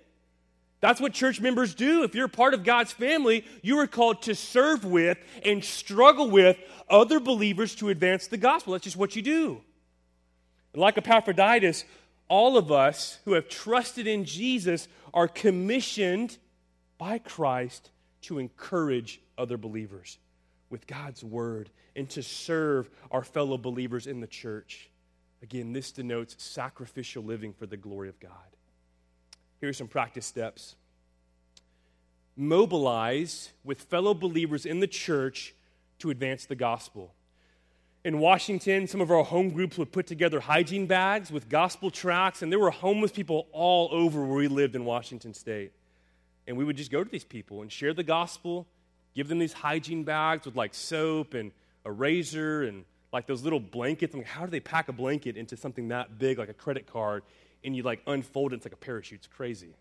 That's 0.80 1.02
what 1.02 1.12
church 1.12 1.42
members 1.42 1.76
do. 1.76 2.04
If 2.04 2.16
you're 2.16 2.30
part 2.30 2.54
of 2.54 2.64
God's 2.64 2.94
family, 2.94 3.44
you 3.62 3.80
are 3.80 3.86
called 3.86 4.22
to 4.22 4.34
serve 4.34 4.86
with 4.86 5.18
and 5.44 5.62
struggle 5.62 6.30
with 6.30 6.58
other 6.90 7.20
believers 7.20 7.76
to 7.76 7.90
advance 7.90 8.28
the 8.28 8.38
gospel. 8.38 8.72
That's 8.72 8.86
just 8.86 8.96
what 8.96 9.18
you 9.18 9.22
do. 9.22 9.60
like 10.74 10.98
Epaphroditus, 10.98 11.84
all 12.30 12.58
of 12.58 12.72
us 12.72 13.20
who 13.26 13.34
have 13.34 13.50
trusted 13.50 14.08
in 14.08 14.24
Jesus 14.24 14.88
are 15.14 15.28
commissioned 15.28 16.38
by 16.98 17.18
Christ 17.18 17.90
to 18.22 18.40
encourage 18.40 19.20
other 19.42 19.58
believers 19.58 20.20
with 20.70 20.88
God's 20.88 21.24
word 21.24 21.70
and 21.96 22.10
to 22.12 22.24
serve 22.24 22.90
our 23.12 23.24
fellow 23.24 23.58
believers 23.58 24.08
in 24.08 24.22
the 24.22 24.28
church. 24.28 24.90
Again, 25.44 25.74
this 25.74 25.92
denotes 25.92 26.36
sacrificial 26.42 27.24
living 27.24 27.54
for 27.54 27.66
the 27.66 27.78
glory 27.78 28.10
of 28.10 28.20
God. 28.20 28.32
Here 29.60 29.70
are 29.70 29.74
some 29.74 29.88
practice 29.88 30.26
steps. 30.26 30.76
Mobilize 32.38 33.50
with 33.64 33.82
fellow 33.82 34.14
believers 34.14 34.66
in 34.66 34.80
the 34.80 34.88
church 34.88 35.54
to 36.00 36.10
advance 36.10 36.46
the 36.46 36.56
gospel. 36.56 37.14
In 38.04 38.18
Washington, 38.20 38.88
some 38.88 39.02
of 39.02 39.12
our 39.12 39.24
home 39.24 39.50
groups 39.50 39.78
would 39.78 39.92
put 39.92 40.08
together 40.08 40.40
hygiene 40.40 40.88
bags 40.88 41.32
with 41.32 41.50
gospel 41.50 41.92
tracts, 41.92 42.42
and 42.42 42.52
there 42.52 42.58
were 42.58 42.72
homeless 42.72 43.12
people 43.12 43.48
all 43.52 43.90
over 43.92 44.26
where 44.26 44.38
we 44.38 44.48
lived 44.48 44.76
in 44.76 44.86
Washington 44.86 45.34
state. 45.36 45.72
And 46.48 46.58
we 46.58 46.66
would 46.66 46.78
just 46.78 46.90
go 46.90 47.04
to 47.04 47.10
these 47.10 47.24
people 47.24 47.62
and 47.62 47.72
share 47.72 47.94
the 47.94 48.04
gospel, 48.04 48.66
give 49.16 49.28
them 49.28 49.40
these 49.40 49.54
hygiene 49.54 50.04
bags 50.04 50.46
with 50.46 50.56
like 50.56 50.74
soap 50.74 51.34
and 51.34 51.52
a 51.86 51.92
razor 51.92 52.64
and 52.64 52.86
like 53.12 53.28
those 53.28 53.44
little 53.44 53.60
blankets. 53.60 54.16
I 54.16 54.20
mean, 54.20 54.28
how 54.28 54.46
do 54.46 54.52
they 54.52 54.60
pack 54.60 54.88
a 54.90 54.94
blanket 54.94 55.38
into 55.38 55.58
something 55.58 55.90
that 55.90 56.18
big, 56.18 56.38
like 56.38 56.50
a 56.50 56.54
credit 56.54 56.88
card, 56.88 57.24
and 57.64 57.76
you 57.76 57.84
like 57.84 58.02
unfold 58.08 58.54
it, 58.54 58.58
it's 58.58 58.66
like 58.66 58.74
a 58.74 58.78
parachute? 58.78 59.20
It's 59.20 59.28
crazy. 59.28 59.76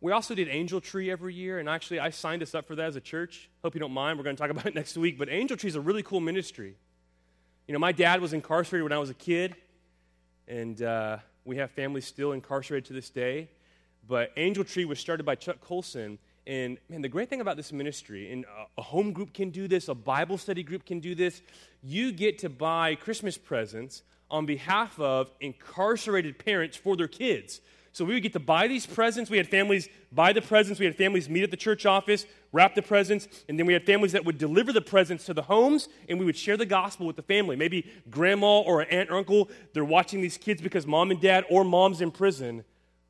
We 0.00 0.10
also 0.10 0.34
did 0.34 0.48
Angel 0.48 0.80
Tree 0.80 1.12
every 1.12 1.32
year, 1.32 1.60
and 1.60 1.68
actually, 1.68 2.00
I 2.00 2.10
signed 2.10 2.42
us 2.42 2.56
up 2.56 2.66
for 2.66 2.74
that 2.74 2.86
as 2.86 2.96
a 2.96 3.00
church. 3.00 3.48
Hope 3.62 3.74
you 3.74 3.80
don't 3.80 3.92
mind. 3.92 4.18
We're 4.18 4.24
going 4.24 4.34
to 4.34 4.40
talk 4.40 4.50
about 4.50 4.66
it 4.66 4.74
next 4.74 4.96
week. 4.96 5.16
But 5.16 5.28
Angel 5.28 5.56
Tree 5.56 5.68
is 5.68 5.76
a 5.76 5.80
really 5.80 6.02
cool 6.02 6.18
ministry. 6.20 6.74
You 7.68 7.72
know, 7.72 7.78
my 7.78 7.92
dad 7.92 8.20
was 8.20 8.32
incarcerated 8.32 8.82
when 8.82 8.92
I 8.92 8.98
was 8.98 9.10
a 9.10 9.14
kid, 9.14 9.54
and 10.48 10.82
uh, 10.82 11.18
we 11.44 11.56
have 11.58 11.70
families 11.70 12.04
still 12.04 12.32
incarcerated 12.32 12.86
to 12.86 12.92
this 12.94 13.10
day. 13.10 13.48
But 14.08 14.32
Angel 14.36 14.64
Tree 14.64 14.84
was 14.84 14.98
started 14.98 15.24
by 15.24 15.36
Chuck 15.36 15.60
Colson. 15.60 16.18
And 16.46 16.78
man, 16.88 17.02
the 17.02 17.08
great 17.08 17.30
thing 17.30 17.40
about 17.40 17.56
this 17.56 17.72
ministry, 17.72 18.32
and 18.32 18.44
a 18.76 18.82
home 18.82 19.12
group 19.12 19.32
can 19.32 19.50
do 19.50 19.68
this, 19.68 19.88
a 19.88 19.94
Bible 19.94 20.38
study 20.38 20.62
group 20.62 20.84
can 20.84 20.98
do 20.98 21.14
this, 21.14 21.40
you 21.82 22.10
get 22.10 22.38
to 22.40 22.48
buy 22.48 22.96
Christmas 22.96 23.38
presents 23.38 24.02
on 24.30 24.46
behalf 24.46 24.98
of 24.98 25.30
incarcerated 25.40 26.38
parents 26.38 26.76
for 26.76 26.96
their 26.96 27.06
kids. 27.06 27.60
So 27.92 28.06
we 28.06 28.14
would 28.14 28.22
get 28.22 28.32
to 28.32 28.40
buy 28.40 28.68
these 28.68 28.86
presents. 28.86 29.30
We 29.30 29.36
had 29.36 29.46
families 29.46 29.88
buy 30.10 30.32
the 30.32 30.40
presents. 30.40 30.80
We 30.80 30.86
had 30.86 30.96
families 30.96 31.28
meet 31.28 31.42
at 31.42 31.50
the 31.50 31.58
church 31.58 31.84
office, 31.84 32.24
wrap 32.50 32.74
the 32.74 32.80
presents, 32.80 33.28
and 33.48 33.58
then 33.58 33.66
we 33.66 33.74
had 33.74 33.84
families 33.84 34.12
that 34.12 34.24
would 34.24 34.38
deliver 34.38 34.72
the 34.72 34.80
presents 34.80 35.26
to 35.26 35.34
the 35.34 35.42
homes, 35.42 35.88
and 36.08 36.18
we 36.18 36.24
would 36.24 36.36
share 36.36 36.56
the 36.56 36.66
gospel 36.66 37.06
with 37.06 37.16
the 37.16 37.22
family. 37.22 37.54
Maybe 37.54 37.86
grandma 38.10 38.60
or 38.60 38.80
an 38.80 38.88
aunt 38.88 39.10
or 39.10 39.16
uncle, 39.16 39.50
they're 39.74 39.84
watching 39.84 40.22
these 40.22 40.38
kids 40.38 40.62
because 40.62 40.86
mom 40.86 41.10
and 41.10 41.20
dad 41.20 41.44
or 41.50 41.64
mom's 41.64 42.00
in 42.00 42.10
prison. 42.10 42.64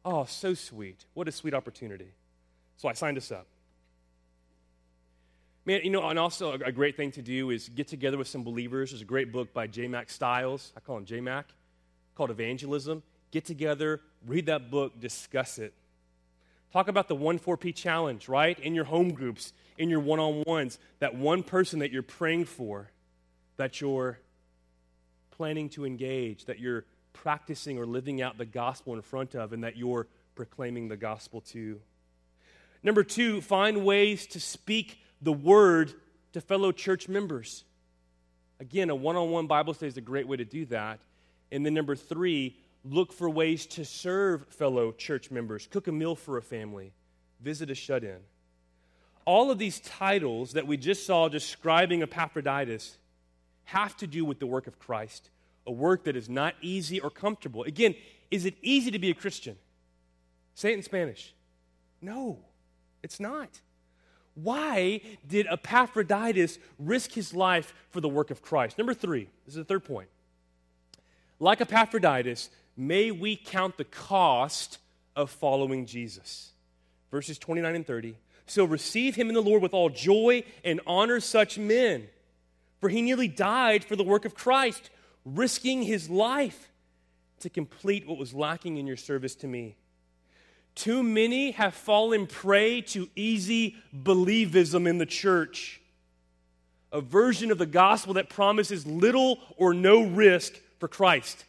Oh, 0.04 0.24
so 0.24 0.52
sweet. 0.52 1.06
What 1.14 1.28
a 1.28 1.32
sweet 1.32 1.54
opportunity. 1.54 2.08
So 2.82 2.88
I 2.88 2.94
signed 2.94 3.16
us 3.16 3.30
up. 3.30 3.46
Man, 5.64 5.82
you 5.84 5.90
know, 5.90 6.08
and 6.08 6.18
also 6.18 6.54
a 6.54 6.72
great 6.72 6.96
thing 6.96 7.12
to 7.12 7.22
do 7.22 7.50
is 7.50 7.68
get 7.68 7.86
together 7.86 8.18
with 8.18 8.26
some 8.26 8.42
believers. 8.42 8.90
There's 8.90 9.02
a 9.02 9.04
great 9.04 9.30
book 9.30 9.54
by 9.54 9.68
J. 9.68 9.86
Mack 9.86 10.10
Stiles. 10.10 10.72
I 10.76 10.80
call 10.80 10.96
him 10.96 11.04
J. 11.04 11.20
Mack, 11.20 11.46
called 12.16 12.32
Evangelism. 12.32 13.04
Get 13.30 13.44
together, 13.44 14.00
read 14.26 14.46
that 14.46 14.72
book, 14.72 14.98
discuss 14.98 15.60
it. 15.60 15.74
Talk 16.72 16.88
about 16.88 17.06
the 17.06 17.14
1 17.14 17.38
4P 17.38 17.72
challenge, 17.72 18.28
right? 18.28 18.58
In 18.58 18.74
your 18.74 18.86
home 18.86 19.12
groups, 19.12 19.52
in 19.78 19.88
your 19.88 20.00
one 20.00 20.18
on 20.18 20.42
ones, 20.44 20.80
that 20.98 21.14
one 21.14 21.44
person 21.44 21.78
that 21.78 21.92
you're 21.92 22.02
praying 22.02 22.46
for, 22.46 22.90
that 23.58 23.80
you're 23.80 24.18
planning 25.30 25.68
to 25.68 25.86
engage, 25.86 26.46
that 26.46 26.58
you're 26.58 26.84
practicing 27.12 27.78
or 27.78 27.86
living 27.86 28.20
out 28.20 28.38
the 28.38 28.44
gospel 28.44 28.94
in 28.94 29.02
front 29.02 29.36
of, 29.36 29.52
and 29.52 29.62
that 29.62 29.76
you're 29.76 30.08
proclaiming 30.34 30.88
the 30.88 30.96
gospel 30.96 31.42
to. 31.42 31.80
Number 32.82 33.04
two, 33.04 33.40
find 33.40 33.84
ways 33.84 34.26
to 34.28 34.40
speak 34.40 34.98
the 35.20 35.32
word 35.32 35.92
to 36.32 36.40
fellow 36.40 36.72
church 36.72 37.08
members. 37.08 37.64
Again, 38.60 38.90
a 38.90 38.94
one 38.94 39.16
on 39.16 39.30
one 39.30 39.46
Bible 39.46 39.74
study 39.74 39.88
is 39.88 39.96
a 39.96 40.02
great 40.02 40.26
way 40.26 40.36
to 40.36 40.44
do 40.44 40.66
that. 40.66 41.00
And 41.50 41.64
then 41.64 41.74
number 41.74 41.94
three, 41.94 42.56
look 42.84 43.12
for 43.12 43.28
ways 43.28 43.66
to 43.66 43.84
serve 43.84 44.46
fellow 44.48 44.92
church 44.92 45.30
members, 45.30 45.68
cook 45.70 45.86
a 45.86 45.92
meal 45.92 46.14
for 46.14 46.38
a 46.38 46.42
family, 46.42 46.92
visit 47.40 47.70
a 47.70 47.74
shut 47.74 48.02
in. 48.04 48.18
All 49.24 49.50
of 49.50 49.58
these 49.58 49.78
titles 49.80 50.54
that 50.54 50.66
we 50.66 50.76
just 50.76 51.06
saw 51.06 51.28
describing 51.28 52.02
Epaphroditus 52.02 52.96
have 53.64 53.96
to 53.98 54.06
do 54.06 54.24
with 54.24 54.40
the 54.40 54.46
work 54.46 54.66
of 54.66 54.78
Christ 54.78 55.30
a 55.66 55.72
work 55.72 56.04
that 56.04 56.16
is 56.16 56.28
not 56.28 56.54
easy 56.60 57.00
or 57.00 57.10
comfortable. 57.10 57.62
Again, 57.64 57.94
is 58.30 58.44
it 58.44 58.54
easy 58.62 58.90
to 58.90 58.98
be 58.98 59.10
a 59.10 59.14
Christian? 59.14 59.56
Say 60.54 60.72
it 60.72 60.76
in 60.76 60.82
Spanish. 60.82 61.34
No, 62.00 62.38
it's 63.02 63.20
not. 63.20 63.60
Why 64.34 65.00
did 65.26 65.46
Epaphroditus 65.46 66.58
risk 66.78 67.12
his 67.12 67.34
life 67.34 67.74
for 67.90 68.00
the 68.00 68.08
work 68.08 68.30
of 68.30 68.42
Christ? 68.42 68.78
Number 68.78 68.94
three, 68.94 69.28
this 69.44 69.54
is 69.54 69.56
the 69.56 69.64
third 69.64 69.84
point. 69.84 70.08
Like 71.38 71.60
Epaphroditus, 71.60 72.50
may 72.76 73.10
we 73.10 73.36
count 73.36 73.76
the 73.76 73.84
cost 73.84 74.78
of 75.14 75.30
following 75.30 75.86
Jesus. 75.86 76.52
Verses 77.10 77.38
29 77.38 77.74
and 77.74 77.86
30. 77.86 78.16
So 78.46 78.64
receive 78.64 79.16
him 79.16 79.28
in 79.28 79.34
the 79.34 79.42
Lord 79.42 79.62
with 79.62 79.74
all 79.74 79.90
joy 79.90 80.44
and 80.64 80.80
honor 80.86 81.20
such 81.20 81.58
men, 81.58 82.08
for 82.80 82.88
he 82.88 83.02
nearly 83.02 83.28
died 83.28 83.84
for 83.84 83.96
the 83.96 84.02
work 84.02 84.24
of 84.24 84.34
Christ 84.34 84.90
risking 85.24 85.82
his 85.82 86.08
life 86.08 86.70
to 87.40 87.50
complete 87.50 88.06
what 88.06 88.18
was 88.18 88.34
lacking 88.34 88.78
in 88.78 88.86
your 88.86 88.96
service 88.96 89.34
to 89.36 89.46
me. 89.46 89.76
Too 90.74 91.02
many 91.02 91.52
have 91.52 91.74
fallen 91.74 92.26
prey 92.26 92.80
to 92.82 93.08
easy 93.14 93.76
believism 93.94 94.88
in 94.88 94.98
the 94.98 95.06
church, 95.06 95.80
a 96.90 97.00
version 97.00 97.50
of 97.50 97.58
the 97.58 97.66
gospel 97.66 98.14
that 98.14 98.30
promises 98.30 98.86
little 98.86 99.38
or 99.56 99.74
no 99.74 100.02
risk 100.04 100.54
for 100.78 100.88
Christ. 100.88 101.44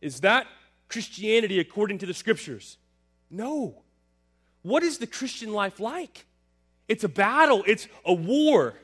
Is 0.00 0.20
that 0.20 0.46
Christianity 0.88 1.58
according 1.58 1.98
to 1.98 2.06
the 2.06 2.14
scriptures? 2.14 2.76
No. 3.30 3.82
What 4.62 4.82
is 4.82 4.98
the 4.98 5.06
Christian 5.06 5.52
life 5.52 5.80
like? 5.80 6.24
It's 6.88 7.04
a 7.04 7.08
battle, 7.08 7.64
it's 7.66 7.88
a 8.04 8.14
war. 8.14 8.74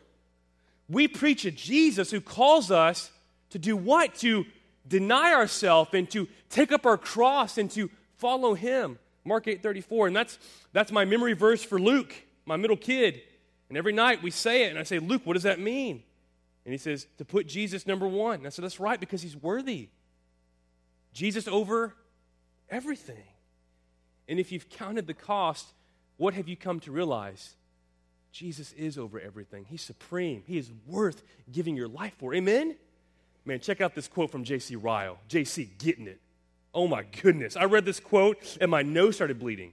We 0.88 1.08
preach 1.08 1.44
a 1.44 1.50
Jesus 1.50 2.10
who 2.10 2.20
calls 2.20 2.70
us 2.70 3.10
to 3.50 3.58
do 3.58 3.76
what? 3.76 4.14
To 4.16 4.44
deny 4.86 5.32
ourselves 5.32 5.90
and 5.94 6.10
to 6.10 6.28
take 6.50 6.72
up 6.72 6.84
our 6.84 6.98
cross 6.98 7.56
and 7.56 7.70
to 7.70 7.90
follow 8.18 8.54
Him. 8.54 8.98
Mark 9.24 9.46
8:34. 9.46 10.08
And 10.08 10.16
that's 10.16 10.38
that's 10.72 10.92
my 10.92 11.04
memory 11.04 11.32
verse 11.32 11.62
for 11.62 11.80
Luke, 11.80 12.14
my 12.46 12.56
middle 12.56 12.76
kid. 12.76 13.22
And 13.68 13.78
every 13.78 13.92
night 13.92 14.22
we 14.22 14.30
say 14.30 14.64
it, 14.64 14.70
and 14.70 14.78
I 14.78 14.82
say, 14.82 14.98
Luke, 14.98 15.22
what 15.24 15.34
does 15.34 15.42
that 15.44 15.58
mean? 15.58 16.02
And 16.64 16.72
he 16.72 16.78
says, 16.78 17.06
to 17.18 17.24
put 17.24 17.46
Jesus 17.46 17.86
number 17.86 18.06
one. 18.06 18.36
And 18.36 18.46
I 18.46 18.50
said, 18.50 18.64
that's 18.64 18.80
right, 18.80 18.98
because 18.98 19.22
he's 19.22 19.36
worthy. 19.36 19.88
Jesus 21.12 21.46
over 21.46 21.94
everything. 22.70 23.24
And 24.28 24.38
if 24.38 24.50
you've 24.50 24.68
counted 24.68 25.06
the 25.06 25.14
cost, 25.14 25.66
what 26.16 26.34
have 26.34 26.48
you 26.48 26.56
come 26.56 26.80
to 26.80 26.92
realize? 26.92 27.54
Jesus 28.32 28.72
is 28.72 28.98
over 28.98 29.20
everything. 29.20 29.66
He's 29.68 29.82
supreme. 29.82 30.42
He 30.46 30.58
is 30.58 30.70
worth 30.86 31.22
giving 31.52 31.76
your 31.76 31.88
life 31.88 32.14
for. 32.18 32.34
Amen? 32.34 32.76
Man, 33.44 33.60
check 33.60 33.80
out 33.80 33.94
this 33.94 34.08
quote 34.08 34.30
from 34.30 34.42
J.C. 34.42 34.74
Ryle. 34.76 35.18
J.C. 35.28 35.70
getting 35.78 36.06
it. 36.06 36.20
Oh 36.74 36.88
my 36.88 37.04
goodness. 37.22 37.56
I 37.56 37.64
read 37.64 37.84
this 37.84 38.00
quote 38.00 38.58
and 38.60 38.70
my 38.70 38.82
nose 38.82 39.14
started 39.14 39.38
bleeding. 39.38 39.72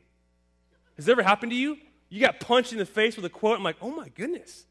Has 0.95 1.07
it 1.07 1.11
ever 1.11 1.23
happened 1.23 1.51
to 1.51 1.57
you? 1.57 1.77
You 2.09 2.21
got 2.21 2.39
punched 2.39 2.71
in 2.71 2.77
the 2.77 2.85
face 2.85 3.15
with 3.15 3.25
a 3.25 3.29
quote. 3.29 3.57
I'm 3.57 3.63
like, 3.63 3.77
oh 3.81 3.89
my 3.89 4.09
goodness. 4.09 4.65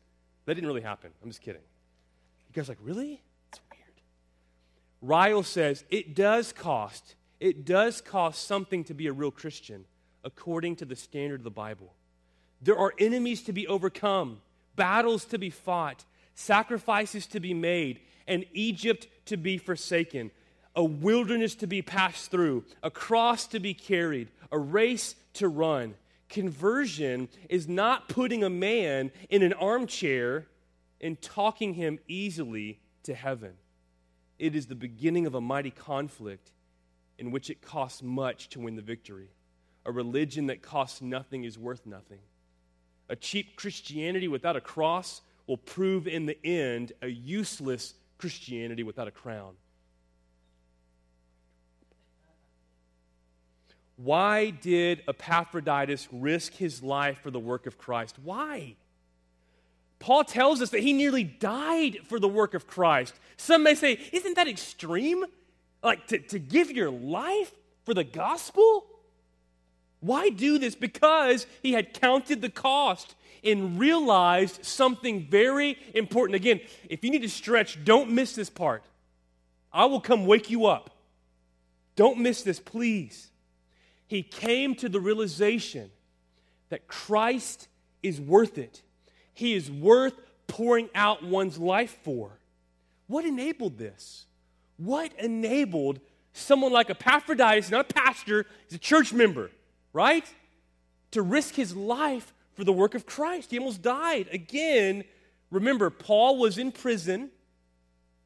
That 0.46 0.54
didn't 0.54 0.68
really 0.68 0.82
happen. 0.82 1.10
I'm 1.22 1.28
just 1.28 1.42
kidding. 1.42 1.62
You 2.48 2.54
guys 2.54 2.68
like, 2.68 2.78
really? 2.82 3.22
It's 3.50 3.60
weird. 3.70 4.00
Ryle 5.02 5.42
says, 5.42 5.84
it 5.90 6.14
does 6.14 6.52
cost, 6.52 7.16
it 7.40 7.64
does 7.64 8.00
cost 8.00 8.46
something 8.46 8.84
to 8.84 8.94
be 8.94 9.06
a 9.06 9.12
real 9.12 9.30
Christian 9.30 9.84
according 10.22 10.76
to 10.76 10.84
the 10.84 10.96
standard 10.96 11.40
of 11.40 11.44
the 11.44 11.50
Bible. 11.50 11.94
There 12.60 12.76
are 12.76 12.92
enemies 12.98 13.42
to 13.44 13.52
be 13.52 13.66
overcome, 13.66 14.42
battles 14.76 15.24
to 15.26 15.38
be 15.38 15.50
fought, 15.50 16.04
sacrifices 16.34 17.26
to 17.28 17.40
be 17.40 17.54
made, 17.54 18.00
and 18.26 18.44
Egypt 18.52 19.08
to 19.26 19.36
be 19.36 19.56
forsaken, 19.56 20.30
a 20.80 20.84
wilderness 20.84 21.56
to 21.56 21.66
be 21.66 21.82
passed 21.82 22.30
through, 22.30 22.64
a 22.82 22.90
cross 22.90 23.46
to 23.46 23.60
be 23.60 23.74
carried, 23.74 24.28
a 24.50 24.58
race 24.58 25.14
to 25.34 25.46
run. 25.46 25.94
Conversion 26.30 27.28
is 27.50 27.68
not 27.68 28.08
putting 28.08 28.42
a 28.42 28.48
man 28.48 29.12
in 29.28 29.42
an 29.42 29.52
armchair 29.52 30.46
and 30.98 31.20
talking 31.20 31.74
him 31.74 31.98
easily 32.08 32.80
to 33.02 33.12
heaven. 33.14 33.52
It 34.38 34.56
is 34.56 34.68
the 34.68 34.74
beginning 34.74 35.26
of 35.26 35.34
a 35.34 35.40
mighty 35.40 35.70
conflict 35.70 36.50
in 37.18 37.30
which 37.30 37.50
it 37.50 37.60
costs 37.60 38.02
much 38.02 38.48
to 38.48 38.60
win 38.60 38.74
the 38.74 38.80
victory. 38.80 39.28
A 39.84 39.92
religion 39.92 40.46
that 40.46 40.62
costs 40.62 41.02
nothing 41.02 41.44
is 41.44 41.58
worth 41.58 41.84
nothing. 41.84 42.20
A 43.10 43.16
cheap 43.16 43.54
Christianity 43.56 44.28
without 44.28 44.56
a 44.56 44.62
cross 44.62 45.20
will 45.46 45.58
prove 45.58 46.08
in 46.08 46.24
the 46.24 46.38
end 46.42 46.92
a 47.02 47.08
useless 47.08 47.92
Christianity 48.16 48.82
without 48.82 49.08
a 49.08 49.10
crown. 49.10 49.56
Why 54.02 54.48
did 54.48 55.02
Epaphroditus 55.08 56.08
risk 56.10 56.54
his 56.54 56.82
life 56.82 57.18
for 57.22 57.30
the 57.30 57.38
work 57.38 57.66
of 57.66 57.76
Christ? 57.76 58.16
Why? 58.22 58.76
Paul 59.98 60.24
tells 60.24 60.62
us 60.62 60.70
that 60.70 60.80
he 60.80 60.94
nearly 60.94 61.22
died 61.22 61.98
for 62.04 62.18
the 62.18 62.28
work 62.28 62.54
of 62.54 62.66
Christ. 62.66 63.14
Some 63.36 63.62
may 63.62 63.74
say, 63.74 64.00
isn't 64.12 64.36
that 64.36 64.48
extreme? 64.48 65.26
Like 65.82 66.06
to, 66.06 66.18
to 66.18 66.38
give 66.38 66.70
your 66.70 66.90
life 66.90 67.52
for 67.84 67.92
the 67.92 68.04
gospel? 68.04 68.86
Why 70.00 70.30
do 70.30 70.56
this? 70.56 70.74
Because 70.74 71.46
he 71.62 71.74
had 71.74 71.92
counted 71.92 72.40
the 72.40 72.48
cost 72.48 73.14
and 73.44 73.78
realized 73.78 74.64
something 74.64 75.26
very 75.26 75.76
important. 75.94 76.36
Again, 76.36 76.60
if 76.88 77.04
you 77.04 77.10
need 77.10 77.22
to 77.22 77.28
stretch, 77.28 77.84
don't 77.84 78.10
miss 78.10 78.34
this 78.34 78.48
part. 78.48 78.82
I 79.70 79.84
will 79.84 80.00
come 80.00 80.24
wake 80.24 80.48
you 80.48 80.64
up. 80.64 80.88
Don't 81.96 82.18
miss 82.20 82.42
this, 82.42 82.58
please. 82.58 83.29
He 84.10 84.22
came 84.22 84.74
to 84.76 84.90
the 84.90 85.00
realization 85.00 85.90
that 86.68 86.86
Christ 86.86 87.68
is 88.02 88.20
worth 88.20 88.58
it 88.58 88.82
he 89.40 89.54
is 89.54 89.70
worth 89.70 90.20
pouring 90.48 90.90
out 90.94 91.24
one's 91.24 91.56
life 91.56 91.96
for. 92.02 92.38
What 93.06 93.24
enabled 93.24 93.78
this? 93.78 94.26
What 94.76 95.18
enabled 95.18 95.98
someone 96.34 96.72
like 96.72 96.90
Epaphroditus, 96.90 97.70
not 97.70 97.90
a 97.90 97.94
pastor, 97.94 98.44
he's 98.66 98.76
a 98.76 98.78
church 98.78 99.14
member, 99.14 99.50
right? 99.94 100.26
To 101.12 101.22
risk 101.22 101.54
his 101.54 101.74
life 101.74 102.34
for 102.52 102.64
the 102.64 102.72
work 102.72 102.94
of 102.94 103.06
Christ. 103.06 103.50
He 103.50 103.58
almost 103.58 103.80
died. 103.80 104.28
Again, 104.30 105.04
remember, 105.50 105.88
Paul 105.88 106.38
was 106.38 106.58
in 106.58 106.70
prison 106.70 107.30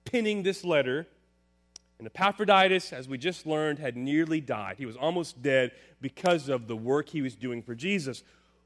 penning 0.04 0.42
this 0.42 0.64
letter, 0.64 1.06
and 2.04 2.10
Epaphroditus, 2.14 2.92
as 2.92 3.08
we 3.08 3.16
just 3.16 3.46
learned, 3.46 3.78
had 3.78 3.96
nearly 3.96 4.38
died. 4.38 4.76
He 4.76 4.84
was 4.84 4.94
almost 4.94 5.40
dead 5.40 5.72
because 6.02 6.50
of 6.50 6.68
the 6.68 6.76
work 6.76 7.08
he 7.08 7.22
was 7.22 7.34
doing 7.34 7.62
for 7.62 7.74
Jesus. 7.74 8.22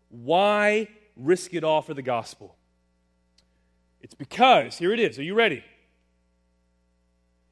Why 0.09 0.89
risk 1.17 1.55
it 1.55 1.63
all 1.63 1.81
for 1.81 1.95
the 1.95 2.03
gospel? 2.03 2.57
It's 4.01 4.15
because, 4.15 4.77
here 4.77 4.93
it 4.93 4.99
is. 4.99 5.21
Are 5.21 5.23
you 5.23 5.37
ready? 5.37 5.63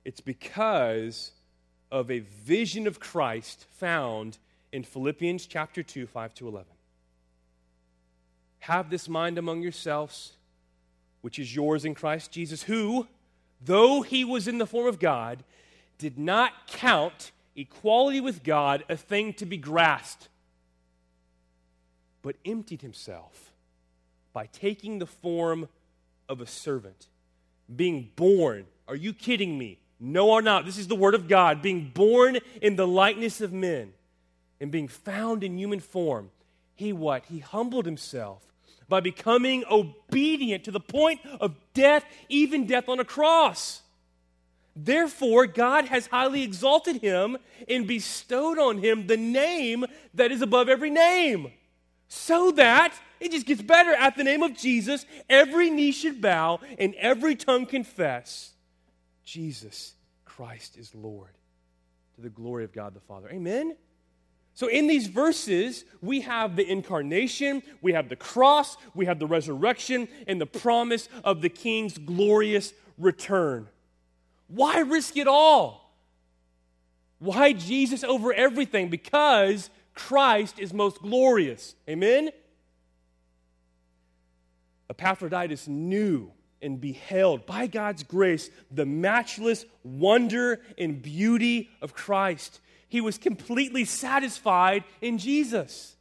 It's 0.05 0.20
because 0.20 1.30
of 1.93 2.11
a 2.11 2.18
vision 2.18 2.89
of 2.89 2.99
Christ 2.99 3.64
found 3.70 4.39
in 4.72 4.82
Philippians 4.82 5.47
chapter 5.47 5.84
2, 5.84 6.09
5 6.09 6.34
to 6.34 6.49
11. 6.49 6.66
Have 8.59 8.91
this 8.91 9.09
mind 9.09 9.39
among 9.39 9.62
yourselves, 9.62 10.32
which 11.20 11.39
is 11.39 11.55
yours 11.55 11.84
in 11.84 11.95
Christ 11.95 12.32
Jesus, 12.32 12.64
who, 12.64 13.07
though 13.61 14.03
he 14.03 14.24
was 14.24 14.49
in 14.49 14.59
the 14.59 14.66
form 14.66 14.89
of 14.89 14.99
God, 14.99 15.45
did 15.99 16.18
not 16.18 16.66
count 16.66 17.32
equality 17.55 18.20
with 18.20 18.42
God 18.42 18.84
a 18.88 18.97
thing 18.97 19.32
to 19.34 19.47
be 19.47 19.57
grasped, 19.57 20.28
but 22.22 22.36
emptied 22.44 22.82
himself 22.82 23.53
by 24.32 24.47
taking 24.47 24.99
the 24.99 25.07
form 25.07 25.68
of 26.28 26.40
a 26.40 26.47
servant, 26.47 27.09
being 27.74 28.11
born. 28.16 28.66
Are 28.88 28.97
you 28.97 29.12
kidding 29.12 29.57
me? 29.59 29.78
No, 29.99 30.30
or 30.30 30.42
not. 30.42 30.66
This 30.66 30.78
is 30.78 30.88
the 30.88 30.94
word 30.94 31.14
of 31.14 31.28
God. 31.28 31.62
Being 31.62 31.90
born 31.94 32.38
in 32.61 32.76
the 32.76 32.86
likeness 32.86 33.40
of 33.40 33.53
men 33.53 33.92
and 34.61 34.70
being 34.70 34.88
found 34.88 35.42
in 35.42 35.57
human 35.57 35.80
form. 35.80 36.30
He 36.74 36.92
what? 36.92 37.24
He 37.26 37.38
humbled 37.38 37.86
himself 37.86 38.42
by 38.88 39.01
becoming 39.01 39.64
obedient 39.70 40.64
to 40.64 40.70
the 40.70 40.80
point 40.80 41.20
of 41.40 41.55
death, 41.74 42.05
even 42.28 42.66
death 42.66 42.88
on 42.88 43.01
a 43.01 43.05
cross. 43.05 43.82
Therefore, 44.79 45.47
God 45.47 45.87
has 45.87 46.07
highly 46.07 46.43
exalted 46.43 47.01
him 47.01 47.39
and 47.66 47.87
bestowed 47.87 48.59
on 48.59 48.77
him 48.77 49.07
the 49.07 49.16
name 49.16 49.87
that 50.12 50.31
is 50.31 50.43
above 50.43 50.68
every 50.68 50.91
name, 50.91 51.51
so 52.09 52.51
that 52.53 52.93
it 53.18 53.33
just 53.33 53.47
gets 53.47 53.62
better. 53.62 53.95
At 53.95 54.16
the 54.16 54.24
name 54.24 54.43
of 54.43 54.55
Jesus, 54.55 55.07
every 55.31 55.70
knee 55.70 55.93
should 55.93 56.20
bow 56.20 56.61
and 56.79 56.95
every 56.97 57.35
tongue 57.35 57.64
confess 57.64 58.53
Jesus 59.24 59.95
Christ 60.27 60.77
is 60.77 60.95
Lord 60.95 61.31
to 62.16 62.20
the 62.20 62.29
glory 62.29 62.64
of 62.64 62.72
God 62.74 62.93
the 62.93 63.01
Father. 63.01 63.31
Amen? 63.31 63.77
So, 64.53 64.68
in 64.68 64.87
these 64.87 65.07
verses, 65.07 65.85
we 66.03 66.22
have 66.22 66.57
the 66.57 66.70
incarnation, 66.70 67.62
we 67.83 67.93
have 67.93 68.09
the 68.09 68.16
cross, 68.16 68.77
we 68.95 69.07
have 69.07 69.18
the 69.18 69.27
resurrection, 69.27 70.09
and 70.27 70.39
the 70.41 70.47
promise 70.47 71.09
of 71.24 71.41
the 71.41 71.51
King's 71.51 71.97
glorious 71.99 72.72
return. 72.99 73.68
Why 74.49 74.80
risk 74.80 75.16
it 75.16 75.26
all? 75.26 75.94
Why 77.18 77.53
Jesus 77.53 78.05
over 78.05 78.32
everything? 78.32 78.88
Because 78.88 79.70
Christ 79.94 80.59
is 80.59 80.72
most 80.72 81.01
glorious. 81.01 81.74
Amen? 81.88 82.30
Epaphroditus 84.88 85.66
knew 85.66 86.30
and 86.62 86.80
beheld, 86.80 87.47
by 87.47 87.66
God's 87.66 88.03
grace, 88.03 88.51
the 88.70 88.86
matchless 88.86 89.64
wonder 89.82 90.61
and 90.78 91.03
beauty 91.03 91.68
of 91.82 91.94
Christ. 91.94 92.61
He 92.88 93.01
was 93.01 93.18
completely 93.18 93.84
satisfied 93.84 94.84
in 95.01 95.18
Jesus. 95.18 95.97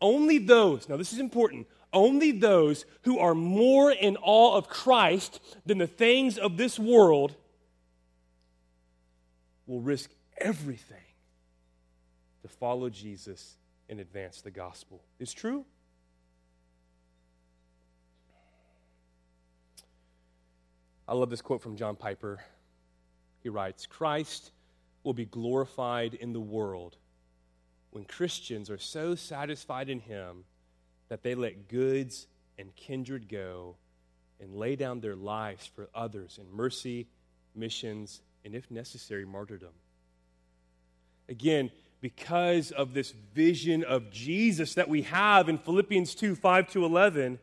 Only 0.00 0.38
those, 0.38 0.88
now 0.88 0.96
this 0.96 1.12
is 1.12 1.18
important, 1.18 1.66
only 1.92 2.32
those 2.32 2.84
who 3.02 3.18
are 3.18 3.34
more 3.34 3.90
in 3.90 4.16
awe 4.20 4.56
of 4.56 4.68
Christ 4.68 5.40
than 5.64 5.78
the 5.78 5.86
things 5.86 6.36
of 6.36 6.56
this 6.56 6.78
world 6.78 7.36
will 9.66 9.80
risk 9.80 10.10
everything 10.38 10.96
to 12.42 12.48
follow 12.48 12.90
Jesus 12.90 13.56
and 13.88 14.00
advance 14.00 14.40
the 14.40 14.50
gospel. 14.50 15.02
It's 15.18 15.32
true. 15.32 15.64
I 21.06 21.14
love 21.14 21.30
this 21.30 21.42
quote 21.42 21.62
from 21.62 21.76
John 21.76 21.96
Piper. 21.96 22.42
He 23.42 23.50
writes 23.50 23.86
Christ 23.86 24.52
will 25.02 25.12
be 25.12 25.26
glorified 25.26 26.14
in 26.14 26.32
the 26.32 26.40
world 26.40 26.96
when 27.90 28.04
Christians 28.04 28.70
are 28.70 28.78
so 28.78 29.14
satisfied 29.14 29.90
in 29.90 30.00
Him 30.00 30.44
that 31.08 31.22
they 31.22 31.34
let 31.34 31.68
goods 31.68 32.26
and 32.58 32.74
kindred 32.74 33.28
go 33.28 33.76
and 34.40 34.54
lay 34.54 34.76
down 34.76 35.00
their 35.00 35.14
lives 35.14 35.66
for 35.66 35.88
others 35.94 36.38
in 36.40 36.56
mercy, 36.56 37.06
missions, 37.54 38.22
and 38.44 38.54
if 38.54 38.70
necessary, 38.70 39.24
martyrdom. 39.24 39.72
Again, 41.28 41.70
because 42.00 42.70
of 42.70 42.92
this 42.92 43.12
vision 43.34 43.82
of 43.82 44.10
Jesus 44.10 44.74
that 44.74 44.88
we 44.88 45.02
have 45.02 45.48
in 45.48 45.56
Philippians 45.58 46.14
2 46.14 46.34
5 46.34 46.70
to 46.72 46.84
11, 46.84 47.38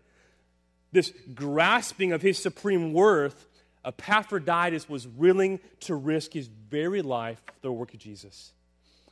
this 0.91 1.12
grasping 1.34 2.12
of 2.12 2.22
his 2.22 2.38
supreme 2.38 2.93
worth, 2.93 3.47
Epaphroditus 3.84 4.88
was 4.88 5.08
willing 5.08 5.60
to 5.80 5.95
risk 5.95 6.34
his 6.34 6.47
very 6.47 7.02
life 7.02 7.41
for 7.45 7.54
the 7.62 7.72
work 7.72 7.93
of 7.93 7.99
Jesus. 7.99 8.52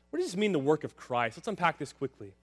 What 0.09 0.19
does 0.19 0.27
this 0.27 0.37
mean, 0.37 0.51
the 0.51 0.59
work 0.59 0.83
of 0.83 0.95
Christ? 0.95 1.37
Let's 1.37 1.47
unpack 1.47 1.79
this 1.79 1.93
quickly. 1.93 2.33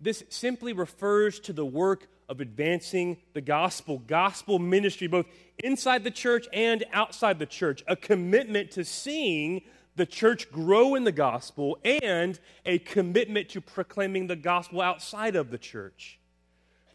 This 0.00 0.24
simply 0.30 0.72
refers 0.72 1.40
to 1.40 1.52
the 1.52 1.66
work 1.66 2.08
of 2.30 2.40
advancing 2.40 3.16
the 3.34 3.40
gospel, 3.40 3.98
gospel 4.06 4.60
ministry, 4.60 5.08
both 5.08 5.26
inside 5.58 6.04
the 6.04 6.10
church 6.10 6.46
and 6.52 6.84
outside 6.92 7.40
the 7.40 7.44
church, 7.44 7.82
a 7.88 7.96
commitment 7.96 8.70
to 8.70 8.84
seeing 8.84 9.60
the 9.96 10.06
church 10.06 10.50
grow 10.52 10.94
in 10.94 11.02
the 11.02 11.12
gospel 11.12 11.76
and 11.84 12.38
a 12.64 12.78
commitment 12.78 13.48
to 13.48 13.60
proclaiming 13.60 14.28
the 14.28 14.36
gospel 14.36 14.80
outside 14.80 15.34
of 15.34 15.50
the 15.50 15.58
church. 15.58 16.20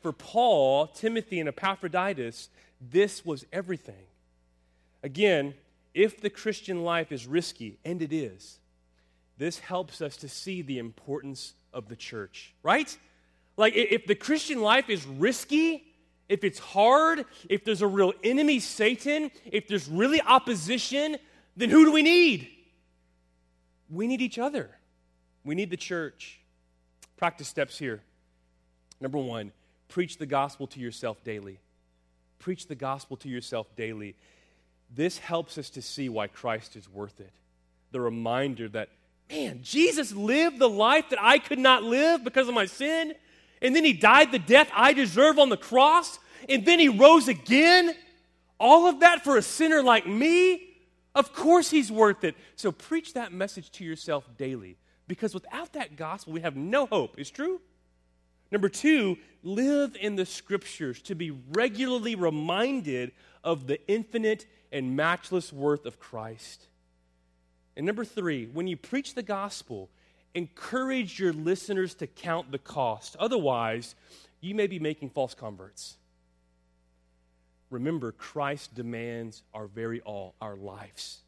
For 0.01 0.13
Paul, 0.13 0.87
Timothy, 0.87 1.41
and 1.41 1.49
Epaphroditus, 1.49 2.49
this 2.79 3.25
was 3.25 3.45
everything. 3.51 4.05
Again, 5.03 5.53
if 5.93 6.21
the 6.21 6.29
Christian 6.29 6.83
life 6.83 7.11
is 7.11 7.27
risky, 7.27 7.77
and 7.83 8.01
it 8.01 8.13
is, 8.13 8.59
this 9.37 9.59
helps 9.59 10.01
us 10.01 10.15
to 10.17 10.29
see 10.29 10.61
the 10.61 10.79
importance 10.79 11.53
of 11.73 11.89
the 11.89 11.95
church, 11.95 12.53
right? 12.63 12.97
Like, 13.57 13.73
if 13.75 14.05
the 14.05 14.15
Christian 14.15 14.61
life 14.61 14.89
is 14.89 15.05
risky, 15.05 15.83
if 16.27 16.43
it's 16.43 16.59
hard, 16.59 17.25
if 17.49 17.63
there's 17.63 17.81
a 17.81 17.87
real 17.87 18.13
enemy, 18.23 18.59
Satan, 18.59 19.31
if 19.45 19.67
there's 19.67 19.87
really 19.87 20.21
opposition, 20.21 21.17
then 21.55 21.69
who 21.69 21.85
do 21.85 21.91
we 21.91 22.01
need? 22.01 22.49
We 23.89 24.07
need 24.07 24.21
each 24.21 24.39
other. 24.39 24.69
We 25.43 25.55
need 25.55 25.69
the 25.69 25.77
church. 25.77 26.39
Practice 27.17 27.47
steps 27.47 27.77
here. 27.77 28.01
Number 28.99 29.17
one, 29.17 29.51
preach 29.87 30.17
the 30.17 30.25
gospel 30.25 30.67
to 30.67 30.79
yourself 30.79 31.23
daily. 31.23 31.59
Preach 32.39 32.67
the 32.67 32.75
gospel 32.75 33.17
to 33.17 33.29
yourself 33.29 33.67
daily. 33.75 34.15
This 34.93 35.17
helps 35.17 35.57
us 35.57 35.69
to 35.71 35.81
see 35.81 36.09
why 36.09 36.27
Christ 36.27 36.75
is 36.75 36.89
worth 36.89 37.19
it. 37.19 37.31
The 37.91 38.01
reminder 38.01 38.67
that, 38.69 38.89
man, 39.29 39.59
Jesus 39.63 40.13
lived 40.13 40.59
the 40.59 40.69
life 40.69 41.09
that 41.09 41.21
I 41.21 41.39
could 41.39 41.59
not 41.59 41.83
live 41.83 42.23
because 42.23 42.47
of 42.47 42.53
my 42.53 42.65
sin, 42.65 43.13
and 43.65 43.75
then 43.75 43.83
he 43.83 43.93
died 43.93 44.31
the 44.31 44.39
death 44.39 44.69
I 44.73 44.93
deserve 44.93 45.39
on 45.39 45.49
the 45.49 45.57
cross, 45.57 46.19
and 46.47 46.65
then 46.65 46.79
he 46.79 46.89
rose 46.89 47.27
again. 47.27 47.95
All 48.59 48.87
of 48.87 49.01
that 49.01 49.23
for 49.23 49.37
a 49.37 49.41
sinner 49.41 49.81
like 49.81 50.07
me. 50.07 50.69
Of 51.13 51.33
course, 51.33 51.69
he's 51.69 51.91
worth 51.91 52.23
it. 52.23 52.35
So 52.55 52.71
preach 52.71 53.13
that 53.13 53.33
message 53.33 53.71
to 53.71 53.83
yourself 53.83 54.29
daily 54.37 54.77
because 55.07 55.33
without 55.33 55.73
that 55.73 55.95
gospel, 55.95 56.33
we 56.33 56.41
have 56.41 56.55
no 56.55 56.85
hope. 56.85 57.19
Is 57.19 57.29
true? 57.29 57.61
Number 58.51 58.69
two, 58.69 59.17
live 59.43 59.95
in 59.99 60.15
the 60.15 60.25
scriptures 60.25 61.01
to 61.03 61.15
be 61.15 61.31
regularly 61.31 62.15
reminded 62.15 63.11
of 63.43 63.67
the 63.67 63.85
infinite 63.87 64.45
and 64.71 64.95
matchless 64.95 65.51
worth 65.51 65.85
of 65.85 65.99
Christ. 65.99 66.67
And 67.75 67.85
number 67.85 68.05
three, 68.05 68.45
when 68.45 68.67
you 68.67 68.77
preach 68.77 69.15
the 69.15 69.23
gospel, 69.23 69.89
encourage 70.35 71.19
your 71.19 71.33
listeners 71.33 71.95
to 71.95 72.07
count 72.07 72.51
the 72.51 72.59
cost. 72.59 73.15
Otherwise, 73.17 73.95
you 74.41 74.53
may 74.53 74.67
be 74.67 74.77
making 74.77 75.09
false 75.09 75.33
converts 75.33 75.97
remember, 77.75 78.13
Christ 78.13 78.73
demands 78.73 79.43
our 79.53 79.67
very 79.67 80.01
all, 80.01 80.35
our 80.41 80.55
lives. 80.55 81.21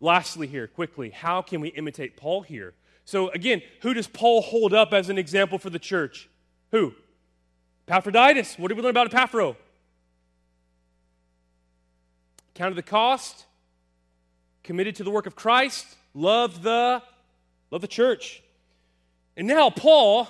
Lastly, 0.00 0.46
here, 0.46 0.66
quickly, 0.66 1.10
how 1.10 1.42
can 1.42 1.60
we 1.60 1.68
imitate 1.68 2.16
Paul 2.16 2.42
here? 2.42 2.74
So, 3.04 3.30
again, 3.30 3.62
who 3.80 3.94
does 3.94 4.06
Paul 4.06 4.42
hold 4.42 4.74
up 4.74 4.92
as 4.92 5.08
an 5.08 5.18
example 5.18 5.58
for 5.58 5.70
the 5.70 5.78
church? 5.78 6.28
Who? 6.72 6.94
Epaphroditus. 7.86 8.58
What 8.58 8.68
did 8.68 8.76
we 8.76 8.82
learn 8.82 8.90
about 8.90 9.10
Epaphro? 9.10 9.56
Counted 12.54 12.74
the 12.74 12.82
cost, 12.82 13.46
committed 14.62 14.96
to 14.96 15.04
the 15.04 15.10
work 15.10 15.26
of 15.26 15.34
Christ, 15.34 15.86
loved 16.14 16.62
the, 16.62 17.02
loved 17.70 17.82
the 17.82 17.88
church. 17.88 18.42
And 19.36 19.46
now, 19.48 19.70
Paul, 19.70 20.28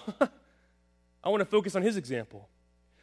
I 1.25 1.29
want 1.29 1.41
to 1.41 1.47
focus 1.47 1.75
on 1.75 1.83
his 1.83 1.97
example. 1.97 2.49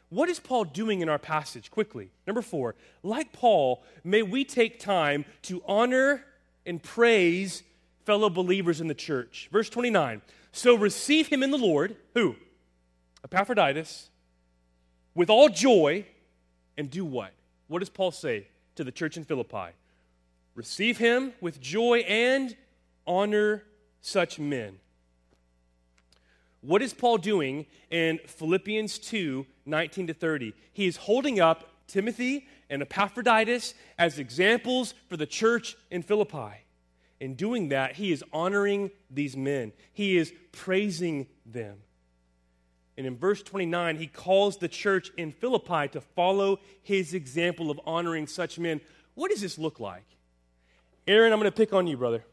What 0.10 0.30
is 0.30 0.40
Paul 0.40 0.66
doing 0.66 1.02
in 1.02 1.10
our 1.10 1.20
passage? 1.20 1.70
Quickly. 1.70 2.10
Number 2.26 2.42
four, 2.42 2.76
like 3.04 3.32
Paul, 3.32 3.84
may 4.04 4.24
we 4.24 4.44
take 4.44 4.80
time 4.80 5.26
to 5.44 5.62
honor 5.68 6.26
and 6.66 6.82
praise 6.82 7.64
fellow 8.06 8.30
believers 8.30 8.82
in 8.82 8.88
the 8.88 8.96
church. 8.96 9.50
Verse 9.52 9.70
29. 9.70 10.22
So 10.52 10.76
receive 10.76 11.28
him 11.28 11.44
in 11.44 11.52
the 11.52 11.58
Lord, 11.58 11.96
who? 12.16 12.36
Epaphroditus, 13.24 14.10
with 15.14 15.30
all 15.30 15.50
joy, 15.50 16.06
and 16.78 16.90
do 16.90 17.06
what? 17.06 17.34
What 17.68 17.80
does 17.80 17.90
Paul 17.90 18.12
say 18.12 18.48
to 18.76 18.84
the 18.84 18.92
church 18.92 19.18
in 19.18 19.26
Philippi? 19.26 19.74
Receive 20.56 20.98
him 20.98 21.34
with 21.40 21.62
joy 21.62 22.00
and 22.00 22.56
honor 23.06 23.64
such 24.02 24.40
men. 24.40 24.80
What 26.62 26.82
is 26.82 26.94
Paul 26.94 27.18
doing 27.18 27.66
in 27.90 28.20
Philippians 28.26 29.00
2 29.00 29.46
19 29.66 30.08
to 30.08 30.14
30? 30.14 30.54
He 30.74 30.88
is 30.88 30.98
holding 30.98 31.40
up 31.40 31.70
Timothy 31.88 32.48
and 32.70 32.82
Epaphroditus 32.82 33.74
as 33.98 34.20
examples 34.20 34.94
for 35.08 35.18
the 35.18 35.26
church 35.26 35.76
in 35.90 36.02
Philippi. 36.02 36.66
In 37.20 37.36
doing 37.36 37.70
that, 37.70 37.96
he 37.96 38.12
is 38.12 38.24
honoring 38.32 38.92
these 39.10 39.36
men, 39.36 39.74
he 39.94 40.18
is 40.18 40.34
praising 40.52 41.28
them. 41.46 41.78
And 42.98 43.08
in 43.08 43.16
verse 43.16 43.42
29, 43.42 43.96
he 43.96 44.08
calls 44.08 44.58
the 44.58 44.68
church 44.68 45.10
in 45.16 45.32
Philippi 45.32 45.88
to 45.90 46.02
follow 46.02 46.60
his 46.84 47.14
example 47.14 47.72
of 47.72 47.80
honoring 47.86 48.28
such 48.28 48.60
men. 48.60 48.82
What 49.16 49.32
does 49.32 49.40
this 49.40 49.58
look 49.58 49.80
like? 49.80 50.04
Aaron, 51.08 51.32
I'm 51.32 51.40
going 51.40 51.50
to 51.50 51.56
pick 51.56 51.72
on 51.72 51.88
you, 51.88 51.96
brother. 51.96 52.26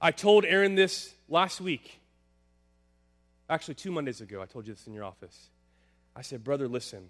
I 0.00 0.12
told 0.12 0.46
Aaron 0.46 0.76
this 0.76 1.14
last 1.28 1.60
week. 1.60 1.97
Actually, 3.50 3.74
two 3.74 3.90
Mondays 3.90 4.20
ago, 4.20 4.42
I 4.42 4.46
told 4.46 4.66
you 4.66 4.74
this 4.74 4.86
in 4.86 4.92
your 4.92 5.04
office. 5.04 5.48
I 6.14 6.22
said, 6.22 6.44
Brother, 6.44 6.68
listen. 6.68 7.08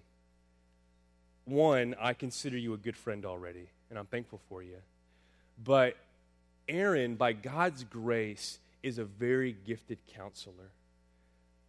One, 1.44 1.96
I 1.98 2.12
consider 2.12 2.58
you 2.58 2.74
a 2.74 2.76
good 2.76 2.96
friend 2.96 3.24
already, 3.24 3.70
and 3.90 3.98
I'm 3.98 4.06
thankful 4.06 4.40
for 4.48 4.62
you. 4.62 4.76
But 5.62 5.96
Aaron, 6.68 7.16
by 7.16 7.32
God's 7.32 7.84
grace, 7.84 8.58
is 8.82 8.98
a 8.98 9.04
very 9.04 9.56
gifted 9.66 9.98
counselor. 10.14 10.70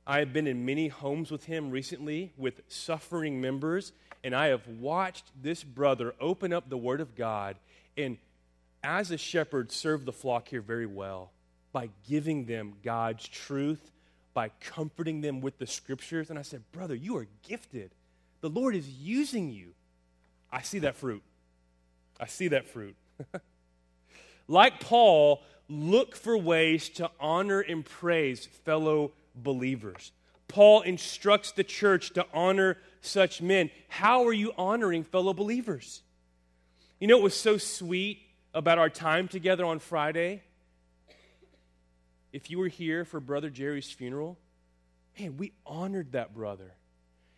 I 0.05 0.19
have 0.19 0.33
been 0.33 0.47
in 0.47 0.65
many 0.65 0.87
homes 0.87 1.31
with 1.31 1.45
him 1.45 1.71
recently 1.71 2.33
with 2.37 2.61
suffering 2.67 3.39
members, 3.39 3.93
and 4.23 4.35
I 4.35 4.47
have 4.47 4.67
watched 4.67 5.25
this 5.41 5.63
brother 5.63 6.13
open 6.19 6.51
up 6.51 6.69
the 6.69 6.77
Word 6.77 6.99
of 6.99 7.15
God 7.15 7.55
and, 7.95 8.17
as 8.83 9.11
a 9.11 9.17
shepherd, 9.17 9.71
serve 9.71 10.05
the 10.05 10.11
flock 10.11 10.49
here 10.49 10.61
very 10.61 10.85
well 10.85 11.31
by 11.71 11.89
giving 12.07 12.45
them 12.45 12.73
God's 12.83 13.27
truth, 13.27 13.91
by 14.33 14.49
comforting 14.59 15.21
them 15.21 15.41
with 15.41 15.57
the 15.57 15.67
scriptures. 15.67 16.29
And 16.29 16.37
I 16.37 16.43
said, 16.43 16.63
Brother, 16.71 16.95
you 16.95 17.17
are 17.17 17.27
gifted. 17.47 17.91
The 18.41 18.49
Lord 18.49 18.75
is 18.75 18.87
using 18.89 19.49
you. 19.49 19.73
I 20.51 20.61
see 20.61 20.79
that 20.79 20.95
fruit. 20.95 21.23
I 22.19 22.27
see 22.27 22.49
that 22.49 22.67
fruit. 22.67 22.95
like 24.47 24.79
Paul, 24.79 25.41
look 25.67 26.15
for 26.15 26.37
ways 26.37 26.89
to 26.89 27.09
honor 27.19 27.59
and 27.61 27.85
praise 27.85 28.45
fellow 28.45 29.11
believers. 29.35 30.11
Paul 30.47 30.81
instructs 30.81 31.51
the 31.51 31.63
church 31.63 32.11
to 32.13 32.25
honor 32.33 32.77
such 33.01 33.41
men. 33.41 33.69
How 33.87 34.25
are 34.25 34.33
you 34.33 34.51
honoring 34.57 35.03
fellow 35.03 35.33
believers? 35.33 36.01
You 36.99 37.07
know, 37.07 37.17
it 37.17 37.23
was 37.23 37.35
so 37.35 37.57
sweet 37.57 38.19
about 38.53 38.79
our 38.79 38.89
time 38.89 39.27
together 39.27 39.63
on 39.63 39.79
Friday 39.79 40.41
if 42.31 42.49
you 42.49 42.59
were 42.59 42.67
here 42.67 43.05
for 43.05 43.19
Brother 43.19 43.49
Jerry's 43.49 43.91
funeral, 43.91 44.37
man, 45.19 45.37
we 45.37 45.53
honored 45.65 46.11
that 46.13 46.33
brother. 46.33 46.73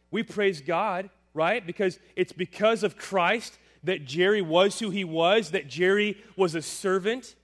We 0.09 0.23
praise 0.23 0.61
God, 0.61 1.09
right? 1.33 1.65
Because 1.65 1.99
it's 2.15 2.33
because 2.33 2.83
of 2.83 2.97
Christ 2.97 3.57
that 3.83 4.05
Jerry 4.05 4.41
was 4.41 4.79
who 4.79 4.89
he 4.89 5.03
was, 5.03 5.51
that 5.51 5.67
Jerry 5.67 6.17
was 6.35 6.53
a 6.53 6.61
servant, 6.61 7.35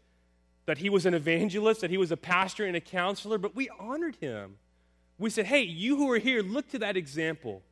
that 0.65 0.77
he 0.77 0.89
was 0.89 1.05
an 1.05 1.13
evangelist, 1.13 1.81
that 1.81 1.89
he 1.89 1.97
was 1.97 2.11
a 2.11 2.17
pastor 2.17 2.65
and 2.65 2.75
a 2.75 2.81
counselor, 2.81 3.37
but 3.37 3.55
we 3.55 3.69
honored 3.79 4.17
him. 4.17 4.57
We 5.17 5.29
said, 5.29 5.45
hey, 5.45 5.63
you 5.63 5.95
who 5.95 6.11
are 6.11 6.19
here, 6.19 6.43
look 6.43 6.69
to 6.71 6.79
that 6.79 6.97
example. 6.97 7.63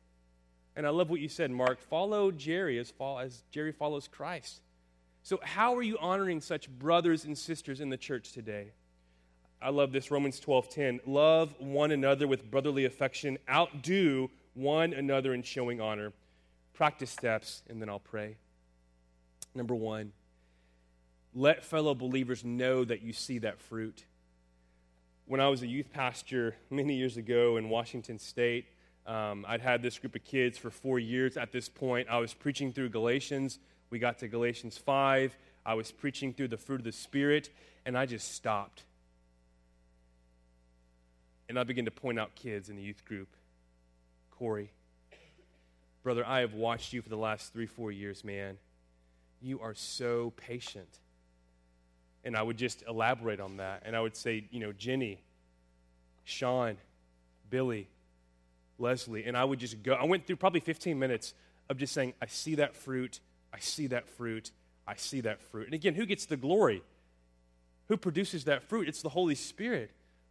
And 0.74 0.86
I 0.86 0.90
love 0.90 1.10
what 1.10 1.20
you 1.20 1.28
said, 1.28 1.50
Mark. 1.50 1.80
Follow 1.80 2.30
Jerry 2.30 2.78
as, 2.78 2.92
as 3.20 3.42
Jerry 3.50 3.72
follows 3.72 4.08
Christ. 4.08 4.60
So, 5.22 5.40
how 5.42 5.74
are 5.74 5.82
you 5.82 5.96
honoring 5.98 6.40
such 6.40 6.68
brothers 6.68 7.24
and 7.24 7.36
sisters 7.36 7.80
in 7.80 7.88
the 7.88 7.96
church 7.96 8.32
today? 8.32 8.72
I 9.60 9.70
love 9.70 9.92
this 9.92 10.10
Romans 10.10 10.38
12:10. 10.40 11.00
Love 11.06 11.54
one 11.58 11.90
another 11.90 12.26
with 12.28 12.50
brotherly 12.50 12.84
affection. 12.84 13.38
Outdo 13.48 14.30
one 14.54 14.92
another 14.92 15.34
in 15.34 15.42
showing 15.42 15.80
honor. 15.80 16.12
Practice 16.74 17.10
steps, 17.10 17.62
and 17.68 17.80
then 17.80 17.88
I'll 17.88 17.98
pray. 17.98 18.36
Number 19.54 19.74
one, 19.74 20.12
let 21.34 21.64
fellow 21.64 21.94
believers 21.94 22.44
know 22.44 22.84
that 22.84 23.02
you 23.02 23.12
see 23.12 23.38
that 23.38 23.60
fruit. 23.60 24.04
when 25.26 25.40
I 25.40 25.48
was 25.48 25.62
a 25.62 25.66
youth 25.66 25.92
pastor 25.92 26.54
many 26.70 26.94
years 26.94 27.16
ago 27.16 27.56
in 27.56 27.68
Washington 27.68 28.18
State. 28.18 28.66
Um, 29.06 29.44
I'd 29.48 29.60
had 29.60 29.82
this 29.82 29.98
group 29.98 30.14
of 30.14 30.24
kids 30.24 30.56
for 30.58 30.70
four 30.70 30.98
years 30.98 31.36
at 31.36 31.52
this 31.52 31.68
point. 31.68 32.08
I 32.08 32.18
was 32.18 32.32
preaching 32.34 32.72
through 32.72 32.90
Galatians. 32.90 33.58
We 33.90 33.98
got 33.98 34.18
to 34.20 34.28
Galatians 34.28 34.78
5. 34.78 35.36
I 35.64 35.74
was 35.74 35.90
preaching 35.92 36.32
through 36.32 36.48
the 36.48 36.56
fruit 36.56 36.80
of 36.80 36.84
the 36.84 36.92
Spirit, 36.92 37.50
and 37.84 37.96
I 37.98 38.06
just 38.06 38.34
stopped. 38.34 38.84
And 41.48 41.58
I 41.58 41.64
begin 41.64 41.84
to 41.84 41.90
point 41.90 42.18
out 42.18 42.34
kids 42.34 42.68
in 42.68 42.76
the 42.76 42.82
youth 42.82 43.04
group. 43.04 43.28
Corey, 44.38 44.70
brother, 46.02 46.26
I 46.26 46.40
have 46.40 46.54
watched 46.54 46.92
you 46.92 47.02
for 47.02 47.08
the 47.08 47.16
last 47.16 47.52
three, 47.52 47.66
four 47.66 47.90
years, 47.90 48.24
man. 48.24 48.58
You 49.40 49.60
are 49.60 49.74
so 49.74 50.32
patient. 50.36 50.98
And 52.24 52.36
I 52.36 52.42
would 52.42 52.56
just 52.56 52.82
elaborate 52.88 53.40
on 53.40 53.58
that. 53.58 53.82
And 53.86 53.94
I 53.94 54.00
would 54.00 54.16
say, 54.16 54.44
you 54.50 54.60
know, 54.60 54.72
Jenny, 54.72 55.22
Sean, 56.24 56.76
Billy, 57.48 57.88
Leslie. 58.78 59.24
And 59.24 59.36
I 59.36 59.44
would 59.44 59.60
just 59.60 59.82
go. 59.82 59.94
I 59.94 60.04
went 60.04 60.26
through 60.26 60.36
probably 60.36 60.60
15 60.60 60.98
minutes 60.98 61.34
of 61.70 61.78
just 61.78 61.94
saying, 61.94 62.14
I 62.20 62.26
see 62.26 62.56
that 62.56 62.74
fruit. 62.74 63.20
I 63.52 63.60
see 63.60 63.86
that 63.88 64.08
fruit. 64.08 64.50
I 64.86 64.96
see 64.96 65.20
that 65.22 65.40
fruit. 65.40 65.66
And 65.66 65.74
again, 65.74 65.94
who 65.94 66.06
gets 66.06 66.26
the 66.26 66.36
glory? 66.36 66.82
Who 67.88 67.96
produces 67.96 68.44
that 68.44 68.62
fruit? 68.64 68.88
It's 68.88 69.02
the 69.02 69.08
Holy 69.08 69.34
Spirit. 69.34 69.90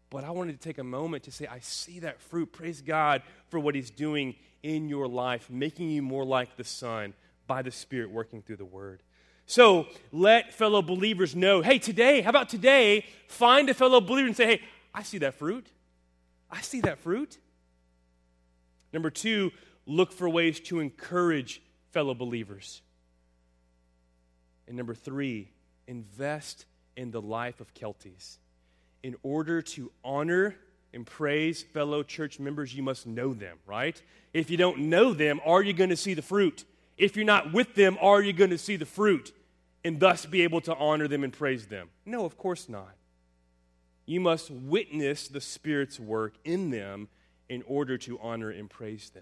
But 0.10 0.24
I 0.24 0.32
wanted 0.32 0.60
to 0.60 0.64
take 0.64 0.78
a 0.78 0.84
moment 0.84 1.24
to 1.24 1.32
say, 1.32 1.48
I 1.48 1.60
see 1.60 2.00
that 2.00 2.22
fruit. 2.22 2.52
Praise 2.52 2.82
God 2.82 3.22
for 3.50 3.60
what 3.60 3.76
He's 3.76 3.90
doing 3.90 4.36
in 4.64 4.88
your 4.90 5.08
life, 5.08 5.50
making 5.50 5.90
you 5.90 6.02
more 6.02 6.24
like 6.26 6.58
the 6.58 6.64
Son 6.64 7.14
by 7.48 7.62
the 7.62 7.72
Spirit 7.72 8.12
working 8.12 8.42
through 8.42 8.58
the 8.58 8.66
Word. 8.66 9.04
So 9.46 9.88
let 10.12 10.54
fellow 10.54 10.82
believers 10.82 11.36
know 11.36 11.62
hey, 11.62 11.78
today, 11.78 12.22
how 12.22 12.32
about 12.32 12.50
today? 12.50 13.06
Find 13.28 13.70
a 13.70 13.74
fellow 13.74 14.02
believer 14.02 14.28
and 14.28 14.36
say, 14.36 14.46
hey, 14.46 14.62
I 14.94 15.04
see 15.04 15.20
that 15.20 15.36
fruit. 15.36 15.68
I 16.50 16.62
see 16.62 16.82
that 16.82 17.00
fruit. 17.00 17.38
Number 18.94 19.10
two, 19.10 19.52
look 19.86 20.12
for 20.12 20.30
ways 20.30 20.60
to 20.62 20.80
encourage 20.80 21.62
fellow 21.92 22.14
believers. 22.14 22.82
And 24.68 24.78
number 24.78 24.96
three, 24.96 25.50
invest 25.88 26.66
in 26.96 27.12
the 27.12 27.22
life 27.22 27.60
of 27.60 27.74
Kelties. 27.74 28.38
In 29.06 29.16
order 29.22 29.62
to 29.62 29.92
honor 30.04 30.56
and 30.92 31.06
praise 31.06 31.62
fellow 31.62 32.02
church 32.02 32.40
members, 32.40 32.74
you 32.74 32.82
must 32.82 33.06
know 33.06 33.36
them, 33.36 33.60
right? 33.68 34.02
If 34.34 34.50
you 34.50 34.58
don't 34.58 34.80
know 34.90 35.14
them, 35.14 35.40
are 35.46 35.62
you 35.62 35.74
going 35.74 35.92
to 35.92 35.96
see 35.96 36.16
the 36.16 36.24
fruit? 36.24 36.66
If 36.98 37.16
you're 37.16 37.24
not 37.24 37.54
with 37.54 37.76
them, 37.76 38.00
are 38.02 38.20
you 38.20 38.34
going 38.34 38.50
to 38.50 38.58
see 38.58 38.78
the 38.78 38.86
fruit 38.88 39.32
and 39.84 40.00
thus 40.00 40.26
be 40.26 40.42
able 40.42 40.60
to 40.62 40.74
honor 40.74 41.08
them 41.08 41.24
and 41.24 41.32
praise 41.32 41.68
them? 41.68 41.90
No, 42.04 42.26
of 42.26 42.36
course 42.40 42.68
not. 42.68 42.96
You 44.08 44.22
must 44.22 44.50
witness 44.50 45.28
the 45.28 45.40
Spirit's 45.40 46.00
work 46.00 46.34
in 46.44 46.72
them 46.72 47.08
in 47.48 47.62
order 47.68 48.00
to 48.00 48.18
honor 48.24 48.50
and 48.50 48.68
praise 48.68 49.12
them. 49.12 49.22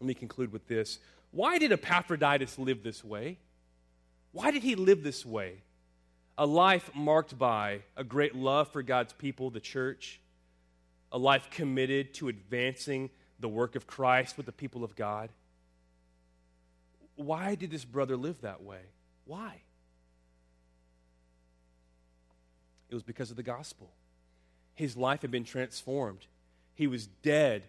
Let 0.00 0.06
me 0.06 0.14
conclude 0.14 0.54
with 0.54 0.68
this. 0.68 1.00
Why 1.32 1.58
did 1.58 1.70
Epaphroditus 1.70 2.58
live 2.58 2.82
this 2.82 3.04
way? 3.04 3.36
Why 4.32 4.50
did 4.50 4.62
he 4.62 4.74
live 4.74 5.02
this 5.02 5.26
way? 5.26 5.64
A 6.36 6.46
life 6.46 6.90
marked 6.94 7.38
by 7.38 7.80
a 7.96 8.02
great 8.02 8.34
love 8.34 8.68
for 8.68 8.82
God's 8.82 9.12
people, 9.12 9.50
the 9.50 9.60
church, 9.60 10.20
a 11.12 11.18
life 11.18 11.48
committed 11.50 12.14
to 12.14 12.28
advancing 12.28 13.10
the 13.38 13.48
work 13.48 13.76
of 13.76 13.86
Christ 13.86 14.36
with 14.36 14.46
the 14.46 14.52
people 14.52 14.82
of 14.82 14.96
God. 14.96 15.30
Why 17.16 17.54
did 17.54 17.70
this 17.70 17.84
brother 17.84 18.16
live 18.16 18.40
that 18.40 18.62
way? 18.62 18.80
Why? 19.24 19.60
It 22.90 22.94
was 22.94 23.04
because 23.04 23.30
of 23.30 23.36
the 23.36 23.42
gospel. 23.42 23.90
His 24.74 24.96
life 24.96 25.22
had 25.22 25.30
been 25.30 25.44
transformed. 25.44 26.26
He 26.74 26.88
was 26.88 27.06
dead 27.06 27.62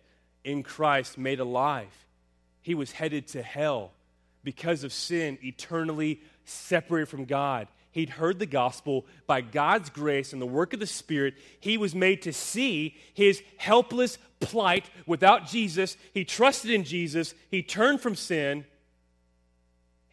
in 0.44 0.64
Christ, 0.64 1.18
made 1.18 1.40
alive. 1.40 2.06
He 2.62 2.74
was 2.74 2.92
headed 2.92 3.28
to 3.30 3.44
hell 3.44 3.92
because 4.44 4.84
of 4.84 4.92
sin, 4.92 5.38
eternally 5.44 6.22
separated 6.46 7.08
from 7.08 7.26
God. 7.26 7.68
He'd 7.96 8.12
heard 8.12 8.38
the 8.38 8.46
gospel 8.46 9.08
by 9.26 9.42
God's 9.42 9.90
grace 9.90 10.32
and 10.32 10.42
the 10.42 10.46
work 10.46 10.74
of 10.74 10.80
the 10.80 10.86
Spirit. 10.86 11.34
He 11.60 11.78
was 11.78 11.96
made 11.96 12.22
to 12.22 12.34
see 12.34 12.96
his 13.14 13.42
helpless 13.58 14.20
plight 14.40 14.86
without 15.08 15.48
Jesus. 15.48 15.98
He 16.14 16.24
trusted 16.24 16.70
in 16.70 16.84
Jesus. 16.84 17.34
He 17.50 17.64
turned 17.64 18.02
from 18.02 18.16
sin 18.16 18.66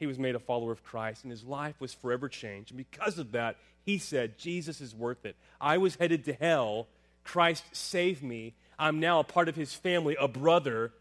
he 0.02 0.06
was 0.08 0.18
made 0.18 0.34
a 0.34 0.40
follower 0.40 0.72
of 0.72 0.82
Christ, 0.82 1.22
and 1.22 1.30
his 1.30 1.44
life 1.44 1.80
was 1.80 1.94
forever 1.94 2.28
changed. 2.28 2.72
And 2.72 2.76
because 2.76 3.20
of 3.20 3.30
that, 3.30 3.56
he 3.84 3.98
said, 3.98 4.36
Jesus 4.36 4.80
is 4.80 4.96
worth 4.96 5.24
it. 5.24 5.36
I 5.60 5.78
was 5.78 5.94
headed 5.94 6.24
to 6.24 6.32
hell. 6.32 6.88
Christ 7.22 7.62
saved 7.70 8.20
me. 8.20 8.56
I'm 8.80 8.98
now 8.98 9.20
a 9.20 9.24
part 9.24 9.48
of 9.48 9.54
his 9.54 9.74
family, 9.74 10.16
a 10.18 10.26
brother. 10.26 10.92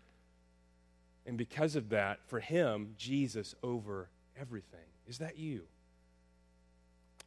And 1.26 1.36
because 1.36 1.76
of 1.76 1.90
that, 1.90 2.20
for 2.28 2.40
him, 2.40 2.94
Jesus 2.96 3.56
over 3.64 4.08
everything. 4.40 4.80
Is 5.08 5.18
that 5.18 5.36
you? 5.36 5.62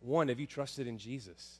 One, 0.00 0.28
have 0.28 0.40
you 0.40 0.46
trusted 0.46 0.86
in 0.86 0.98
Jesus? 0.98 1.58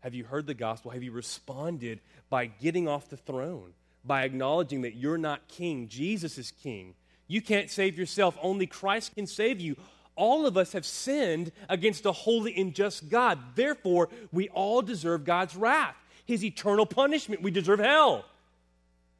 Have 0.00 0.14
you 0.14 0.24
heard 0.24 0.46
the 0.46 0.54
gospel? 0.54 0.90
Have 0.90 1.02
you 1.02 1.12
responded 1.12 2.00
by 2.30 2.46
getting 2.46 2.86
off 2.86 3.08
the 3.08 3.16
throne, 3.16 3.72
by 4.04 4.22
acknowledging 4.22 4.82
that 4.82 4.94
you're 4.94 5.18
not 5.18 5.48
king? 5.48 5.88
Jesus 5.88 6.38
is 6.38 6.52
king. 6.62 6.94
You 7.26 7.42
can't 7.42 7.70
save 7.70 7.98
yourself, 7.98 8.38
only 8.40 8.66
Christ 8.66 9.14
can 9.14 9.26
save 9.26 9.60
you. 9.60 9.76
All 10.16 10.46
of 10.46 10.56
us 10.56 10.72
have 10.72 10.84
sinned 10.84 11.52
against 11.68 12.06
a 12.06 12.12
holy 12.12 12.56
and 12.56 12.74
just 12.74 13.08
God. 13.08 13.38
Therefore, 13.54 14.08
we 14.32 14.48
all 14.48 14.82
deserve 14.82 15.24
God's 15.24 15.54
wrath, 15.54 15.94
His 16.26 16.44
eternal 16.44 16.86
punishment. 16.86 17.42
We 17.42 17.50
deserve 17.50 17.78
hell. 17.78 18.24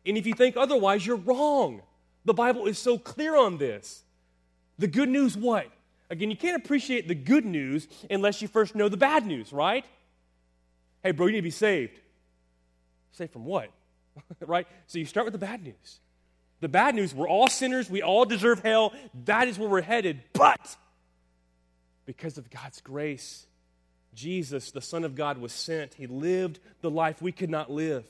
And 0.05 0.17
if 0.17 0.27
you 0.27 0.35
think 0.35 0.57
otherwise, 0.57 1.07
you're 1.07 1.17
wrong. 1.17 1.83
The 2.25 2.35
Bible 2.35 2.67
is 2.67 2.79
so 2.79 2.99
clear 2.99 3.37
on 3.37 3.59
this. 3.59 4.03
The 4.79 4.87
good 4.87 5.09
news, 5.09 5.37
what? 5.37 5.67
Again, 6.11 6.31
you 6.31 6.37
can't 6.37 6.57
appreciate 6.57 7.07
the 7.07 7.15
good 7.15 7.45
news 7.45 7.87
unless 8.11 8.41
you 8.41 8.49
first 8.49 8.75
know 8.75 8.89
the 8.89 8.97
bad 8.97 9.27
news, 9.27 9.53
right? 9.53 9.85
Hey, 11.03 11.13
bro, 11.13 11.27
you 11.27 11.33
need 11.33 11.39
to 11.39 11.43
be 11.43 11.51
saved. 11.51 11.99
Saved 13.13 13.33
from 13.33 13.45
what? 13.45 13.71
right? 14.41 14.67
So 14.87 14.99
you 14.99 15.05
start 15.05 15.27
with 15.27 15.33
the 15.33 15.39
bad 15.39 15.63
news. 15.63 16.01
The 16.61 16.69
bad 16.69 16.95
news 16.95 17.15
we're 17.15 17.29
all 17.29 17.49
sinners, 17.49 17.89
we 17.89 18.03
all 18.03 18.25
deserve 18.25 18.61
hell. 18.61 18.93
That 19.27 19.49
is 19.49 19.59
where 19.59 19.69
we're 19.69 19.81
headed. 19.81 20.23
But 20.33 20.77
because 22.07 22.39
of 22.39 22.51
God's 22.51 22.81
grace, 22.81 23.47
Jesus, 24.15 24.71
the 24.73 24.81
Son 24.81 25.05
of 25.05 25.15
God, 25.15 25.39
was 25.39 25.53
sent. 25.53 25.95
He 25.95 26.07
lived 26.07 26.59
the 26.81 26.91
life 26.91 27.23
we 27.23 27.33
could 27.33 27.51
not 27.51 27.71
live. 27.71 28.05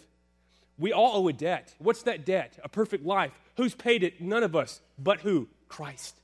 We 0.78 0.92
all 0.92 1.22
owe 1.22 1.28
a 1.28 1.32
debt. 1.32 1.74
What's 1.78 2.04
that 2.04 2.24
debt? 2.24 2.58
A 2.62 2.68
perfect 2.68 3.04
life. 3.04 3.32
Who's 3.56 3.74
paid 3.74 4.04
it? 4.04 4.20
None 4.20 4.44
of 4.44 4.54
us. 4.54 4.80
But 4.98 5.20
who? 5.20 5.48
Christ. 5.68 6.18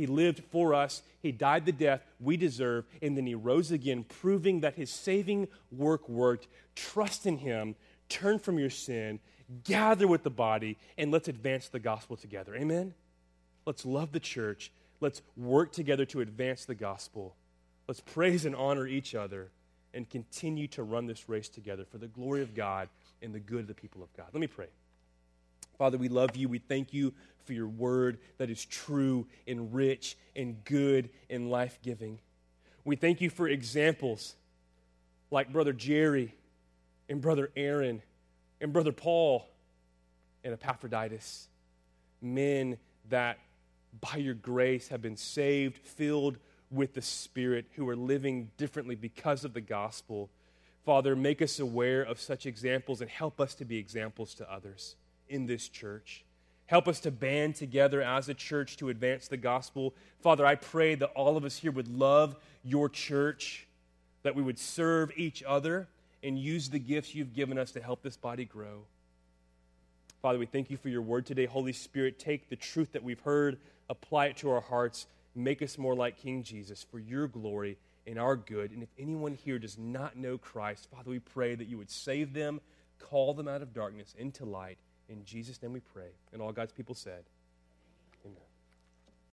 He 0.00 0.06
lived 0.06 0.42
for 0.50 0.72
us. 0.72 1.02
He 1.20 1.30
died 1.30 1.66
the 1.66 1.72
death 1.72 2.00
we 2.18 2.38
deserve, 2.38 2.86
and 3.02 3.18
then 3.18 3.26
he 3.26 3.34
rose 3.34 3.70
again, 3.70 4.04
proving 4.04 4.60
that 4.60 4.72
his 4.72 4.90
saving 4.90 5.46
work 5.70 6.08
worked. 6.08 6.46
Trust 6.74 7.26
in 7.26 7.36
him, 7.36 7.74
turn 8.08 8.38
from 8.38 8.58
your 8.58 8.70
sin, 8.70 9.20
gather 9.62 10.08
with 10.08 10.22
the 10.22 10.30
body, 10.30 10.78
and 10.96 11.10
let's 11.10 11.28
advance 11.28 11.68
the 11.68 11.80
gospel 11.80 12.16
together. 12.16 12.56
Amen? 12.56 12.94
Let's 13.66 13.84
love 13.84 14.12
the 14.12 14.20
church. 14.20 14.72
Let's 15.02 15.20
work 15.36 15.70
together 15.70 16.06
to 16.06 16.22
advance 16.22 16.64
the 16.64 16.74
gospel. 16.74 17.36
Let's 17.86 18.00
praise 18.00 18.46
and 18.46 18.56
honor 18.56 18.86
each 18.86 19.14
other 19.14 19.50
and 19.92 20.08
continue 20.08 20.66
to 20.68 20.82
run 20.82 21.08
this 21.08 21.28
race 21.28 21.50
together 21.50 21.84
for 21.84 21.98
the 21.98 22.08
glory 22.08 22.40
of 22.40 22.54
God 22.54 22.88
and 23.20 23.34
the 23.34 23.38
good 23.38 23.60
of 23.60 23.66
the 23.66 23.74
people 23.74 24.02
of 24.02 24.10
God. 24.16 24.28
Let 24.32 24.40
me 24.40 24.46
pray. 24.46 24.68
Father, 25.80 25.96
we 25.96 26.10
love 26.10 26.36
you. 26.36 26.46
We 26.46 26.58
thank 26.58 26.92
you 26.92 27.14
for 27.46 27.54
your 27.54 27.66
word 27.66 28.18
that 28.36 28.50
is 28.50 28.66
true 28.66 29.26
and 29.48 29.72
rich 29.72 30.14
and 30.36 30.62
good 30.66 31.08
and 31.30 31.50
life 31.50 31.78
giving. 31.82 32.18
We 32.84 32.96
thank 32.96 33.22
you 33.22 33.30
for 33.30 33.48
examples 33.48 34.34
like 35.30 35.50
Brother 35.50 35.72
Jerry 35.72 36.34
and 37.08 37.22
Brother 37.22 37.50
Aaron 37.56 38.02
and 38.60 38.74
Brother 38.74 38.92
Paul 38.92 39.48
and 40.44 40.52
Epaphroditus, 40.52 41.48
men 42.20 42.76
that 43.08 43.38
by 44.02 44.16
your 44.16 44.34
grace 44.34 44.88
have 44.88 45.00
been 45.00 45.16
saved, 45.16 45.78
filled 45.78 46.36
with 46.70 46.92
the 46.92 47.00
Spirit, 47.00 47.64
who 47.76 47.88
are 47.88 47.96
living 47.96 48.50
differently 48.58 48.96
because 48.96 49.46
of 49.46 49.54
the 49.54 49.62
gospel. 49.62 50.28
Father, 50.84 51.16
make 51.16 51.40
us 51.40 51.58
aware 51.58 52.02
of 52.02 52.20
such 52.20 52.44
examples 52.44 53.00
and 53.00 53.08
help 53.08 53.40
us 53.40 53.54
to 53.54 53.64
be 53.64 53.78
examples 53.78 54.34
to 54.34 54.52
others 54.52 54.96
in 55.30 55.46
this 55.46 55.68
church. 55.68 56.24
Help 56.70 56.86
us 56.86 57.00
to 57.00 57.10
band 57.10 57.56
together 57.56 58.00
as 58.00 58.28
a 58.28 58.34
church 58.34 58.76
to 58.76 58.90
advance 58.90 59.26
the 59.26 59.36
gospel. 59.36 59.92
Father, 60.20 60.46
I 60.46 60.54
pray 60.54 60.94
that 60.94 61.10
all 61.16 61.36
of 61.36 61.44
us 61.44 61.56
here 61.56 61.72
would 61.72 61.88
love 61.88 62.36
your 62.62 62.88
church, 62.88 63.66
that 64.22 64.36
we 64.36 64.42
would 64.42 64.58
serve 64.58 65.10
each 65.16 65.42
other 65.42 65.88
and 66.22 66.38
use 66.38 66.68
the 66.68 66.78
gifts 66.78 67.12
you've 67.12 67.34
given 67.34 67.58
us 67.58 67.72
to 67.72 67.80
help 67.80 68.02
this 68.02 68.16
body 68.16 68.44
grow. 68.44 68.82
Father, 70.22 70.38
we 70.38 70.46
thank 70.46 70.70
you 70.70 70.76
for 70.76 70.90
your 70.90 71.02
word 71.02 71.26
today. 71.26 71.46
Holy 71.46 71.72
Spirit, 71.72 72.18
take 72.20 72.48
the 72.48 72.54
truth 72.54 72.92
that 72.92 73.02
we've 73.02 73.20
heard, 73.20 73.58
apply 73.88 74.26
it 74.26 74.36
to 74.36 74.50
our 74.50 74.60
hearts, 74.60 75.06
make 75.34 75.62
us 75.62 75.76
more 75.76 75.96
like 75.96 76.18
King 76.18 76.44
Jesus 76.44 76.86
for 76.88 77.00
your 77.00 77.26
glory 77.26 77.78
and 78.06 78.16
our 78.16 78.36
good. 78.36 78.70
And 78.70 78.82
if 78.82 78.90
anyone 78.96 79.34
here 79.34 79.58
does 79.58 79.76
not 79.76 80.16
know 80.16 80.38
Christ, 80.38 80.88
Father, 80.94 81.10
we 81.10 81.18
pray 81.18 81.56
that 81.56 81.66
you 81.66 81.78
would 81.78 81.90
save 81.90 82.32
them, 82.32 82.60
call 83.00 83.34
them 83.34 83.48
out 83.48 83.62
of 83.62 83.72
darkness 83.72 84.14
into 84.16 84.44
light 84.44 84.78
in 85.10 85.24
Jesus' 85.24 85.60
name 85.60 85.72
we 85.72 85.80
pray. 85.80 86.10
And 86.32 86.40
all 86.40 86.52
God's 86.52 86.72
people 86.72 86.94
said, 86.94 87.24